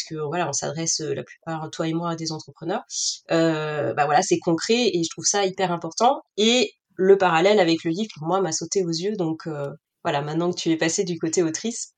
Mmh 0.00 0.14
puisque 0.14 0.22
voilà, 0.26 0.48
on 0.48 0.52
s'adresse 0.52 1.00
euh, 1.00 1.14
la 1.14 1.22
plupart, 1.22 1.70
toi 1.70 1.88
et 1.88 1.92
moi, 1.92 2.10
à 2.10 2.16
des 2.16 2.32
entrepreneurs. 2.32 2.82
Euh, 3.30 3.92
bah 3.94 4.04
voilà, 4.04 4.22
c'est 4.22 4.38
concret 4.38 4.90
et 4.92 5.02
je 5.02 5.10
trouve 5.10 5.24
ça 5.24 5.44
hyper 5.44 5.72
important. 5.72 6.22
Et 6.36 6.72
le 6.94 7.18
parallèle 7.18 7.60
avec 7.60 7.84
le 7.84 7.90
livre, 7.90 8.10
pour 8.16 8.26
moi, 8.26 8.40
m'a 8.40 8.52
sauté 8.52 8.84
aux 8.84 8.90
yeux. 8.90 9.16
Donc 9.16 9.46
euh, 9.46 9.70
voilà, 10.04 10.22
maintenant 10.22 10.50
que 10.50 10.56
tu 10.56 10.70
es 10.70 10.76
passé 10.76 11.04
du 11.04 11.18
côté 11.18 11.42
autrice, 11.42 11.94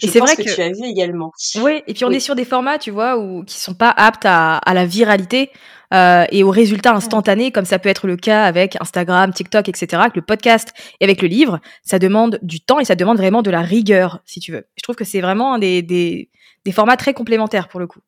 je 0.00 0.06
et 0.06 0.10
c'est 0.10 0.18
vrai 0.18 0.36
que, 0.36 0.42
tu 0.42 0.60
as 0.60 0.68
vu 0.68 0.84
également. 0.84 1.30
Oui, 1.56 1.82
et 1.86 1.94
puis 1.94 2.04
on 2.04 2.10
est 2.10 2.20
sur 2.20 2.34
des 2.34 2.44
formats, 2.44 2.78
tu 2.78 2.90
vois, 2.90 3.18
où, 3.18 3.44
qui 3.44 3.58
sont 3.58 3.74
pas 3.74 3.90
aptes 3.90 4.26
à, 4.26 4.58
à 4.58 4.74
la 4.74 4.84
viralité 4.84 5.50
euh, 5.94 6.24
et 6.30 6.42
aux 6.42 6.50
résultats 6.50 6.94
instantanés, 6.94 7.50
comme 7.50 7.64
ça 7.64 7.78
peut 7.78 7.88
être 7.88 8.06
le 8.06 8.16
cas 8.16 8.44
avec 8.44 8.76
Instagram, 8.80 9.32
TikTok, 9.32 9.68
etc. 9.68 10.02
Avec 10.02 10.16
le 10.16 10.22
podcast 10.22 10.74
et 11.00 11.04
avec 11.04 11.22
le 11.22 11.28
livre, 11.28 11.60
ça 11.82 11.98
demande 11.98 12.38
du 12.42 12.60
temps 12.60 12.80
et 12.80 12.84
ça 12.84 12.94
demande 12.94 13.16
vraiment 13.16 13.42
de 13.42 13.50
la 13.50 13.62
rigueur, 13.62 14.20
si 14.26 14.40
tu 14.40 14.52
veux. 14.52 14.66
Je 14.76 14.82
trouve 14.82 14.96
que 14.96 15.04
c'est 15.04 15.20
vraiment 15.20 15.56
des, 15.58 15.82
des, 15.82 16.30
des 16.64 16.72
formats 16.72 16.96
très 16.96 17.14
complémentaires 17.14 17.68
pour 17.68 17.80
le 17.80 17.86
coup. 17.86 18.00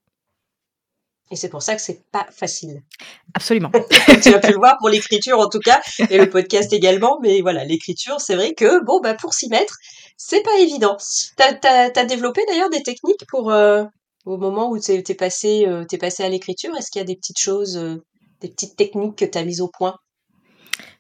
Et 1.31 1.37
c'est 1.37 1.49
pour 1.49 1.63
ça 1.63 1.75
que 1.75 1.83
c'est 1.83 2.09
pas 2.13 2.27
facile. 2.31 2.83
Absolument. 3.35 3.73
tu 4.23 4.33
as 4.33 4.39
pu 4.39 4.53
le 4.53 4.59
voir 4.59 4.77
pour 4.79 4.89
l'écriture 4.89 5.41
en 5.41 5.49
tout 5.49 5.59
cas, 5.59 5.81
et 6.09 6.19
le 6.19 6.31
podcast 6.31 6.73
également. 6.73 7.19
Mais 7.21 7.41
voilà, 7.41 7.65
l'écriture, 7.65 8.21
c'est 8.21 8.37
vrai 8.37 8.55
que 8.55 8.85
bon, 8.85 9.01
bah 9.01 9.15
pour 9.15 9.35
s'y 9.35 9.49
mettre, 9.49 9.77
c'est 10.17 10.43
pas 10.43 10.57
évident. 10.61 10.97
T'as 11.37 11.91
as, 11.95 12.05
développé 12.05 12.43
d'ailleurs 12.47 12.71
des 12.71 12.83
techniques 12.83 13.27
pour 13.29 13.51
euh, 13.51 13.85
au 14.25 14.37
moment 14.37 14.71
où 14.71 14.79
t'es 14.79 15.03
es 15.09 15.15
passé, 15.15 15.67
euh, 15.67 15.85
es 15.91 15.99
passé 15.99 16.23
à 16.23 16.29
l'écriture? 16.29 16.77
Est-ce 16.77 16.91
qu'il 16.91 17.01
y 17.01 17.05
a 17.05 17.07
des 17.07 17.17
petites 17.17 17.41
choses, 17.41 17.77
euh, 17.77 18.05
des 18.41 18.49
petites 18.49 18.77
techniques 18.77 19.17
que 19.17 19.25
t'as 19.25 19.45
mises 19.45 19.61
au 19.61 19.69
point? 19.69 19.97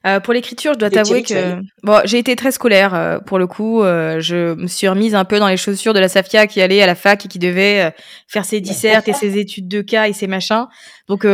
Euh, 0.06 0.20
pour 0.20 0.32
l'écriture, 0.32 0.74
je 0.74 0.78
dois 0.78 0.90
t'avouer 0.90 1.22
que 1.22 1.60
bon, 1.82 2.00
j'ai 2.04 2.18
été 2.18 2.36
très 2.36 2.52
scolaire 2.52 2.94
euh, 2.94 3.18
pour 3.18 3.38
le 3.38 3.46
coup. 3.46 3.82
Euh, 3.82 4.20
je 4.20 4.54
me 4.54 4.66
suis 4.66 4.86
remise 4.88 5.14
un 5.14 5.24
peu 5.24 5.38
dans 5.38 5.48
les 5.48 5.56
chaussures 5.56 5.94
de 5.94 5.98
la 5.98 6.08
Safia 6.08 6.46
qui 6.46 6.60
allait 6.60 6.82
à 6.82 6.86
la 6.86 6.94
fac 6.94 7.24
et 7.24 7.28
qui 7.28 7.38
devait 7.38 7.92
faire 8.28 8.44
ses 8.44 8.60
dissertes 8.60 9.08
et 9.08 9.12
ses 9.12 9.38
études 9.38 9.68
de 9.68 9.80
cas 9.80 10.06
et 10.08 10.12
ses 10.12 10.26
machins. 10.26 10.66
Donc, 11.08 11.26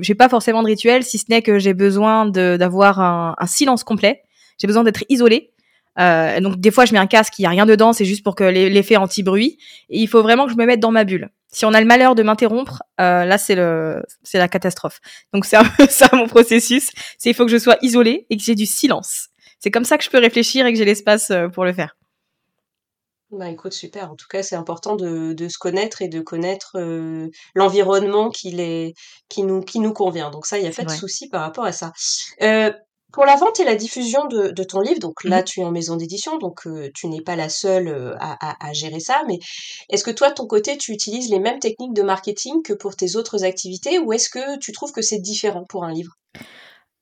j'ai 0.00 0.14
pas 0.14 0.28
forcément 0.28 0.62
de 0.62 0.68
rituel, 0.68 1.02
si 1.04 1.18
ce 1.18 1.26
n'est 1.28 1.42
que 1.42 1.58
j'ai 1.58 1.74
besoin 1.74 2.26
d'avoir 2.26 3.00
un, 3.00 3.34
un, 3.38 3.46
silence 3.46 3.84
complet. 3.84 4.22
J'ai 4.60 4.66
besoin 4.66 4.84
d'être 4.84 5.04
isolée. 5.08 5.50
Donc, 5.98 6.60
des 6.60 6.70
fois, 6.70 6.84
je 6.84 6.92
mets 6.92 6.98
un 6.98 7.06
casque, 7.06 7.38
il 7.38 7.42
y 7.42 7.46
a 7.46 7.50
rien 7.50 7.66
dedans, 7.66 7.92
c'est 7.92 8.04
juste 8.04 8.22
pour 8.22 8.34
que 8.34 8.44
l'effet 8.44 8.96
anti-bruit. 8.96 9.58
Et 9.90 9.98
il 10.00 10.06
faut 10.08 10.22
vraiment 10.22 10.46
que 10.46 10.52
je 10.52 10.56
me 10.56 10.64
mette 10.64 10.80
dans 10.80 10.92
ma 10.92 11.04
bulle 11.04 11.30
si 11.50 11.64
on 11.64 11.72
a 11.72 11.80
le 11.80 11.86
malheur 11.86 12.14
de 12.14 12.22
m'interrompre, 12.22 12.82
euh, 13.00 13.24
là 13.24 13.38
c'est 13.38 13.54
le 13.54 14.02
c'est 14.22 14.38
la 14.38 14.48
catastrophe. 14.48 15.00
Donc 15.32 15.44
c'est 15.44 15.56
un 15.56 15.64
peu 15.64 15.86
ça 15.90 16.08
mon 16.12 16.26
processus, 16.26 16.90
c'est 17.18 17.30
il 17.30 17.34
faut 17.34 17.46
que 17.46 17.52
je 17.52 17.58
sois 17.58 17.76
isolée 17.82 18.26
et 18.30 18.36
que 18.36 18.42
j'ai 18.42 18.54
du 18.54 18.66
silence. 18.66 19.28
C'est 19.58 19.70
comme 19.70 19.84
ça 19.84 19.98
que 19.98 20.04
je 20.04 20.10
peux 20.10 20.18
réfléchir 20.18 20.66
et 20.66 20.72
que 20.72 20.78
j'ai 20.78 20.84
l'espace 20.84 21.30
euh, 21.30 21.48
pour 21.48 21.64
le 21.64 21.72
faire. 21.72 21.96
Bah 23.30 23.50
écoute, 23.50 23.74
super. 23.74 24.10
En 24.10 24.16
tout 24.16 24.26
cas, 24.26 24.42
c'est 24.42 24.56
important 24.56 24.96
de, 24.96 25.34
de, 25.34 25.48
se 25.48 25.58
connaître 25.58 26.00
et 26.00 26.08
de 26.08 26.20
connaître 26.20 26.78
euh, 26.78 27.28
l'environnement 27.54 28.30
qui, 28.30 28.50
les, 28.52 28.94
qui, 29.28 29.42
nous, 29.42 29.60
qui 29.60 29.80
nous 29.80 29.92
convient. 29.92 30.30
Donc 30.30 30.46
ça, 30.46 30.56
il 30.56 30.62
n'y 30.62 30.68
a 30.68 30.72
pas 30.72 30.84
de 30.84 30.90
souci 30.90 31.28
par 31.28 31.42
rapport 31.42 31.66
à 31.66 31.72
ça. 31.72 31.92
Euh, 32.40 32.72
pour 33.12 33.24
la 33.24 33.36
vente 33.36 33.58
et 33.60 33.64
la 33.64 33.74
diffusion 33.74 34.26
de, 34.26 34.48
de 34.48 34.62
ton 34.64 34.80
livre, 34.80 35.00
donc 35.00 35.24
là 35.24 35.40
mmh 35.40 35.44
tu 35.44 35.60
es 35.60 35.64
en 35.64 35.70
maison 35.70 35.96
d'édition, 35.96 36.38
donc 36.38 36.66
euh, 36.66 36.90
tu 36.94 37.08
n'es 37.08 37.22
pas 37.22 37.36
la 37.36 37.48
seule 37.48 37.88
euh, 37.88 38.14
à, 38.18 38.36
à, 38.46 38.68
à, 38.68 38.72
gérer 38.72 39.00
ça, 39.00 39.22
mais 39.26 39.38
est-ce 39.88 40.04
que 40.04 40.10
toi 40.10 40.28
de 40.28 40.34
ton 40.34 40.46
côté 40.46 40.76
tu 40.76 40.92
utilises 40.92 41.30
les 41.30 41.38
mêmes 41.38 41.58
techniques 41.58 41.94
de 41.94 42.02
marketing 42.02 42.62
que 42.62 42.74
pour 42.74 42.96
tes 42.96 43.16
autres 43.16 43.44
activités 43.44 43.98
ou 43.98 44.12
est-ce 44.12 44.28
que 44.28 44.58
tu 44.58 44.72
trouves 44.72 44.92
que 44.92 45.02
c'est 45.02 45.20
différent 45.20 45.64
pour 45.68 45.84
un 45.84 45.92
livre? 45.92 46.12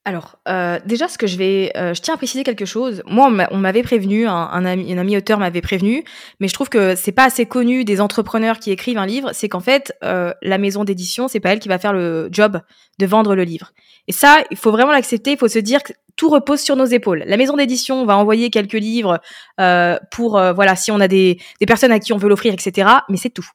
Alors, 0.07 0.39
euh, 0.47 0.79
déjà, 0.87 1.09
ce 1.09 1.19
que 1.19 1.27
je 1.27 1.37
vais, 1.37 1.73
euh, 1.77 1.93
je 1.93 2.01
tiens 2.01 2.15
à 2.15 2.17
préciser 2.17 2.45
quelque 2.45 2.65
chose. 2.65 3.03
Moi, 3.07 3.29
on 3.51 3.57
m'avait 3.57 3.83
prévenu, 3.83 4.29
un, 4.29 4.65
ami, 4.65 4.93
un 4.93 4.99
ami 4.99 5.17
auteur 5.17 5.41
m'avait 5.41 5.61
prévenu, 5.61 6.05
mais 6.39 6.47
je 6.47 6.55
trouve 6.55 6.69
que 6.69 6.95
c'est 6.95 7.11
pas 7.11 7.25
assez 7.25 7.45
connu 7.45 7.85
des 7.85 8.01
entrepreneurs 8.01 8.61
qui 8.61 8.71
écrivent 8.71 8.99
un 8.99 9.07
livre. 9.07 9.31
C'est 9.33 9.49
qu'en 9.49 9.59
fait, 9.59 9.93
euh, 10.05 10.33
la 10.43 10.59
maison 10.59 10.85
d'édition, 10.85 11.27
c'est 11.27 11.41
pas 11.41 11.53
elle 11.53 11.59
qui 11.59 11.67
va 11.67 11.81
faire 11.81 11.93
le 11.93 12.29
job 12.31 12.61
de 13.01 13.07
vendre 13.07 13.35
le 13.35 13.43
livre. 13.43 13.73
Et 14.07 14.13
ça, 14.13 14.45
il 14.53 14.57
faut 14.57 14.71
vraiment 14.71 14.93
l'accepter. 14.93 15.33
Il 15.33 15.39
faut 15.39 15.49
se 15.49 15.59
dire 15.59 15.83
que 15.83 15.93
tout 16.15 16.29
repose 16.29 16.61
sur 16.61 16.77
nos 16.77 16.87
épaules. 16.87 17.25
La 17.27 17.37
maison 17.37 17.57
d'édition 17.57 18.07
va 18.07 18.17
envoyer 18.17 18.51
quelques 18.51 18.75
livres 18.75 19.21
euh, 19.61 19.99
pour, 20.13 20.39
euh, 20.39 20.53
voilà, 20.53 20.77
si 20.77 20.93
on 20.93 21.01
a 21.01 21.09
des, 21.09 21.41
des 21.59 21.67
personnes 21.67 21.91
à 21.91 21.99
qui 21.99 22.13
on 22.13 22.17
veut 22.17 22.29
l'offrir, 22.29 22.55
etc. 22.55 22.89
Mais 23.09 23.17
c'est 23.17 23.31
tout. 23.31 23.49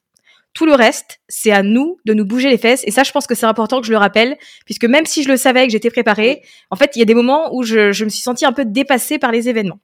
Tout 0.54 0.66
le 0.66 0.74
reste, 0.74 1.20
c'est 1.28 1.50
à 1.50 1.62
nous 1.62 1.96
de 2.04 2.12
nous 2.12 2.26
bouger 2.26 2.50
les 2.50 2.58
fesses. 2.58 2.82
Et 2.84 2.90
ça, 2.90 3.04
je 3.04 3.12
pense 3.12 3.26
que 3.26 3.34
c'est 3.34 3.46
important 3.46 3.80
que 3.80 3.86
je 3.86 3.92
le 3.92 3.96
rappelle, 3.96 4.36
puisque 4.66 4.84
même 4.84 5.06
si 5.06 5.22
je 5.22 5.28
le 5.28 5.38
savais 5.38 5.66
que 5.66 5.72
j'étais 5.72 5.90
préparée, 5.90 6.42
en 6.70 6.76
fait, 6.76 6.90
il 6.94 6.98
y 6.98 7.02
a 7.02 7.06
des 7.06 7.14
moments 7.14 7.54
où 7.54 7.62
je, 7.62 7.92
je, 7.92 8.04
me 8.04 8.10
suis 8.10 8.20
sentie 8.20 8.44
un 8.44 8.52
peu 8.52 8.66
dépassée 8.66 9.18
par 9.18 9.32
les 9.32 9.48
événements. 9.48 9.78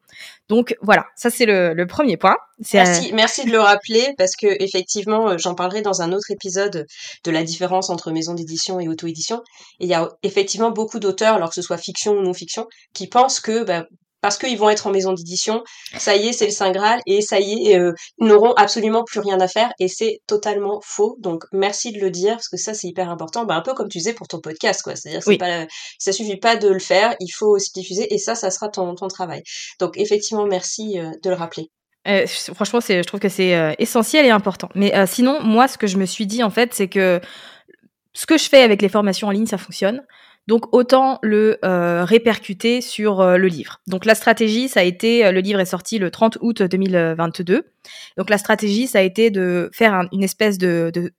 Donc 0.49 0.77
voilà, 0.83 1.07
ça 1.17 1.31
c'est 1.31 1.47
le, 1.47 1.73
le, 1.73 1.87
premier 1.87 2.17
point. 2.17 2.37
Merci, 2.75 3.13
merci 3.15 3.47
de 3.47 3.53
le 3.53 3.61
rappeler 3.61 4.15
parce 4.19 4.35
que 4.37 4.47
effectivement, 4.63 5.31
euh, 5.31 5.39
j'en 5.39 5.55
parlerai 5.55 5.81
dans 5.81 6.03
un 6.03 6.13
autre 6.13 6.31
épisode 6.31 6.87
de 7.25 7.31
la 7.31 7.45
différence 7.45 7.89
entre 7.89 8.11
maison 8.11 8.35
d'édition 8.35 8.81
et 8.81 8.89
auto-édition. 8.89 9.43
Et 9.81 9.85
il 9.85 9.89
y 9.89 9.95
a 9.95 10.09
effectivement 10.23 10.71
beaucoup 10.71 10.99
d'auteurs, 10.99 11.35
alors 11.35 11.49
que 11.49 11.55
ce 11.55 11.63
soit 11.63 11.79
fiction 11.79 12.13
ou 12.13 12.23
non 12.23 12.35
fiction, 12.35 12.67
qui 12.95 13.07
pensent 13.07 13.41
que 13.41 13.65
bah, 13.65 13.87
parce 14.21 14.39
qu'ils 14.39 14.59
vont 14.59 14.71
être 14.71 14.87
en 14.87 14.91
maison 14.91 15.13
d'édition, 15.13 15.63
ça 15.97 16.17
y 16.17 16.29
est, 16.29 16.33
c'est 16.33 16.47
le 16.47 16.53
Saint 16.53 16.71
Graal, 16.73 17.01
et 17.07 17.21
ça 17.21 17.41
y 17.41 17.69
est, 17.69 17.79
euh, 17.79 17.93
ils 18.19 18.27
n'auront 18.27 18.53
absolument 18.55 19.05
plus 19.05 19.21
rien 19.21 19.41
à 19.41 19.49
faire, 19.49 19.73
et 19.79 19.89
c'est 19.89 20.21
totalement 20.27 20.81
faux. 20.85 21.17
Donc 21.21 21.45
merci 21.53 21.93
de 21.93 22.01
le 22.01 22.11
dire, 22.11 22.35
parce 22.35 22.49
que 22.49 22.57
ça 22.57 22.75
c'est 22.75 22.89
hyper 22.89 23.11
important, 23.11 23.45
bah, 23.45 23.55
un 23.55 23.61
peu 23.61 23.75
comme 23.75 23.89
tu 23.89 23.99
disais 23.99 24.13
pour 24.13 24.29
ton 24.29 24.41
podcast, 24.41 24.83
quoi. 24.83 24.97
C'est-à-dire, 24.97 25.23
oui. 25.27 25.39
pas, 25.39 25.67
ça 25.99 26.13
suffit 26.13 26.37
pas 26.37 26.57
de 26.57 26.69
le 26.69 26.79
faire, 26.79 27.15
il 27.21 27.31
faut 27.31 27.49
aussi 27.49 27.71
diffuser, 27.73 28.13
et 28.13 28.19
ça, 28.19 28.35
ça 28.35 28.51
sera 28.51 28.69
ton, 28.69 28.95
ton 28.95 29.09
travail. 29.09 29.43
Donc 29.79 29.97
effectivement, 29.97 30.47
merci 30.47 30.99
euh, 30.99 31.11
de 31.23 31.31
le 31.31 31.37
rappeler. 31.37 31.71
Euh, 32.07 32.27
franchement, 32.55 32.81
je 32.81 33.03
trouve 33.03 33.21
que 33.21 33.29
c'est 33.29 33.77
essentiel 33.79 34.25
et 34.25 34.31
important. 34.31 34.71
Mais 34.75 34.95
sinon, 35.07 35.43
moi, 35.43 35.69
ce 35.69 35.77
que 35.77 35.87
je 35.87 35.99
me 35.99 36.07
suis 36.07 36.27
dit 36.27 36.43
en 36.43 36.49
fait, 36.49 36.73
c'est 36.73 36.89
que 36.89 37.21
ce 38.15 38.25
que 38.25 38.39
je 38.39 38.49
fais 38.49 38.63
avec 38.63 38.81
les 38.81 38.89
formations 38.89 39.29
en 39.29 39.31
ligne, 39.31 39.47
ça 39.47 39.59
fonctionne. 39.59 40.03
Donc 40.49 40.75
autant 40.75 41.19
le 41.23 41.59
euh, 41.63 42.05
répercuter 42.05 42.81
sur 42.81 43.21
euh, 43.21 43.37
le 43.37 43.49
livre. 43.49 43.81
Donc 43.87 44.07
la 44.07 44.15
stratégie, 44.15 44.69
ça 44.69 44.81
a 44.81 44.83
été, 44.83 45.27
euh, 45.27 45.31
le 45.31 45.41
livre 45.41 45.61
est 45.61 45.67
sorti 45.67 45.99
le 45.99 46.11
30 46.11 46.39
août 46.41 46.63
2022. 46.63 47.67
Donc 48.17 48.31
la 48.31 48.39
stratégie, 48.39 48.87
ça 48.87 49.01
a 49.01 49.03
été 49.03 49.31
de 49.31 49.69
faire 49.75 49.93
un, 49.93 50.09
une 50.11 50.25
espèce 50.25 50.57
de, 50.57 50.91
de, 50.93 51.13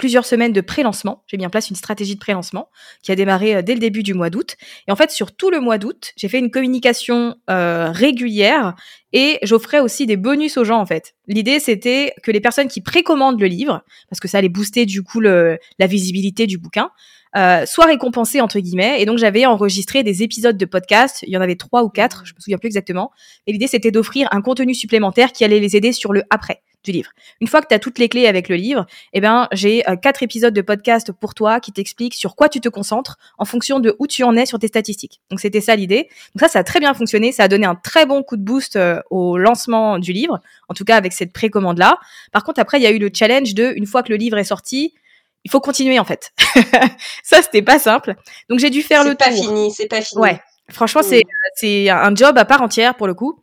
plusieurs 0.00 0.24
semaines 0.24 0.54
de 0.54 0.62
pré-lancement. 0.62 1.24
J'ai 1.26 1.36
mis 1.36 1.44
en 1.44 1.50
place 1.50 1.68
une 1.68 1.76
stratégie 1.76 2.14
de 2.14 2.20
pré-lancement 2.20 2.70
qui 3.02 3.12
a 3.12 3.16
démarré 3.16 3.62
dès 3.62 3.74
le 3.74 3.80
début 3.80 4.02
du 4.02 4.14
mois 4.14 4.30
d'août. 4.30 4.56
Et 4.88 4.92
en 4.92 4.96
fait, 4.96 5.10
sur 5.10 5.36
tout 5.36 5.50
le 5.50 5.60
mois 5.60 5.76
d'août, 5.76 6.12
j'ai 6.16 6.28
fait 6.28 6.38
une 6.38 6.50
communication 6.50 7.36
euh, 7.50 7.90
régulière 7.90 8.74
et 9.12 9.38
j'offrais 9.42 9.80
aussi 9.80 10.06
des 10.06 10.16
bonus 10.16 10.56
aux 10.56 10.64
gens 10.64 10.80
en 10.80 10.86
fait. 10.86 11.14
L'idée 11.28 11.60
c'était 11.60 12.14
que 12.22 12.30
les 12.30 12.40
personnes 12.40 12.68
qui 12.68 12.80
précommandent 12.80 13.40
le 13.40 13.46
livre, 13.46 13.82
parce 14.08 14.20
que 14.20 14.28
ça 14.28 14.38
allait 14.38 14.48
booster 14.48 14.86
du 14.86 15.02
coup 15.02 15.20
le, 15.20 15.58
la 15.78 15.86
visibilité 15.86 16.46
du 16.46 16.56
bouquin, 16.56 16.90
euh, 17.36 17.66
soit 17.66 17.86
récompensé 17.86 18.40
entre 18.40 18.58
guillemets. 18.58 19.00
Et 19.00 19.06
donc 19.06 19.18
j'avais 19.18 19.46
enregistré 19.46 20.02
des 20.02 20.22
épisodes 20.22 20.56
de 20.56 20.64
podcast. 20.64 21.24
Il 21.26 21.32
y 21.32 21.36
en 21.36 21.40
avait 21.40 21.56
trois 21.56 21.82
ou 21.84 21.88
quatre, 21.88 22.22
je 22.24 22.34
me 22.34 22.40
souviens 22.40 22.58
plus 22.58 22.68
exactement. 22.68 23.10
Et 23.46 23.52
l'idée 23.52 23.66
c'était 23.66 23.90
d'offrir 23.90 24.28
un 24.32 24.42
contenu 24.42 24.74
supplémentaire 24.74 25.32
qui 25.32 25.44
allait 25.44 25.60
les 25.60 25.76
aider 25.76 25.92
sur 25.92 26.12
le 26.12 26.24
après. 26.30 26.62
du 26.82 26.92
livre. 26.92 27.10
Une 27.40 27.46
fois 27.46 27.60
que 27.60 27.66
tu 27.68 27.74
as 27.74 27.78
toutes 27.78 27.98
les 27.98 28.08
clés 28.08 28.26
avec 28.26 28.48
le 28.48 28.56
livre, 28.56 28.86
eh 29.12 29.20
ben, 29.20 29.48
j'ai 29.52 29.88
euh, 29.88 29.96
quatre 29.96 30.22
épisodes 30.22 30.54
de 30.54 30.62
podcast 30.62 31.12
pour 31.12 31.34
toi 31.34 31.60
qui 31.60 31.72
t'expliquent 31.72 32.14
sur 32.14 32.36
quoi 32.36 32.48
tu 32.48 32.60
te 32.60 32.68
concentres 32.68 33.18
en 33.38 33.44
fonction 33.44 33.80
de 33.80 33.94
où 33.98 34.06
tu 34.06 34.22
en 34.24 34.34
es 34.36 34.46
sur 34.46 34.58
tes 34.58 34.68
statistiques. 34.68 35.20
Donc 35.30 35.40
c'était 35.40 35.60
ça 35.60 35.76
l'idée. 35.76 36.08
Donc 36.34 36.40
ça, 36.40 36.48
ça 36.48 36.60
a 36.60 36.64
très 36.64 36.80
bien 36.80 36.94
fonctionné. 36.94 37.32
Ça 37.32 37.44
a 37.44 37.48
donné 37.48 37.66
un 37.66 37.74
très 37.74 38.06
bon 38.06 38.22
coup 38.22 38.36
de 38.36 38.42
boost 38.42 38.76
euh, 38.76 39.00
au 39.10 39.36
lancement 39.36 39.98
du 39.98 40.12
livre, 40.12 40.40
en 40.68 40.74
tout 40.74 40.84
cas 40.84 40.96
avec 40.96 41.12
cette 41.12 41.32
précommande-là. 41.32 41.98
Par 42.32 42.44
contre, 42.44 42.60
après, 42.60 42.78
il 42.78 42.82
y 42.82 42.86
a 42.86 42.90
eu 42.90 42.98
le 42.98 43.10
challenge 43.12 43.54
de, 43.54 43.72
une 43.76 43.86
fois 43.86 44.02
que 44.02 44.08
le 44.08 44.16
livre 44.16 44.38
est 44.38 44.44
sorti, 44.44 44.94
il 45.44 45.50
faut 45.50 45.60
continuer 45.60 45.98
en 45.98 46.04
fait. 46.04 46.32
ça, 47.22 47.42
c'était 47.42 47.62
pas 47.62 47.78
simple. 47.78 48.14
Donc 48.48 48.58
j'ai 48.58 48.70
dû 48.70 48.82
faire 48.82 49.04
le 49.04 49.14
tour. 49.14 49.26
C'est 49.26 49.30
pas 49.30 49.36
fini, 49.36 49.70
c'est 49.70 49.86
pas 49.86 50.00
fini. 50.00 50.20
Ouais. 50.20 50.40
Franchement, 50.70 51.02
c'est 51.02 51.22
c'est 51.54 51.90
un 51.90 52.14
job 52.14 52.38
à 52.38 52.44
part 52.44 52.62
entière 52.62 52.96
pour 52.96 53.06
le 53.06 53.14
coup. 53.14 53.42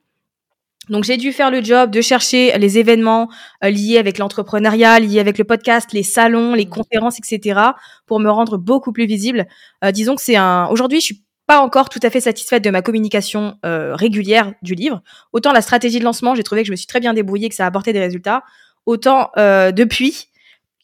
Donc 0.89 1.03
j'ai 1.03 1.17
dû 1.17 1.33
faire 1.33 1.51
le 1.51 1.61
job 1.61 1.91
de 1.91 2.01
chercher 2.01 2.57
les 2.57 2.77
événements 2.77 3.29
euh, 3.63 3.69
liés 3.69 3.97
avec 3.97 4.17
l'entrepreneuriat, 4.17 4.99
liés 4.99 5.19
avec 5.19 5.37
le 5.37 5.43
podcast, 5.43 5.91
les 5.91 6.03
salons, 6.03 6.53
les 6.53 6.65
mmh. 6.65 6.69
conférences, 6.69 7.19
etc. 7.19 7.59
pour 8.05 8.19
me 8.19 8.29
rendre 8.29 8.57
beaucoup 8.57 8.93
plus 8.93 9.05
visible. 9.05 9.47
Euh, 9.83 9.91
disons 9.91 10.15
que 10.15 10.21
c'est 10.21 10.37
un. 10.37 10.67
Aujourd'hui, 10.67 10.99
je 11.01 11.05
suis 11.05 11.23
pas 11.45 11.59
encore 11.59 11.89
tout 11.89 11.99
à 12.03 12.09
fait 12.09 12.21
satisfaite 12.21 12.63
de 12.63 12.69
ma 12.69 12.81
communication 12.81 13.57
euh, 13.65 13.95
régulière 13.95 14.53
du 14.61 14.75
livre. 14.75 15.01
Autant 15.33 15.51
la 15.51 15.61
stratégie 15.61 15.99
de 15.99 16.03
lancement, 16.03 16.35
j'ai 16.35 16.43
trouvé 16.43 16.61
que 16.61 16.67
je 16.67 16.71
me 16.71 16.77
suis 16.77 16.87
très 16.87 16.99
bien 16.99 17.13
débrouillée, 17.13 17.49
que 17.49 17.55
ça 17.55 17.63
a 17.63 17.67
apporté 17.67 17.93
des 17.93 17.99
résultats. 17.99 18.43
Autant 18.85 19.31
depuis, 19.35 20.29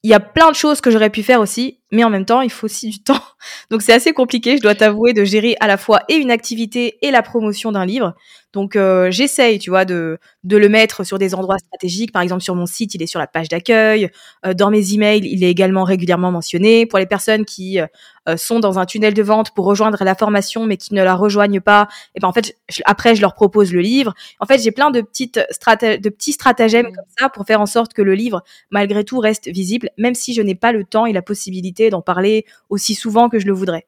il 0.03 0.09
y 0.09 0.13
a 0.13 0.19
plein 0.19 0.51
de 0.51 0.55
choses 0.55 0.81
que 0.81 0.91
j'aurais 0.91 1.09
pu 1.09 1.23
faire 1.23 1.39
aussi, 1.39 1.79
mais 1.91 2.03
en 2.03 2.09
même 2.09 2.25
temps, 2.25 2.41
il 2.41 2.51
faut 2.51 2.65
aussi 2.65 2.89
du 2.89 3.01
temps. 3.01 3.21
Donc 3.71 3.81
c'est 3.81 3.93
assez 3.93 4.11
compliqué, 4.11 4.57
je 4.57 4.61
dois 4.61 4.75
t'avouer, 4.75 5.13
de 5.13 5.23
gérer 5.23 5.55
à 5.61 5.67
la 5.67 5.77
fois 5.77 6.01
et 6.09 6.15
une 6.15 6.31
activité 6.31 6.97
et 7.01 7.11
la 7.11 7.21
promotion 7.21 7.71
d'un 7.71 7.85
livre. 7.85 8.13
Donc 8.53 8.75
euh, 8.75 9.09
j'essaye, 9.09 9.57
tu 9.57 9.71
vois, 9.71 9.83
de, 9.83 10.19
de 10.43 10.57
le 10.57 10.69
mettre 10.69 11.03
sur 11.03 11.17
des 11.17 11.33
endroits 11.33 11.57
stratégiques. 11.57 12.11
Par 12.11 12.21
exemple, 12.21 12.43
sur 12.43 12.55
mon 12.55 12.67
site, 12.67 12.93
il 12.93 13.01
est 13.01 13.07
sur 13.07 13.19
la 13.19 13.25
page 13.25 13.49
d'accueil. 13.49 14.11
Euh, 14.45 14.53
dans 14.53 14.69
mes 14.69 14.93
emails, 14.93 15.21
il 15.23 15.43
est 15.43 15.49
également 15.49 15.83
régulièrement 15.83 16.31
mentionné. 16.31 16.85
Pour 16.85 16.99
les 16.99 17.07
personnes 17.07 17.45
qui 17.45 17.79
euh, 17.79 18.37
sont 18.37 18.59
dans 18.59 18.77
un 18.77 18.85
tunnel 18.85 19.15
de 19.15 19.23
vente 19.23 19.51
pour 19.55 19.65
rejoindre 19.65 20.03
la 20.03 20.13
formation, 20.13 20.65
mais 20.65 20.77
qui 20.77 20.93
ne 20.93 21.03
la 21.03 21.15
rejoignent 21.15 21.61
pas, 21.61 21.87
et 22.15 22.19
ben 22.19 22.27
en 22.27 22.33
fait, 22.33 22.55
après, 22.85 23.15
je 23.15 23.21
leur 23.21 23.33
propose 23.33 23.73
le 23.73 23.81
livre. 23.81 24.13
En 24.39 24.45
fait, 24.45 24.61
j'ai 24.61 24.71
plein 24.71 24.91
de 24.91 25.01
petites 25.01 25.35
de 25.37 26.09
petits 26.09 26.33
stratagèmes 26.33 26.85
comme 26.85 27.05
ça 27.19 27.29
pour 27.29 27.45
faire 27.45 27.59
en 27.59 27.65
sorte 27.65 27.93
que 27.93 28.03
le 28.03 28.13
livre, 28.13 28.43
malgré 28.69 29.03
tout, 29.03 29.17
reste 29.17 29.47
visible, 29.47 29.89
même 29.97 30.13
si 30.13 30.33
je 30.33 30.41
n'ai 30.43 30.55
pas 30.55 30.71
le 30.71 30.83
temps 30.83 31.07
et 31.07 31.13
la 31.13 31.23
possibilité 31.23 31.89
d'en 31.89 32.01
parler 32.01 32.45
aussi 32.69 32.93
souvent 32.93 33.29
que 33.29 33.39
je 33.39 33.47
le 33.47 33.53
voudrais. 33.53 33.87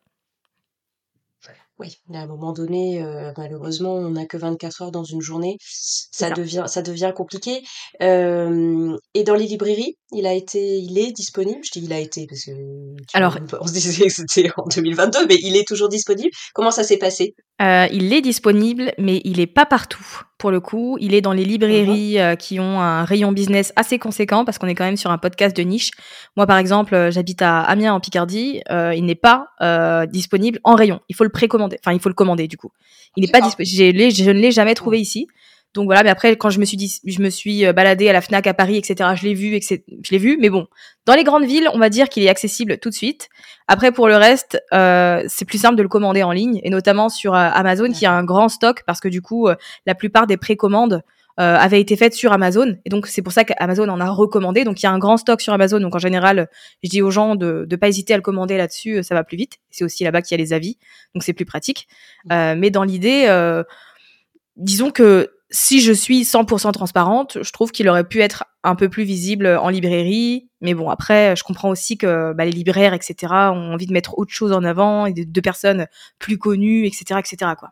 Oui, 1.77 1.97
à 2.13 2.19
un 2.19 2.25
moment 2.25 2.53
donné, 2.53 3.03
euh, 3.03 3.33
malheureusement, 3.37 3.95
on 3.95 4.11
n'a 4.11 4.25
que 4.25 4.37
24 4.37 4.81
heures 4.81 4.91
dans 4.91 5.03
une 5.03 5.19
journée. 5.19 5.57
Ça 5.59 6.29
devient, 6.29 6.63
ça 6.67 6.81
devient 6.81 7.11
compliqué. 7.13 7.63
Euh, 8.01 8.95
et 9.13 9.23
dans 9.23 9.35
les 9.35 9.45
librairies, 9.45 9.97
il 10.13 10.25
a 10.25 10.33
été, 10.33 10.77
il 10.77 10.97
est 10.97 11.11
disponible? 11.11 11.59
Je 11.65 11.77
dis 11.77 11.85
il 11.85 11.91
a 11.91 11.99
été 11.99 12.27
parce 12.27 12.45
que 12.45 12.51
Alors, 13.13 13.37
on 13.59 13.67
se 13.67 13.73
disait 13.73 14.05
que 14.05 14.13
c'était 14.13 14.49
en 14.55 14.67
2022, 14.73 15.27
mais 15.27 15.35
il 15.41 15.57
est 15.57 15.67
toujours 15.67 15.89
disponible. 15.89 16.29
Comment 16.53 16.71
ça 16.71 16.85
s'est 16.85 16.97
passé? 16.97 17.35
Euh, 17.61 17.87
il 17.93 18.11
est 18.11 18.21
disponible, 18.21 18.91
mais 18.97 19.21
il 19.23 19.39
est 19.39 19.47
pas 19.47 19.65
partout. 19.65 20.03
Pour 20.37 20.51
le 20.51 20.59
coup, 20.59 20.97
il 20.99 21.13
est 21.13 21.21
dans 21.21 21.31
les 21.31 21.45
librairies 21.45 22.19
euh, 22.19 22.35
qui 22.35 22.59
ont 22.59 22.81
un 22.81 23.05
rayon 23.05 23.31
business 23.31 23.71
assez 23.77 23.97
conséquent 23.97 24.43
parce 24.43 24.57
qu'on 24.57 24.67
est 24.67 24.75
quand 24.75 24.83
même 24.83 24.97
sur 24.97 25.09
un 25.09 25.17
podcast 25.17 25.55
de 25.55 25.63
niche. 25.63 25.91
Moi, 26.35 26.47
par 26.47 26.57
exemple, 26.57 26.93
euh, 26.93 27.11
j'habite 27.11 27.41
à 27.41 27.61
Amiens 27.61 27.93
en 27.93 28.01
Picardie. 28.01 28.61
il 28.69 29.05
n'est 29.05 29.15
pas 29.15 29.47
disponible 30.07 30.59
en 30.63 30.75
rayon. 30.75 30.99
Il 31.07 31.15
faut 31.15 31.23
le 31.23 31.29
précommander. 31.29 31.77
Enfin, 31.79 31.93
il 31.93 32.01
faut 32.01 32.09
le 32.09 32.15
commander 32.15 32.47
du 32.47 32.57
coup. 32.57 32.71
Il 33.15 33.21
n'est 33.21 33.31
pas 33.31 33.41
disponible. 33.41 34.11
Je 34.11 34.31
ne 34.31 34.39
l'ai 34.39 34.51
jamais 34.51 34.75
trouvé 34.75 34.99
ici. 34.99 35.27
Donc 35.75 35.85
voilà, 35.85 36.03
mais 36.03 36.09
après 36.09 36.37
quand 36.37 36.49
je 36.49 36.59
me 36.59 36.65
suis 36.65 36.77
dit, 36.77 36.99
je 37.05 37.21
me 37.21 37.29
suis 37.29 37.65
euh, 37.65 37.73
baladée 37.73 38.09
à 38.09 38.13
la 38.13 38.21
Fnac 38.21 38.47
à 38.47 38.53
Paris, 38.53 38.77
etc. 38.77 39.09
Je 39.15 39.23
l'ai 39.23 39.33
vu, 39.33 39.59
je 39.61 40.11
l'ai 40.11 40.17
vu. 40.17 40.37
Mais 40.39 40.49
bon, 40.49 40.67
dans 41.05 41.13
les 41.13 41.25
grandes 41.25 41.43
villes, 41.43 41.69
on 41.73 41.77
va 41.77 41.89
dire 41.89 42.07
qu'il 42.07 42.23
est 42.23 42.29
accessible 42.29 42.77
tout 42.79 42.89
de 42.89 42.95
suite. 42.95 43.27
Après 43.67 43.91
pour 43.91 44.07
le 44.07 44.15
reste, 44.15 44.57
euh, 44.73 45.23
c'est 45.27 45.45
plus 45.45 45.57
simple 45.57 45.75
de 45.75 45.83
le 45.83 45.89
commander 45.89 46.23
en 46.23 46.31
ligne 46.31 46.61
et 46.63 46.69
notamment 46.69 47.09
sur 47.09 47.35
euh, 47.35 47.49
Amazon 47.53 47.91
qui 47.91 48.05
a 48.05 48.13
un 48.13 48.23
grand 48.23 48.47
stock 48.47 48.83
parce 48.87 49.01
que 49.01 49.09
du 49.09 49.21
coup, 49.21 49.49
la 49.85 49.95
plupart 49.95 50.27
des 50.27 50.37
précommandes 50.37 51.03
avaient 51.37 51.81
été 51.81 51.97
faites 51.97 52.13
sur 52.13 52.31
Amazon 52.31 52.77
et 52.85 52.89
donc 52.89 53.07
c'est 53.07 53.21
pour 53.21 53.33
ça 53.33 53.43
qu'Amazon 53.43 53.89
en 53.89 53.99
a 53.99 54.09
recommandé. 54.09 54.63
Donc 54.63 54.81
il 54.81 54.85
y 54.85 54.87
a 54.87 54.91
un 54.91 54.99
grand 54.99 55.17
stock 55.17 55.41
sur 55.41 55.51
Amazon. 55.51 55.81
Donc 55.81 55.93
en 55.93 55.99
général, 55.99 56.47
je 56.81 56.89
dis 56.89 57.01
aux 57.01 57.11
gens 57.11 57.35
de 57.35 57.67
ne 57.69 57.75
pas 57.75 57.89
hésiter 57.89 58.13
à 58.13 58.15
le 58.15 58.23
commander 58.23 58.55
là-dessus, 58.55 59.03
ça 59.03 59.15
va 59.15 59.25
plus 59.25 59.35
vite. 59.35 59.57
C'est 59.69 59.83
aussi 59.83 60.05
là-bas 60.05 60.21
qu'il 60.21 60.37
y 60.37 60.39
a 60.39 60.43
les 60.43 60.53
avis, 60.53 60.77
donc 61.13 61.23
c'est 61.23 61.33
plus 61.33 61.43
pratique. 61.43 61.89
mais 62.29 62.69
dans 62.69 62.83
l'idée, 62.83 63.27
disons 64.55 64.91
que 64.91 65.34
si 65.51 65.81
je 65.81 65.93
suis 65.93 66.23
100% 66.23 66.71
transparente, 66.71 67.37
je 67.41 67.51
trouve 67.51 67.71
qu'il 67.71 67.87
aurait 67.87 68.07
pu 68.07 68.21
être 68.21 68.45
un 68.63 68.75
peu 68.75 68.89
plus 68.89 69.03
visible 69.03 69.47
en 69.47 69.69
librairie. 69.69 70.49
Mais 70.61 70.73
bon, 70.73 70.89
après, 70.89 71.35
je 71.35 71.43
comprends 71.43 71.69
aussi 71.69 71.97
que 71.97 72.33
bah, 72.33 72.45
les 72.45 72.51
libraires, 72.51 72.93
etc., 72.93 73.15
ont 73.31 73.73
envie 73.73 73.85
de 73.85 73.93
mettre 73.93 74.17
autre 74.17 74.33
chose 74.33 74.51
en 74.51 74.63
avant 74.63 75.05
et 75.05 75.13
de, 75.13 75.41
personnes 75.41 75.87
plus 76.17 76.37
connues, 76.37 76.87
etc., 76.87 77.19
etc. 77.19 77.51
Quoi. 77.57 77.69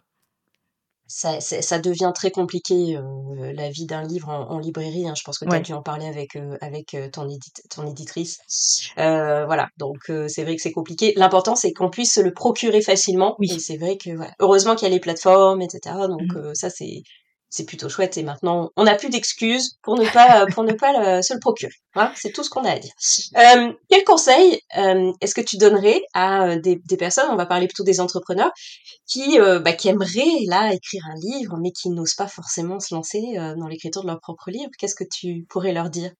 Ça, 1.07 1.41
ça, 1.41 1.79
devient 1.79 2.11
très 2.15 2.31
compliqué 2.31 2.97
euh, 2.97 3.53
la 3.53 3.69
vie 3.69 3.85
d'un 3.85 4.03
livre 4.03 4.29
en, 4.29 4.57
librairie. 4.57 5.07
Hein. 5.07 5.13
Je 5.15 5.23
pense 5.23 5.37
que 5.37 5.45
tu 5.45 5.53
as 5.53 5.59
dû 5.59 5.73
en 5.73 5.83
parler 5.83 6.07
avec, 6.07 6.35
euh, 6.35 6.57
avec 6.61 6.93
euh, 6.93 7.09
ton, 7.09 7.27
ton 7.69 7.85
éditrice. 7.87 8.39
voilà, 8.95 9.67
donc 9.77 10.11
c'est 10.27 10.43
vrai 10.43 10.55
que 10.55 10.61
c'est 10.61 10.71
compliqué. 10.71 11.13
L'important, 11.15 11.55
c'est 11.55 11.73
qu'on 11.73 11.89
puisse 11.89 12.13
se 12.13 12.21
le 12.21 12.33
procurer 12.33 12.81
facilement. 12.81 13.35
Oui. 13.39 13.51
Et 13.53 13.59
c'est 13.59 13.77
vrai 13.77 13.97
que, 13.97 14.11
voilà. 14.11 14.31
heureusement 14.39 14.75
qu'il 14.75 14.87
y 14.87 14.91
a 14.91 14.93
les 14.93 14.99
plateformes, 14.99 15.61
etc. 15.61 15.95
Donc 16.07 16.33
mmh. 16.33 16.55
ça, 16.55 16.69
c'est 16.69 17.03
c'est 17.53 17.65
plutôt 17.65 17.87
chouette. 17.87 18.17
Et 18.17 18.23
maintenant, 18.23 18.71
on 18.75 18.83
n'a 18.83 18.95
plus 18.95 19.09
d'excuses 19.09 19.77
pour 19.83 19.95
ne 19.95 20.05
pas 20.11 20.47
pour 20.47 20.63
ne 20.63 20.73
pas 20.73 21.21
se 21.21 21.33
le 21.35 21.39
procurer. 21.39 21.73
Hein 21.95 22.11
c'est 22.15 22.31
tout 22.31 22.43
ce 22.43 22.49
qu'on 22.49 22.65
a 22.65 22.71
à 22.71 22.79
dire. 22.79 22.93
Euh, 23.37 23.71
quel 23.89 24.03
conseil 24.03 24.59
euh, 24.75 25.11
est-ce 25.21 25.35
que 25.35 25.41
tu 25.41 25.57
donnerais 25.57 26.01
à 26.15 26.47
euh, 26.47 26.59
des, 26.59 26.97
personnes, 26.97 27.27
on 27.29 27.35
va 27.35 27.45
parler 27.45 27.67
plutôt 27.67 27.83
des 27.83 28.01
entrepreneurs, 28.01 28.51
qui 29.05 29.39
euh, 29.39 29.59
bah, 29.59 29.73
qui 29.73 29.87
aimeraient 29.89 30.45
là 30.47 30.73
écrire 30.73 31.03
un 31.05 31.15
livre, 31.19 31.57
mais 31.61 31.69
qui 31.69 31.91
n'osent 31.91 32.15
pas 32.15 32.27
forcément 32.27 32.79
se 32.79 32.95
lancer 32.95 33.21
dans 33.57 33.67
l'écriture 33.67 34.01
de 34.01 34.07
leur 34.07 34.19
propre 34.19 34.49
livre? 34.49 34.71
Qu'est-ce 34.79 34.95
que 34.95 35.03
tu 35.03 35.45
pourrais 35.47 35.73
leur 35.73 35.91
dire? 35.91 36.11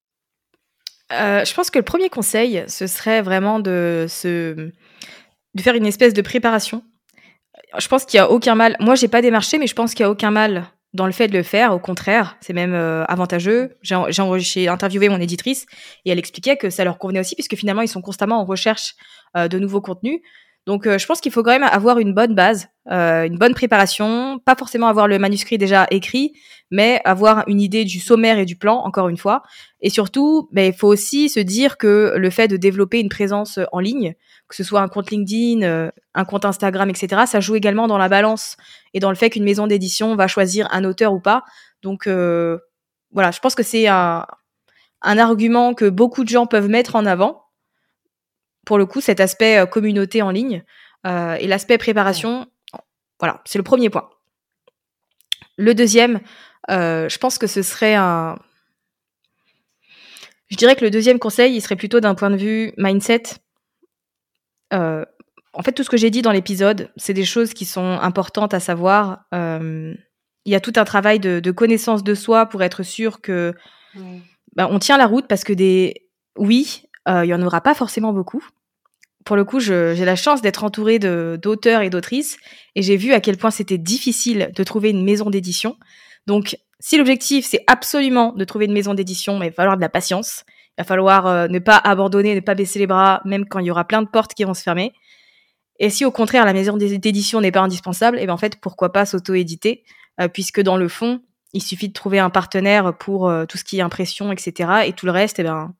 Je 1.09 1.53
pense 1.53 1.71
que 1.71 1.79
le 1.79 1.85
premier 1.85 2.09
conseil, 2.09 2.63
ce 2.67 2.85
serait 2.85 3.23
vraiment 3.23 3.59
de 3.59 4.05
se 4.07 4.71
de 5.55 5.61
faire 5.61 5.75
une 5.75 5.85
espèce 5.85 6.13
de 6.13 6.21
préparation. 6.21 6.83
Je 7.77 7.87
pense 7.87 8.05
qu'il 8.05 8.17
y 8.17 8.21
a 8.21 8.29
aucun 8.29 8.55
mal. 8.55 8.75
Moi, 8.79 8.93
j'ai 8.95 9.07
pas 9.07 9.21
démarché, 9.21 9.57
mais 9.57 9.67
je 9.67 9.75
pense 9.75 9.93
qu'il 9.93 10.03
y 10.03 10.05
a 10.05 10.09
aucun 10.09 10.31
mal 10.31 10.71
dans 10.93 11.05
le 11.05 11.11
fait 11.11 11.27
de 11.27 11.37
le 11.37 11.43
faire. 11.43 11.73
Au 11.73 11.79
contraire, 11.79 12.37
c'est 12.41 12.53
même 12.53 12.73
euh, 12.73 13.03
avantageux. 13.05 13.77
J'ai 13.81 14.67
interviewé 14.67 15.09
mon 15.09 15.19
éditrice 15.19 15.65
et 16.05 16.11
elle 16.11 16.19
expliquait 16.19 16.57
que 16.57 16.69
ça 16.69 16.83
leur 16.83 16.97
convenait 16.97 17.19
aussi 17.19 17.35
puisque 17.35 17.55
finalement 17.55 17.81
ils 17.81 17.87
sont 17.87 18.01
constamment 18.01 18.39
en 18.39 18.45
recherche 18.45 18.95
euh, 19.35 19.47
de 19.47 19.59
nouveaux 19.59 19.81
contenus. 19.81 20.19
Donc 20.65 20.87
euh, 20.87 20.97
je 20.97 21.05
pense 21.05 21.19
qu'il 21.19 21.31
faut 21.31 21.43
quand 21.43 21.51
même 21.51 21.63
avoir 21.63 21.99
une 21.99 22.13
bonne 22.13 22.35
base, 22.35 22.69
une 22.85 23.37
bonne 23.37 23.53
préparation, 23.53 24.39
pas 24.39 24.55
forcément 24.55 24.87
avoir 24.87 25.07
le 25.07 25.17
manuscrit 25.19 25.57
déjà 25.57 25.87
écrit, 25.89 26.33
mais 26.69 27.01
avoir 27.05 27.43
une 27.47 27.61
idée 27.61 27.85
du 27.85 27.99
sommaire 27.99 28.39
et 28.39 28.45
du 28.45 28.55
plan, 28.55 28.75
encore 28.75 29.09
une 29.09 29.17
fois. 29.17 29.43
Et 29.81 29.89
surtout, 29.89 30.49
ben, 30.51 30.73
il 30.73 30.77
faut 30.77 30.87
aussi 30.87 31.29
se 31.29 31.39
dire 31.39 31.77
que 31.77 32.13
le 32.17 32.29
fait 32.29 32.47
de 32.47 32.57
développer 32.57 32.99
une 32.99 33.09
présence 33.09 33.59
en 33.71 33.79
ligne, 33.79 34.15
que 34.53 34.57
ce 34.57 34.63
soit 34.63 34.81
un 34.81 34.87
compte 34.87 35.09
LinkedIn, 35.09 35.63
euh, 35.63 35.89
un 36.13 36.25
compte 36.25 36.45
Instagram, 36.45 36.87
etc., 36.87 37.23
ça 37.25 37.39
joue 37.39 37.55
également 37.55 37.87
dans 37.87 37.97
la 37.97 38.07
balance 38.07 38.55
et 38.93 38.99
dans 38.99 39.09
le 39.09 39.15
fait 39.15 39.31
qu'une 39.31 39.43
maison 39.43 39.65
d'édition 39.65 40.15
va 40.15 40.27
choisir 40.27 40.67
un 40.71 40.83
auteur 40.83 41.11
ou 41.11 41.19
pas. 41.19 41.43
Donc 41.81 42.05
euh, 42.05 42.59
voilà, 43.09 43.31
je 43.31 43.39
pense 43.39 43.55
que 43.55 43.63
c'est 43.63 43.87
un, 43.87 44.27
argument 45.01 45.73
que 45.73 45.89
beaucoup 45.89 46.23
de 46.23 46.29
gens 46.29 46.45
peuvent 46.45 46.69
mettre 46.69 46.95
en 46.95 47.07
avant. 47.07 47.45
Pour 48.63 48.77
le 48.77 48.85
coup, 48.85 49.01
cet 49.01 49.19
aspect 49.19 49.57
euh, 49.57 49.65
communauté 49.65 50.21
en 50.21 50.29
ligne 50.29 50.63
et 51.05 51.47
l'aspect 51.47 51.77
préparation, 51.77 52.47
voilà, 53.19 53.41
c'est 53.43 53.57
le 53.57 53.63
premier 53.63 53.89
point. 53.89 54.09
Le 55.57 55.75
deuxième, 55.75 56.21
je 56.69 57.17
pense 57.17 57.37
que 57.37 57.45
ce 57.45 57.61
serait 57.61 57.95
un... 57.95 58.37
Je 60.47 60.55
dirais 60.55 60.77
que 60.77 60.85
le 60.85 60.91
deuxième 60.91 61.19
conseil, 61.19 61.55
il 61.55 61.59
serait 61.59 61.75
plutôt 61.75 61.99
d'un 61.99 62.15
point 62.15 62.29
de 62.29 62.37
vue 62.37 62.71
mindset 62.77 63.23
euh, 64.73 65.05
en 65.53 65.61
fait, 65.61 65.71
tout 65.71 65.83
ce 65.83 65.89
que 65.89 65.97
j'ai 65.97 66.09
dit 66.09 66.21
dans 66.21 66.31
l'épisode, 66.31 66.89
c'est 66.97 67.13
des 67.13 67.25
choses 67.25 67.53
qui 67.53 67.65
sont 67.65 67.99
importantes 68.01 68.53
à 68.53 68.59
savoir. 68.59 69.25
Euh, 69.33 69.93
il 70.45 70.51
y 70.51 70.55
a 70.55 70.59
tout 70.59 70.73
un 70.75 70.83
travail 70.83 71.19
de, 71.19 71.51
connaissance 71.51 72.03
de 72.03 72.15
soi 72.15 72.47
pour 72.47 72.63
être 72.63 72.83
sûr 72.83 73.21
que 73.21 73.53
bah, 74.55 74.67
on 74.69 74.79
tient 74.79 74.97
la 74.97 75.05
route 75.05 75.27
parce 75.27 75.43
que 75.43 75.53
des 75.53 76.09
oui, 76.37 76.83
euh, 77.07 77.23
il 77.23 77.29
y 77.29 77.33
en 77.33 77.41
aura 77.41 77.61
pas 77.61 77.75
forcément 77.75 78.13
beaucoup. 78.13 78.43
Pour 79.25 79.35
le 79.35 79.45
coup, 79.45 79.59
j'ai 79.59 79.95
la 80.03 80.15
chance 80.15 80.41
d'être 80.41 80.63
entourée 80.65 80.99
d'auteurs 80.99 81.81
et 81.81 81.89
d'autrices 81.89 82.37
et 82.75 82.81
j'ai 82.81 82.97
vu 82.97 83.13
à 83.13 83.21
quel 83.21 83.37
point 83.37 83.51
c'était 83.51 83.77
difficile 83.77 84.51
de 84.53 84.63
trouver 84.63 84.89
une 84.89 85.05
maison 85.05 85.29
d'édition. 85.29 85.77
Donc, 86.27 86.57
si 86.79 86.97
l'objectif 86.97 87.45
c'est 87.45 87.63
absolument 87.67 88.33
de 88.33 88.43
trouver 88.43 88.65
une 88.65 88.73
maison 88.73 88.93
d'édition, 88.93 89.41
il 89.41 89.49
va 89.49 89.51
falloir 89.51 89.77
de 89.77 89.81
la 89.81 89.87
patience. 89.87 90.43
Il 90.77 90.81
va 90.81 90.85
falloir 90.85 91.27
euh, 91.27 91.47
ne 91.47 91.59
pas 91.59 91.77
abandonner, 91.77 92.33
ne 92.33 92.39
pas 92.39 92.55
baisser 92.55 92.79
les 92.79 92.87
bras, 92.87 93.21
même 93.25 93.45
quand 93.45 93.59
il 93.59 93.67
y 93.67 93.71
aura 93.71 93.85
plein 93.85 94.01
de 94.01 94.07
portes 94.07 94.33
qui 94.33 94.43
vont 94.43 94.55
se 94.55 94.63
fermer. 94.63 94.91
Et 95.79 95.89
si 95.89 96.03
au 96.03 96.11
contraire 96.11 96.45
la 96.45 96.53
maison 96.53 96.77
d'édition 96.77 97.41
n'est 97.41 97.51
pas 97.51 97.61
indispensable, 97.61 98.17
et 98.17 98.23
eh 98.23 98.27
ben 98.27 98.33
en 98.33 98.37
fait 98.37 98.59
pourquoi 98.59 98.91
pas 98.91 99.05
s'auto-éditer, 99.05 99.83
euh, 100.19 100.27
puisque 100.27 100.61
dans 100.61 100.77
le 100.77 100.87
fond, 100.87 101.21
Il 101.55 101.61
suffit 101.61 101.87
de 101.87 101.93
trouver 101.93 102.17
un 102.17 102.31
partenaire 102.31 102.97
pour 102.97 103.31
tout 103.47 103.59
ce 103.59 103.63
qui 103.63 103.77
est 103.77 103.81
impression, 103.81 104.31
etc. 104.31 104.87
Et 104.87 104.93
tout 104.93 105.05
le 105.05 105.11
reste, 105.11 105.37
eh 105.37 105.43
ben, 105.43 105.75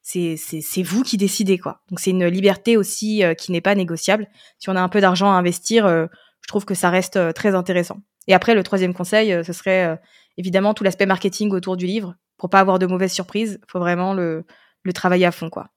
c'est 0.00 0.82
vous 0.82 1.02
qui 1.02 1.18
décidez 1.18 1.58
quoi. 1.58 1.82
Donc 1.90 2.00
c'est 2.00 2.08
une 2.10 2.26
liberté 2.26 2.78
aussi 2.78 3.22
qui 3.36 3.52
n'est 3.52 3.60
pas 3.60 3.74
négociable. 3.74 4.28
Si 4.58 4.70
on 4.70 4.76
a 4.76 4.80
un 4.80 4.88
peu 4.88 5.02
d'argent 5.02 5.30
à 5.30 5.34
investir, 5.34 5.86
je 5.86 6.48
trouve 6.48 6.64
que 6.64 6.74
ça 6.74 6.88
reste 6.88 7.34
très 7.34 7.54
intéressant. 7.54 7.98
Et 8.28 8.32
après, 8.32 8.54
le 8.54 8.62
troisième 8.62 8.94
conseil, 8.94 9.44
ce 9.44 9.52
serait 9.52 10.00
évidemment 10.38 10.72
tout 10.72 10.84
l'aspect 10.84 11.04
marketing 11.04 11.50
autour 11.50 11.76
du 11.76 11.84
livre. 11.84 12.14
Pour 12.36 12.50
pas 12.50 12.60
avoir 12.60 12.78
de 12.78 12.86
mauvaises 12.86 13.12
surprises, 13.12 13.60
faut 13.68 13.78
vraiment 13.78 14.14
le, 14.14 14.44
le 14.82 14.92
travailler 14.92 15.26
à 15.26 15.32
fond 15.32 15.50
quoi 15.50 15.70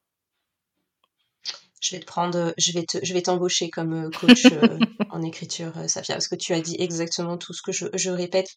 je 1.80 1.96
vais 1.96 2.00
te 2.00 2.06
prendre, 2.06 2.54
je 2.58 2.72
vais 2.72 2.84
te, 2.84 2.98
je 3.04 3.14
vais 3.14 3.22
t'embaucher 3.22 3.70
comme 3.70 4.06
euh, 4.06 4.10
coach 4.10 4.46
euh, 4.46 4.80
en 5.12 5.22
écriture, 5.22 5.72
euh, 5.78 5.88
Safia, 5.88 6.16
parce 6.16 6.28
que 6.28 6.36
tu 6.36 6.54
as 6.54 6.62
dit 6.62 6.76
exactement 6.80 7.38
tout 7.38 7.54
ce 7.54 7.62
que 7.62 7.72
je, 7.72 7.86
je 7.94 8.10
répète 8.10 8.50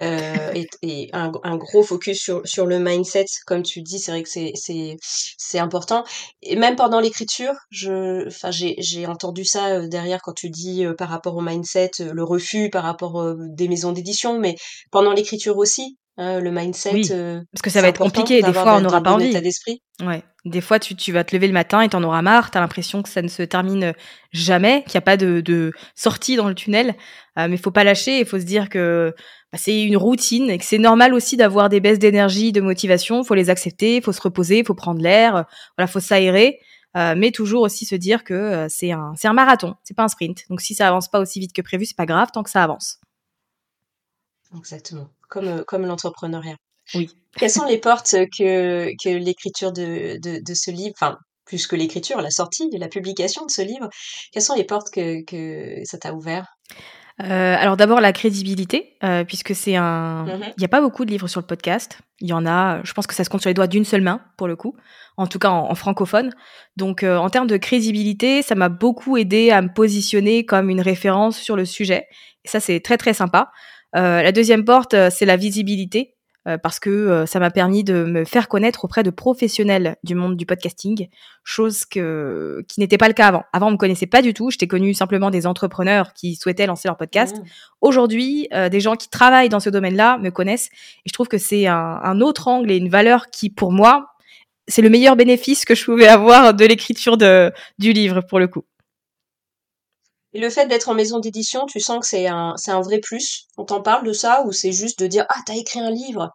et, 0.00 0.66
et 0.82 1.10
un, 1.12 1.32
un, 1.42 1.56
gros 1.56 1.82
focus 1.82 2.18
sur, 2.18 2.42
sur 2.46 2.66
le 2.66 2.78
mindset, 2.78 3.26
comme 3.46 3.62
tu 3.62 3.82
dis, 3.82 3.98
c'est 3.98 4.10
vrai 4.10 4.22
que 4.22 4.28
c'est, 4.28 4.52
c'est, 4.54 4.96
c'est 5.00 5.58
important. 5.58 6.04
Et 6.42 6.56
même 6.56 6.76
pendant 6.76 7.00
l'écriture, 7.00 7.54
je, 7.70 8.26
enfin, 8.28 8.50
j'ai, 8.50 8.74
j'ai 8.78 9.06
entendu 9.06 9.44
ça 9.44 9.86
derrière 9.86 10.20
quand 10.22 10.34
tu 10.34 10.50
dis 10.50 10.84
par 10.98 11.08
rapport 11.08 11.36
au 11.36 11.40
mindset, 11.40 11.90
le 12.00 12.24
refus 12.24 12.70
par 12.70 12.84
rapport 12.84 13.34
des 13.36 13.68
maisons 13.68 13.92
d'édition, 13.92 14.38
mais 14.38 14.56
pendant 14.90 15.12
l'écriture 15.12 15.56
aussi, 15.56 15.96
Hein, 16.18 16.40
le 16.40 16.50
mindset. 16.50 16.94
Oui, 16.94 17.06
euh, 17.10 17.42
parce 17.52 17.60
que 17.60 17.68
ça 17.68 17.82
va 17.82 17.88
être 17.88 17.98
compliqué. 17.98 18.40
Des 18.40 18.52
fois, 18.52 18.76
on 18.76 18.80
n'aura 18.80 19.02
pas 19.02 19.12
envie. 19.12 19.38
d'esprit. 19.40 19.82
Ouais. 20.00 20.22
Des 20.46 20.62
fois, 20.62 20.78
tu, 20.78 20.96
tu 20.96 21.12
vas 21.12 21.24
te 21.24 21.36
lever 21.36 21.46
le 21.46 21.52
matin 21.52 21.82
et 21.82 21.90
t'en 21.90 22.02
auras 22.02 22.22
marre. 22.22 22.50
T'as 22.50 22.60
l'impression 22.60 23.02
que 23.02 23.10
ça 23.10 23.20
ne 23.20 23.28
se 23.28 23.42
termine 23.42 23.92
jamais, 24.32 24.82
qu'il 24.84 24.92
n'y 24.94 24.98
a 24.98 25.02
pas 25.02 25.18
de, 25.18 25.42
de, 25.42 25.72
sortie 25.94 26.36
dans 26.36 26.48
le 26.48 26.54
tunnel. 26.54 26.94
Euh, 27.38 27.48
mais 27.48 27.58
faut 27.58 27.70
pas 27.70 27.84
lâcher. 27.84 28.20
Il 28.20 28.26
faut 28.26 28.38
se 28.38 28.44
dire 28.44 28.70
que 28.70 29.14
bah, 29.52 29.58
c'est 29.60 29.82
une 29.82 29.98
routine 29.98 30.48
et 30.48 30.56
que 30.56 30.64
c'est 30.64 30.78
normal 30.78 31.12
aussi 31.12 31.36
d'avoir 31.36 31.68
des 31.68 31.80
baisses 31.80 31.98
d'énergie, 31.98 32.50
de 32.50 32.62
motivation. 32.62 33.22
Faut 33.22 33.34
les 33.34 33.50
accepter. 33.50 34.00
Faut 34.00 34.12
se 34.12 34.22
reposer. 34.22 34.64
Faut 34.64 34.74
prendre 34.74 35.02
l'air. 35.02 35.44
Voilà, 35.76 35.86
faut 35.86 36.00
s'aérer. 36.00 36.60
Euh, 36.96 37.14
mais 37.14 37.30
toujours 37.30 37.60
aussi 37.60 37.84
se 37.84 37.94
dire 37.94 38.24
que 38.24 38.32
euh, 38.32 38.66
c'est 38.70 38.90
un, 38.90 39.12
c'est 39.16 39.28
un 39.28 39.34
marathon. 39.34 39.74
C'est 39.84 39.94
pas 39.94 40.04
un 40.04 40.08
sprint. 40.08 40.44
Donc 40.48 40.62
si 40.62 40.74
ça 40.74 40.88
avance 40.88 41.08
pas 41.08 41.20
aussi 41.20 41.40
vite 41.40 41.52
que 41.52 41.60
prévu, 41.60 41.84
c'est 41.84 41.96
pas 41.96 42.06
grave 42.06 42.28
tant 42.32 42.42
que 42.42 42.48
ça 42.48 42.62
avance. 42.62 43.00
Exactement 44.56 45.10
comme, 45.28 45.48
euh, 45.48 45.64
comme 45.64 45.86
l'entrepreneuriat. 45.86 46.56
Oui. 46.94 47.10
Quelles 47.36 47.50
sont 47.50 47.66
les 47.66 47.78
portes 47.78 48.14
que, 48.36 48.90
que 49.02 49.08
l'écriture 49.08 49.72
de, 49.72 50.18
de, 50.22 50.40
de, 50.40 50.54
ce 50.54 50.70
livre, 50.70 50.94
enfin, 50.98 51.16
plus 51.44 51.66
que 51.66 51.76
l'écriture, 51.76 52.20
la 52.20 52.30
sortie, 52.30 52.70
la 52.72 52.88
publication 52.88 53.44
de 53.44 53.50
ce 53.50 53.62
livre, 53.62 53.88
quelles 54.32 54.42
sont 54.42 54.54
les 54.54 54.64
portes 54.64 54.90
que, 54.90 55.24
que 55.24 55.84
ça 55.84 55.98
t'a 55.98 56.14
ouvert? 56.14 56.46
Euh, 57.22 57.56
alors 57.58 57.78
d'abord 57.78 58.00
la 58.00 58.12
crédibilité, 58.12 58.94
euh, 59.02 59.24
puisque 59.24 59.54
c'est 59.54 59.74
un, 59.74 60.24
mmh 60.24 60.40
il 60.58 60.60
n'y 60.60 60.64
a 60.66 60.68
pas 60.68 60.82
beaucoup 60.82 61.06
de 61.06 61.10
livres 61.10 61.28
sur 61.28 61.40
le 61.40 61.46
podcast. 61.46 61.98
Il 62.20 62.28
y 62.28 62.34
en 62.34 62.44
a, 62.46 62.82
je 62.84 62.92
pense 62.92 63.06
que 63.06 63.14
ça 63.14 63.24
se 63.24 63.30
compte 63.30 63.40
sur 63.40 63.48
les 63.48 63.54
doigts 63.54 63.66
d'une 63.66 63.86
seule 63.86 64.02
main 64.02 64.20
pour 64.36 64.48
le 64.48 64.56
coup, 64.56 64.76
en 65.16 65.26
tout 65.26 65.38
cas 65.38 65.48
en, 65.48 65.74
francophone. 65.74 66.30
Donc 66.76 67.02
euh, 67.02 67.16
en 67.16 67.30
termes 67.30 67.46
de 67.46 67.56
crédibilité, 67.56 68.42
ça 68.42 68.54
m'a 68.54 68.68
beaucoup 68.68 69.16
aidé 69.16 69.50
à 69.50 69.62
me 69.62 69.72
positionner 69.72 70.44
comme 70.44 70.68
une 70.68 70.82
référence 70.82 71.38
sur 71.38 71.56
le 71.56 71.64
sujet. 71.64 72.06
Et 72.44 72.48
ça 72.48 72.60
c'est 72.60 72.80
très 72.80 72.98
très 72.98 73.14
sympa. 73.14 73.50
Euh, 73.94 74.22
la 74.22 74.32
deuxième 74.32 74.64
porte, 74.64 74.94
euh, 74.94 75.10
c'est 75.10 75.26
la 75.26 75.36
visibilité 75.36 76.14
euh, 76.48 76.58
parce 76.58 76.78
que 76.78 77.24
ça 77.26 77.40
m'a 77.40 77.50
permis 77.50 77.82
de 77.82 78.04
me 78.04 78.24
faire 78.24 78.48
connaître 78.48 78.84
auprès 78.84 79.02
de 79.02 79.10
professionnels 79.10 79.96
du 80.04 80.14
monde 80.14 80.36
du 80.36 80.46
podcasting, 80.46 81.08
chose 81.44 81.84
que, 81.84 82.64
qui 82.68 82.80
n'était 82.80 82.98
pas 82.98 83.08
le 83.08 83.14
cas 83.14 83.28
avant. 83.28 83.42
Avant, 83.52 83.68
on 83.68 83.72
me 83.72 83.76
connaissait 83.76 84.06
pas 84.06 84.22
du 84.22 84.32
tout. 84.32 84.50
J'étais 84.50 84.68
connue 84.68 84.94
simplement 84.94 85.30
des 85.30 85.46
entrepreneurs 85.46 86.12
qui 86.12 86.36
souhaitaient 86.36 86.66
lancer 86.66 86.88
leur 86.88 86.96
podcast. 86.96 87.36
Mmh. 87.36 87.42
Aujourd'hui, 87.80 88.48
des 88.70 88.80
gens 88.80 88.94
qui 88.94 89.08
travaillent 89.08 89.48
dans 89.48 89.60
ce 89.60 89.70
domaine-là 89.70 90.18
me 90.18 90.30
connaissent 90.30 90.68
et 91.04 91.08
je 91.08 91.12
trouve 91.12 91.26
que 91.26 91.38
c'est 91.38 91.66
un, 91.66 92.00
un, 92.02 92.20
autre 92.20 92.46
angle 92.46 92.70
et 92.70 92.76
une 92.76 92.88
valeur 92.88 93.26
qui, 93.30 93.50
pour 93.50 93.72
moi, 93.72 94.10
c'est 94.68 94.82
le 94.82 94.90
meilleur 94.90 95.16
bénéfice 95.16 95.64
que 95.64 95.74
je 95.74 95.84
pouvais 95.84 96.08
avoir 96.08 96.54
de 96.54 96.64
l'écriture 96.64 97.16
du 97.16 97.92
livre 97.92 98.20
pour 98.20 98.38
le 98.38 98.46
coup. 98.46 98.64
Et 100.36 100.38
le 100.38 100.50
fait 100.50 100.66
d'être 100.66 100.90
en 100.90 100.94
maison 100.94 101.18
d'édition, 101.18 101.64
tu 101.64 101.80
sens 101.80 102.00
que 102.00 102.06
c'est 102.06 102.26
un, 102.26 102.52
c'est 102.56 102.70
un 102.70 102.82
vrai 102.82 102.98
plus? 102.98 103.46
On 103.56 103.64
t'en 103.64 103.80
parle 103.80 104.06
de 104.06 104.12
ça 104.12 104.42
ou 104.44 104.52
c'est 104.52 104.70
juste 104.70 104.98
de 105.00 105.06
dire 105.06 105.24
Ah, 105.30 105.38
t'as 105.46 105.54
écrit 105.54 105.80
un 105.80 105.90
livre? 105.90 106.30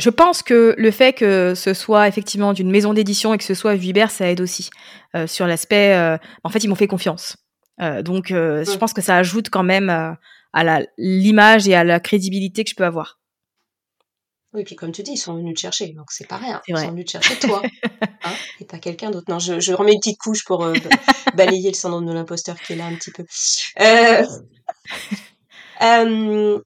Je 0.00 0.10
pense 0.10 0.42
que 0.42 0.74
le 0.76 0.90
fait 0.90 1.12
que 1.12 1.54
ce 1.54 1.72
soit 1.72 2.08
effectivement 2.08 2.52
d'une 2.52 2.68
maison 2.68 2.94
d'édition 2.94 3.32
et 3.32 3.38
que 3.38 3.44
ce 3.44 3.54
soit 3.54 3.76
Vuibert, 3.76 4.10
ça 4.10 4.28
aide 4.28 4.40
aussi 4.40 4.70
euh, 5.14 5.28
sur 5.28 5.46
l'aspect. 5.46 5.94
Euh, 5.94 6.18
en 6.42 6.48
fait, 6.48 6.64
ils 6.64 6.68
m'ont 6.68 6.74
fait 6.74 6.88
confiance, 6.88 7.36
euh, 7.80 8.02
donc 8.02 8.30
je 8.30 8.76
pense 8.76 8.92
que 8.92 9.02
ça 9.02 9.16
ajoute 9.16 9.50
quand 9.50 9.62
même 9.62 9.88
à 10.52 10.80
l'image 10.96 11.68
et 11.68 11.76
à 11.76 11.84
la 11.84 12.00
crédibilité 12.00 12.64
que 12.64 12.70
je 12.70 12.74
peux 12.74 12.84
avoir. 12.84 13.17
Oui, 14.54 14.64
puis 14.64 14.76
comme 14.76 14.92
tu 14.92 15.02
dis, 15.02 15.12
ils 15.12 15.18
sont 15.18 15.34
venus 15.34 15.54
te 15.54 15.60
chercher, 15.60 15.88
donc 15.92 16.10
c'est 16.10 16.26
pas 16.26 16.38
rien. 16.38 16.62
Ils 16.68 16.78
sont 16.78 16.90
venus 16.90 17.04
te 17.04 17.10
chercher 17.12 17.38
toi, 17.38 17.60
hein, 18.24 18.32
et 18.60 18.64
pas 18.64 18.78
quelqu'un 18.78 19.10
d'autre. 19.10 19.30
Non, 19.30 19.38
je, 19.38 19.60
je, 19.60 19.74
remets 19.74 19.92
une 19.92 20.00
petite 20.00 20.18
couche 20.18 20.44
pour 20.44 20.64
euh, 20.64 20.72
balayer 21.34 21.70
le 21.70 21.76
syndrome 21.76 22.06
de 22.06 22.12
l'imposteur 22.12 22.58
qui 22.58 22.72
est 22.72 22.76
là 22.76 22.86
un 22.86 22.94
petit 22.94 23.10
peu. 23.10 23.24
Euh, 23.80 24.24
euh, 25.82 26.58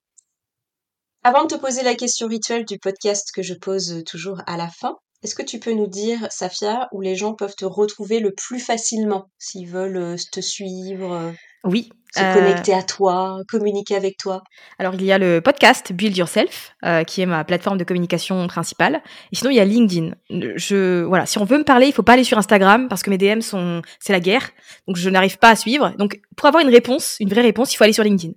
avant 1.24 1.42
de 1.44 1.48
te 1.48 1.60
poser 1.60 1.82
la 1.82 1.96
question 1.96 2.28
rituelle 2.28 2.64
du 2.64 2.78
podcast 2.78 3.32
que 3.34 3.42
je 3.42 3.54
pose 3.54 4.04
toujours 4.06 4.40
à 4.46 4.56
la 4.56 4.68
fin, 4.68 4.96
est-ce 5.24 5.34
que 5.34 5.42
tu 5.42 5.58
peux 5.58 5.72
nous 5.72 5.88
dire, 5.88 6.28
Safia, 6.30 6.88
où 6.92 7.00
les 7.00 7.16
gens 7.16 7.34
peuvent 7.34 7.56
te 7.56 7.64
retrouver 7.64 8.20
le 8.20 8.32
plus 8.32 8.60
facilement 8.60 9.28
s'ils 9.38 9.68
veulent 9.68 10.16
te 10.30 10.40
suivre 10.40 11.32
Oui, 11.64 11.90
se 12.14 12.34
connecter 12.34 12.74
à 12.74 12.82
toi, 12.82 13.38
communiquer 13.48 13.96
avec 13.96 14.18
toi 14.18 14.42
Alors, 14.78 14.94
il 14.94 15.04
y 15.04 15.12
a 15.12 15.18
le 15.18 15.40
podcast 15.40 15.92
Build 15.92 16.16
Yourself, 16.16 16.74
euh, 16.84 17.04
qui 17.04 17.22
est 17.22 17.26
ma 17.26 17.42
plateforme 17.44 17.78
de 17.78 17.84
communication 17.84 18.46
principale. 18.48 19.02
Et 19.32 19.36
sinon, 19.36 19.50
il 19.50 19.56
y 19.56 19.60
a 19.60 19.64
LinkedIn. 19.64 20.10
Je, 20.56 21.04
voilà, 21.04 21.24
si 21.24 21.38
on 21.38 21.44
veut 21.44 21.58
me 21.58 21.64
parler, 21.64 21.86
il 21.86 21.92
faut 21.92 22.02
pas 22.02 22.12
aller 22.12 22.24
sur 22.24 22.36
Instagram 22.36 22.88
parce 22.88 23.02
que 23.02 23.08
mes 23.08 23.18
DM 23.18 23.40
sont, 23.40 23.80
c'est 23.98 24.12
la 24.12 24.20
guerre. 24.20 24.50
Donc, 24.86 24.96
je 24.96 25.08
n'arrive 25.08 25.38
pas 25.38 25.50
à 25.50 25.56
suivre. 25.56 25.94
Donc, 25.98 26.20
pour 26.36 26.46
avoir 26.46 26.62
une 26.62 26.70
réponse, 26.70 27.16
une 27.20 27.30
vraie 27.30 27.42
réponse, 27.42 27.72
il 27.72 27.76
faut 27.76 27.84
aller 27.84 27.92
sur 27.94 28.04
LinkedIn. 28.04 28.34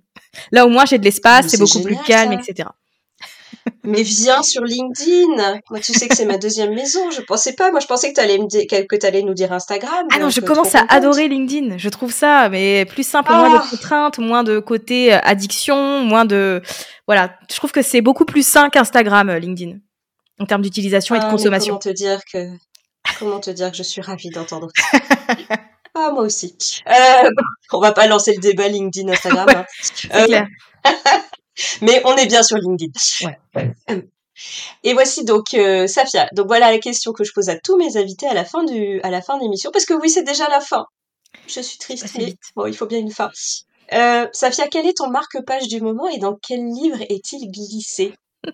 Là, 0.52 0.64
au 0.64 0.70
moins, 0.70 0.86
j'ai 0.86 0.98
de 0.98 1.04
l'espace, 1.04 1.48
c'est 1.48 1.58
beaucoup 1.58 1.82
plus 1.82 1.96
calme, 2.06 2.32
etc. 2.32 2.68
Mais 3.84 4.02
viens 4.02 4.42
sur 4.42 4.62
LinkedIn. 4.62 5.60
Moi, 5.70 5.80
tu 5.80 5.92
sais 5.92 6.08
que 6.08 6.16
c'est 6.16 6.24
ma 6.24 6.38
deuxième 6.38 6.74
maison. 6.74 7.10
Je 7.10 7.20
pensais 7.20 7.52
pas. 7.52 7.70
Moi, 7.70 7.80
je 7.80 7.86
pensais 7.86 8.10
que 8.10 8.14
tu 8.14 8.20
allais 8.20 8.38
me 8.38 8.46
dire, 8.46 8.64
que 8.66 9.06
allais 9.06 9.22
nous 9.22 9.34
dire 9.34 9.52
Instagram. 9.52 10.06
Ah 10.12 10.18
non, 10.18 10.30
je 10.30 10.40
commence 10.40 10.74
à 10.74 10.84
adorer 10.88 11.28
LinkedIn. 11.28 11.78
Je 11.78 11.88
trouve 11.88 12.12
ça, 12.12 12.48
mais 12.48 12.84
plus 12.84 13.06
simple, 13.06 13.30
moins 13.30 13.50
de 13.50 13.56
ah. 13.56 13.66
contraintes, 13.70 14.18
moins 14.18 14.42
de 14.42 14.58
côté 14.58 15.14
euh, 15.14 15.18
addiction, 15.22 16.00
moins 16.00 16.24
de, 16.24 16.62
voilà. 17.06 17.34
Je 17.50 17.56
trouve 17.56 17.72
que 17.72 17.82
c'est 17.82 18.00
beaucoup 18.00 18.24
plus 18.24 18.46
sain 18.46 18.70
qu'Instagram, 18.70 19.30
euh, 19.30 19.38
LinkedIn, 19.38 19.78
en 20.40 20.46
termes 20.46 20.62
d'utilisation 20.62 21.14
et 21.14 21.18
de 21.18 21.24
ah, 21.24 21.30
consommation. 21.30 21.74
Comment 21.74 21.94
te 21.94 21.96
dire 21.96 22.20
que, 22.32 22.48
comment 23.18 23.40
te 23.40 23.50
dire 23.50 23.70
que 23.70 23.76
je 23.76 23.82
suis 23.82 24.02
ravie 24.02 24.30
d'entendre 24.30 24.68
ça? 24.74 24.98
Ah, 25.98 26.10
moi 26.12 26.24
aussi. 26.24 26.54
Euh, 26.86 27.30
on 27.72 27.80
va 27.80 27.92
pas 27.92 28.06
lancer 28.06 28.34
le 28.34 28.40
débat 28.42 28.68
LinkedIn, 28.68 29.10
Instagram. 29.10 29.48
Hein. 29.48 29.64
c'est 29.80 30.08
clair. 30.26 30.46
Mais 31.82 32.02
on 32.04 32.14
est 32.16 32.26
bien 32.26 32.42
sur 32.42 32.56
LinkedIn. 32.56 32.92
Ouais. 33.24 33.74
Et 34.84 34.92
voici 34.92 35.24
donc 35.24 35.54
euh, 35.54 35.86
Safia. 35.86 36.28
Donc 36.32 36.46
voilà 36.46 36.70
la 36.70 36.78
question 36.78 37.12
que 37.12 37.24
je 37.24 37.32
pose 37.32 37.48
à 37.48 37.58
tous 37.58 37.76
mes 37.76 37.96
invités 37.96 38.26
à 38.26 38.34
la 38.34 38.44
fin 38.44 38.64
du 38.64 39.00
à 39.02 39.10
la 39.10 39.22
fin 39.22 39.38
de 39.38 39.42
l'émission 39.42 39.70
parce 39.70 39.86
que 39.86 39.94
oui 39.94 40.10
c'est 40.10 40.24
déjà 40.24 40.48
la 40.48 40.60
fin. 40.60 40.84
Je 41.48 41.60
suis 41.60 41.78
triste 41.78 42.06
mais 42.18 42.34
bon 42.54 42.66
il 42.66 42.76
faut 42.76 42.86
bien 42.86 42.98
une 42.98 43.10
fin. 43.10 43.30
Euh, 43.92 44.26
Safia, 44.32 44.66
quel 44.68 44.86
est 44.86 44.96
ton 44.96 45.08
marque-page 45.10 45.68
du 45.68 45.80
moment 45.80 46.08
et 46.08 46.18
dans 46.18 46.36
quel 46.36 46.60
livre 46.66 47.00
est-il 47.08 47.50
glissé? 47.50 48.14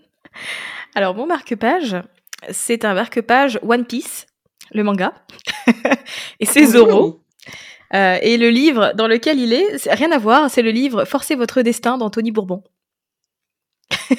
Alors 0.94 1.14
mon 1.14 1.26
marque-page, 1.26 1.96
c'est 2.50 2.84
un 2.84 2.94
marque-page 2.94 3.58
One 3.62 3.86
Piece, 3.86 4.26
le 4.72 4.84
manga, 4.84 5.14
et 6.40 6.46
c'est 6.46 6.66
Zoro. 6.66 7.20
Euh, 7.94 8.18
et 8.22 8.38
le 8.38 8.48
livre 8.48 8.92
dans 8.94 9.06
lequel 9.06 9.38
il 9.38 9.52
est, 9.52 9.86
rien 9.90 10.12
à 10.12 10.18
voir, 10.18 10.50
c'est 10.50 10.62
le 10.62 10.70
livre 10.70 11.04
Forcez 11.04 11.34
votre 11.34 11.60
destin 11.62 11.98
d'Anthony 11.98 12.30
Bourbon. 12.30 12.62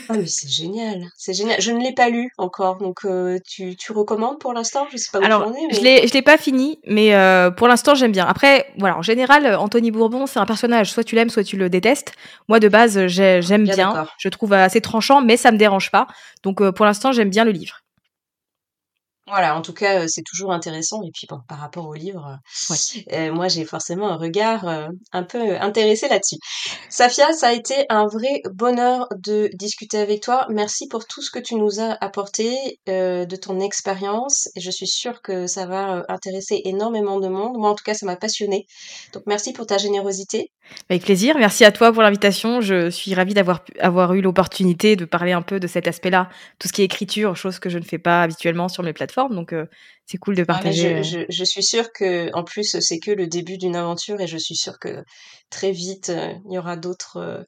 Ah 0.10 0.14
mais 0.18 0.26
c'est 0.26 0.50
génial, 0.50 1.06
c'est 1.16 1.34
génial. 1.34 1.62
Je 1.62 1.72
ne 1.72 1.82
l'ai 1.82 1.94
pas 1.94 2.10
lu 2.10 2.32
encore, 2.38 2.78
donc 2.78 3.06
euh, 3.06 3.40
tu, 3.48 3.76
tu 3.76 3.92
recommandes 3.92 4.40
pour 4.40 4.54
l'instant? 4.54 4.88
Je 4.92 4.98
sais 4.98 5.10
pas 5.12 5.20
où 5.20 5.24
Alors, 5.24 5.44
tu 5.44 5.50
en 5.50 5.54
es. 5.54 5.74
Je 5.76 5.82
l'ai, 5.82 6.08
je 6.08 6.14
l'ai 6.14 6.22
pas 6.22 6.38
fini, 6.38 6.80
mais 6.86 7.14
euh, 7.16 7.52
pour 7.52 7.68
l'instant 7.68 7.96
j'aime 7.96 8.12
bien. 8.12 8.26
Après, 8.26 8.68
voilà, 8.78 8.98
en 8.98 9.02
général, 9.02 9.56
Anthony 9.56 9.92
Bourbon, 9.92 10.26
c'est 10.26 10.40
un 10.40 10.46
personnage, 10.46 10.92
soit 10.92 11.04
tu 11.04 11.16
l'aimes, 11.16 11.30
soit 11.30 11.44
tu 11.44 11.58
le 11.58 11.70
détestes. 11.70 12.14
Moi 12.48 12.60
de 12.60 12.68
base, 12.68 13.08
j'aime 13.08 13.64
bien, 13.64 14.06
je 14.18 14.30
trouve 14.30 14.54
assez 14.54 14.82
tranchant, 14.82 15.22
mais 15.22 15.38
ça 15.38 15.52
me 15.52 15.58
dérange 15.58 15.92
pas. 15.92 16.08
Donc 16.44 16.62
euh, 16.62 16.72
pour 16.72 16.86
l'instant, 16.86 17.12
j'aime 17.12 17.30
bien 17.30 17.46
le 17.46 17.52
livre. 17.52 17.83
Voilà, 19.28 19.56
en 19.56 19.62
tout 19.62 19.74
cas, 19.74 20.06
c'est 20.08 20.22
toujours 20.24 20.52
intéressant. 20.52 21.02
Et 21.04 21.12
puis, 21.14 21.28
bon, 21.30 21.40
par 21.48 21.60
rapport 21.60 21.88
au 21.88 21.94
livre, 21.94 22.40
euh, 23.14 23.32
moi, 23.32 23.48
j'ai 23.48 23.64
forcément 23.64 24.10
un 24.10 24.18
regard 24.18 24.68
un 25.14 25.24
peu 25.24 25.56
intéressé 25.62 26.10
là-dessus. 26.10 26.36
Safia, 26.90 27.32
ça 27.32 27.48
a 27.48 27.54
été 27.54 27.86
un 27.90 28.06
vrai 28.06 28.42
bonheur 28.52 29.08
de 29.16 29.50
discuter 29.54 29.98
avec 29.98 30.22
toi. 30.22 30.46
Merci 30.50 30.88
pour 30.90 31.08
tout 31.08 31.22
ce 31.22 31.32
que 31.32 31.40
tu 31.40 31.56
nous 31.56 31.80
as 31.80 31.98
apporté 32.04 32.80
de 32.86 33.36
ton 33.38 33.62
expérience. 33.62 34.50
Et 34.56 34.60
je 34.60 34.72
suis 34.72 34.88
sûre 34.88 35.22
que 35.22 35.48
ça 35.48 35.66
va 35.66 36.04
intéresser 36.10 36.62
énormément 36.66 37.20
de 37.20 37.30
monde. 37.30 37.58
Moi, 37.58 37.70
en 37.70 37.76
tout 37.76 37.84
cas, 37.86 37.94
ça 37.94 38.06
m'a 38.06 38.18
passionné. 38.18 38.66
Donc, 39.14 39.24
merci 39.26 39.54
pour 39.54 39.66
ta 39.66 39.78
générosité. 39.78 40.52
Avec 40.90 41.04
plaisir. 41.04 41.36
Merci 41.38 41.66
à 41.66 41.72
toi 41.72 41.92
pour 41.94 42.02
l'invitation. 42.02 42.62
Je 42.62 42.90
suis 42.90 43.14
ravie 43.14 43.34
d'avoir 43.34 43.64
avoir 43.80 44.14
eu 44.14 44.22
l'opportunité 44.22 44.96
de 44.96 45.06
parler 45.06 45.32
un 45.32 45.42
peu 45.42 45.60
de 45.60 45.68
cet 45.68 45.88
aspect-là, 45.88 46.30
tout 46.60 46.68
ce 46.68 46.74
qui 46.74 46.82
est 46.82 46.86
écriture, 46.86 47.36
chose 47.36 47.60
que 47.60 47.70
je 47.70 47.78
ne 47.78 47.84
fais 47.84 47.98
pas 48.00 48.24
habituellement 48.24 48.68
sur 48.70 48.84
mes 48.84 48.94
plateformes. 48.94 49.36
Donc, 49.36 49.54
euh, 49.54 49.66
c'est 50.06 50.18
cool 50.18 50.36
de 50.36 50.42
Ah, 50.44 50.46
partager. 50.46 51.04
je, 51.04 51.18
euh. 51.20 51.26
je, 51.28 51.34
je 51.34 51.44
suis 51.44 51.64
sûre 51.64 51.92
que, 51.94 52.30
en 52.34 52.44
plus, 52.44 52.80
c'est 52.80 53.00
que 53.00 53.12
le 53.12 53.28
début 53.28 53.58
d'une 53.58 53.76
aventure 53.76 54.20
et 54.22 54.28
je 54.28 54.38
suis 54.38 54.56
sûre 54.56 54.80
que 54.80 55.04
très 55.50 55.72
vite, 55.72 56.10
euh, 56.10 56.34
il 56.50 56.54
y 56.56 56.58
aura 56.58 56.76
d'autres, 56.76 57.18
euh, 57.18 57.44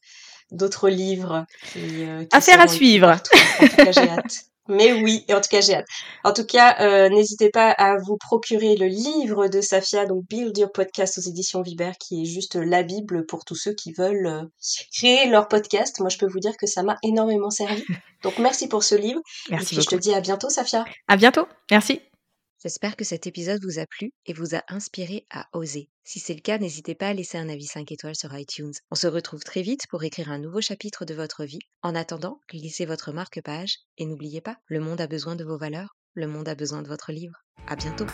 d'autres 0.51 0.89
livres 0.89 1.45
qui, 1.73 1.79
qui 1.79 2.27
Affaire 2.31 2.61
à 2.61 2.67
suivre. 2.67 3.09
En 3.59 3.67
tout 3.67 3.75
cas, 3.75 3.91
j'ai 3.91 4.09
hâte. 4.09 4.45
Mais 4.67 4.93
oui, 4.93 5.23
et 5.27 5.33
en 5.33 5.41
tout 5.41 5.49
cas, 5.49 5.61
j'ai 5.61 5.75
hâte. 5.75 5.87
En 6.23 6.33
tout 6.33 6.45
cas, 6.45 6.77
euh, 6.79 7.09
n'hésitez 7.09 7.49
pas 7.49 7.69
à 7.71 7.97
vous 7.97 8.17
procurer 8.17 8.75
le 8.75 8.87
livre 8.87 9.47
de 9.47 9.61
Safia, 9.61 10.05
donc 10.05 10.23
Build 10.27 10.57
Your 10.57 10.71
Podcast 10.71 11.17
aux 11.17 11.21
éditions 11.21 11.61
Viber, 11.61 11.91
qui 11.99 12.23
est 12.23 12.25
juste 12.25 12.55
la 12.55 12.81
Bible 12.83 13.25
pour 13.25 13.45
tous 13.45 13.55
ceux 13.55 13.73
qui 13.73 13.93
veulent 13.93 14.25
euh, 14.25 14.43
créer 14.91 15.27
leur 15.27 15.47
podcast. 15.47 15.99
Moi, 15.99 16.09
je 16.09 16.17
peux 16.17 16.27
vous 16.27 16.39
dire 16.39 16.57
que 16.57 16.67
ça 16.67 16.81
m'a 16.81 16.97
énormément 17.03 17.51
servi. 17.51 17.83
Donc, 18.23 18.39
merci 18.39 18.67
pour 18.67 18.83
ce 18.83 18.95
livre. 18.95 19.21
Et 19.49 19.51
Merci 19.51 19.75
puis, 19.75 19.83
je 19.83 19.89
te 19.89 19.95
dis 19.95 20.13
à 20.13 20.21
bientôt, 20.21 20.49
Safia. 20.49 20.83
À 21.07 21.15
bientôt. 21.15 21.47
Merci. 21.69 22.01
J'espère 22.65 22.95
que 22.95 23.03
cet 23.03 23.27
épisode 23.27 23.63
vous 23.63 23.77
a 23.77 23.85
plu 23.85 24.11
et 24.25 24.33
vous 24.33 24.55
a 24.55 24.63
inspiré 24.69 25.27
à 25.29 25.47
oser. 25.53 25.87
Si 26.03 26.19
c'est 26.19 26.33
le 26.33 26.41
cas, 26.41 26.57
n'hésitez 26.57 26.95
pas 26.95 27.09
à 27.09 27.13
laisser 27.13 27.37
un 27.37 27.47
avis 27.47 27.67
5 27.67 27.91
étoiles 27.91 28.15
sur 28.15 28.35
iTunes. 28.35 28.73
On 28.89 28.95
se 28.95 29.05
retrouve 29.05 29.43
très 29.43 29.61
vite 29.61 29.85
pour 29.87 30.03
écrire 30.03 30.31
un 30.31 30.39
nouveau 30.39 30.61
chapitre 30.61 31.05
de 31.05 31.13
votre 31.13 31.45
vie. 31.45 31.59
En 31.83 31.93
attendant, 31.93 32.39
glissez 32.49 32.87
votre 32.87 33.11
marque-page 33.11 33.77
et 33.99 34.07
n'oubliez 34.07 34.41
pas, 34.41 34.57
le 34.65 34.79
monde 34.79 34.99
a 34.99 35.05
besoin 35.05 35.35
de 35.35 35.43
vos 35.43 35.59
valeurs, 35.59 35.95
le 36.15 36.25
monde 36.25 36.49
a 36.49 36.55
besoin 36.55 36.81
de 36.81 36.87
votre 36.87 37.11
livre. 37.11 37.37
À 37.67 37.75
bientôt! 37.75 38.07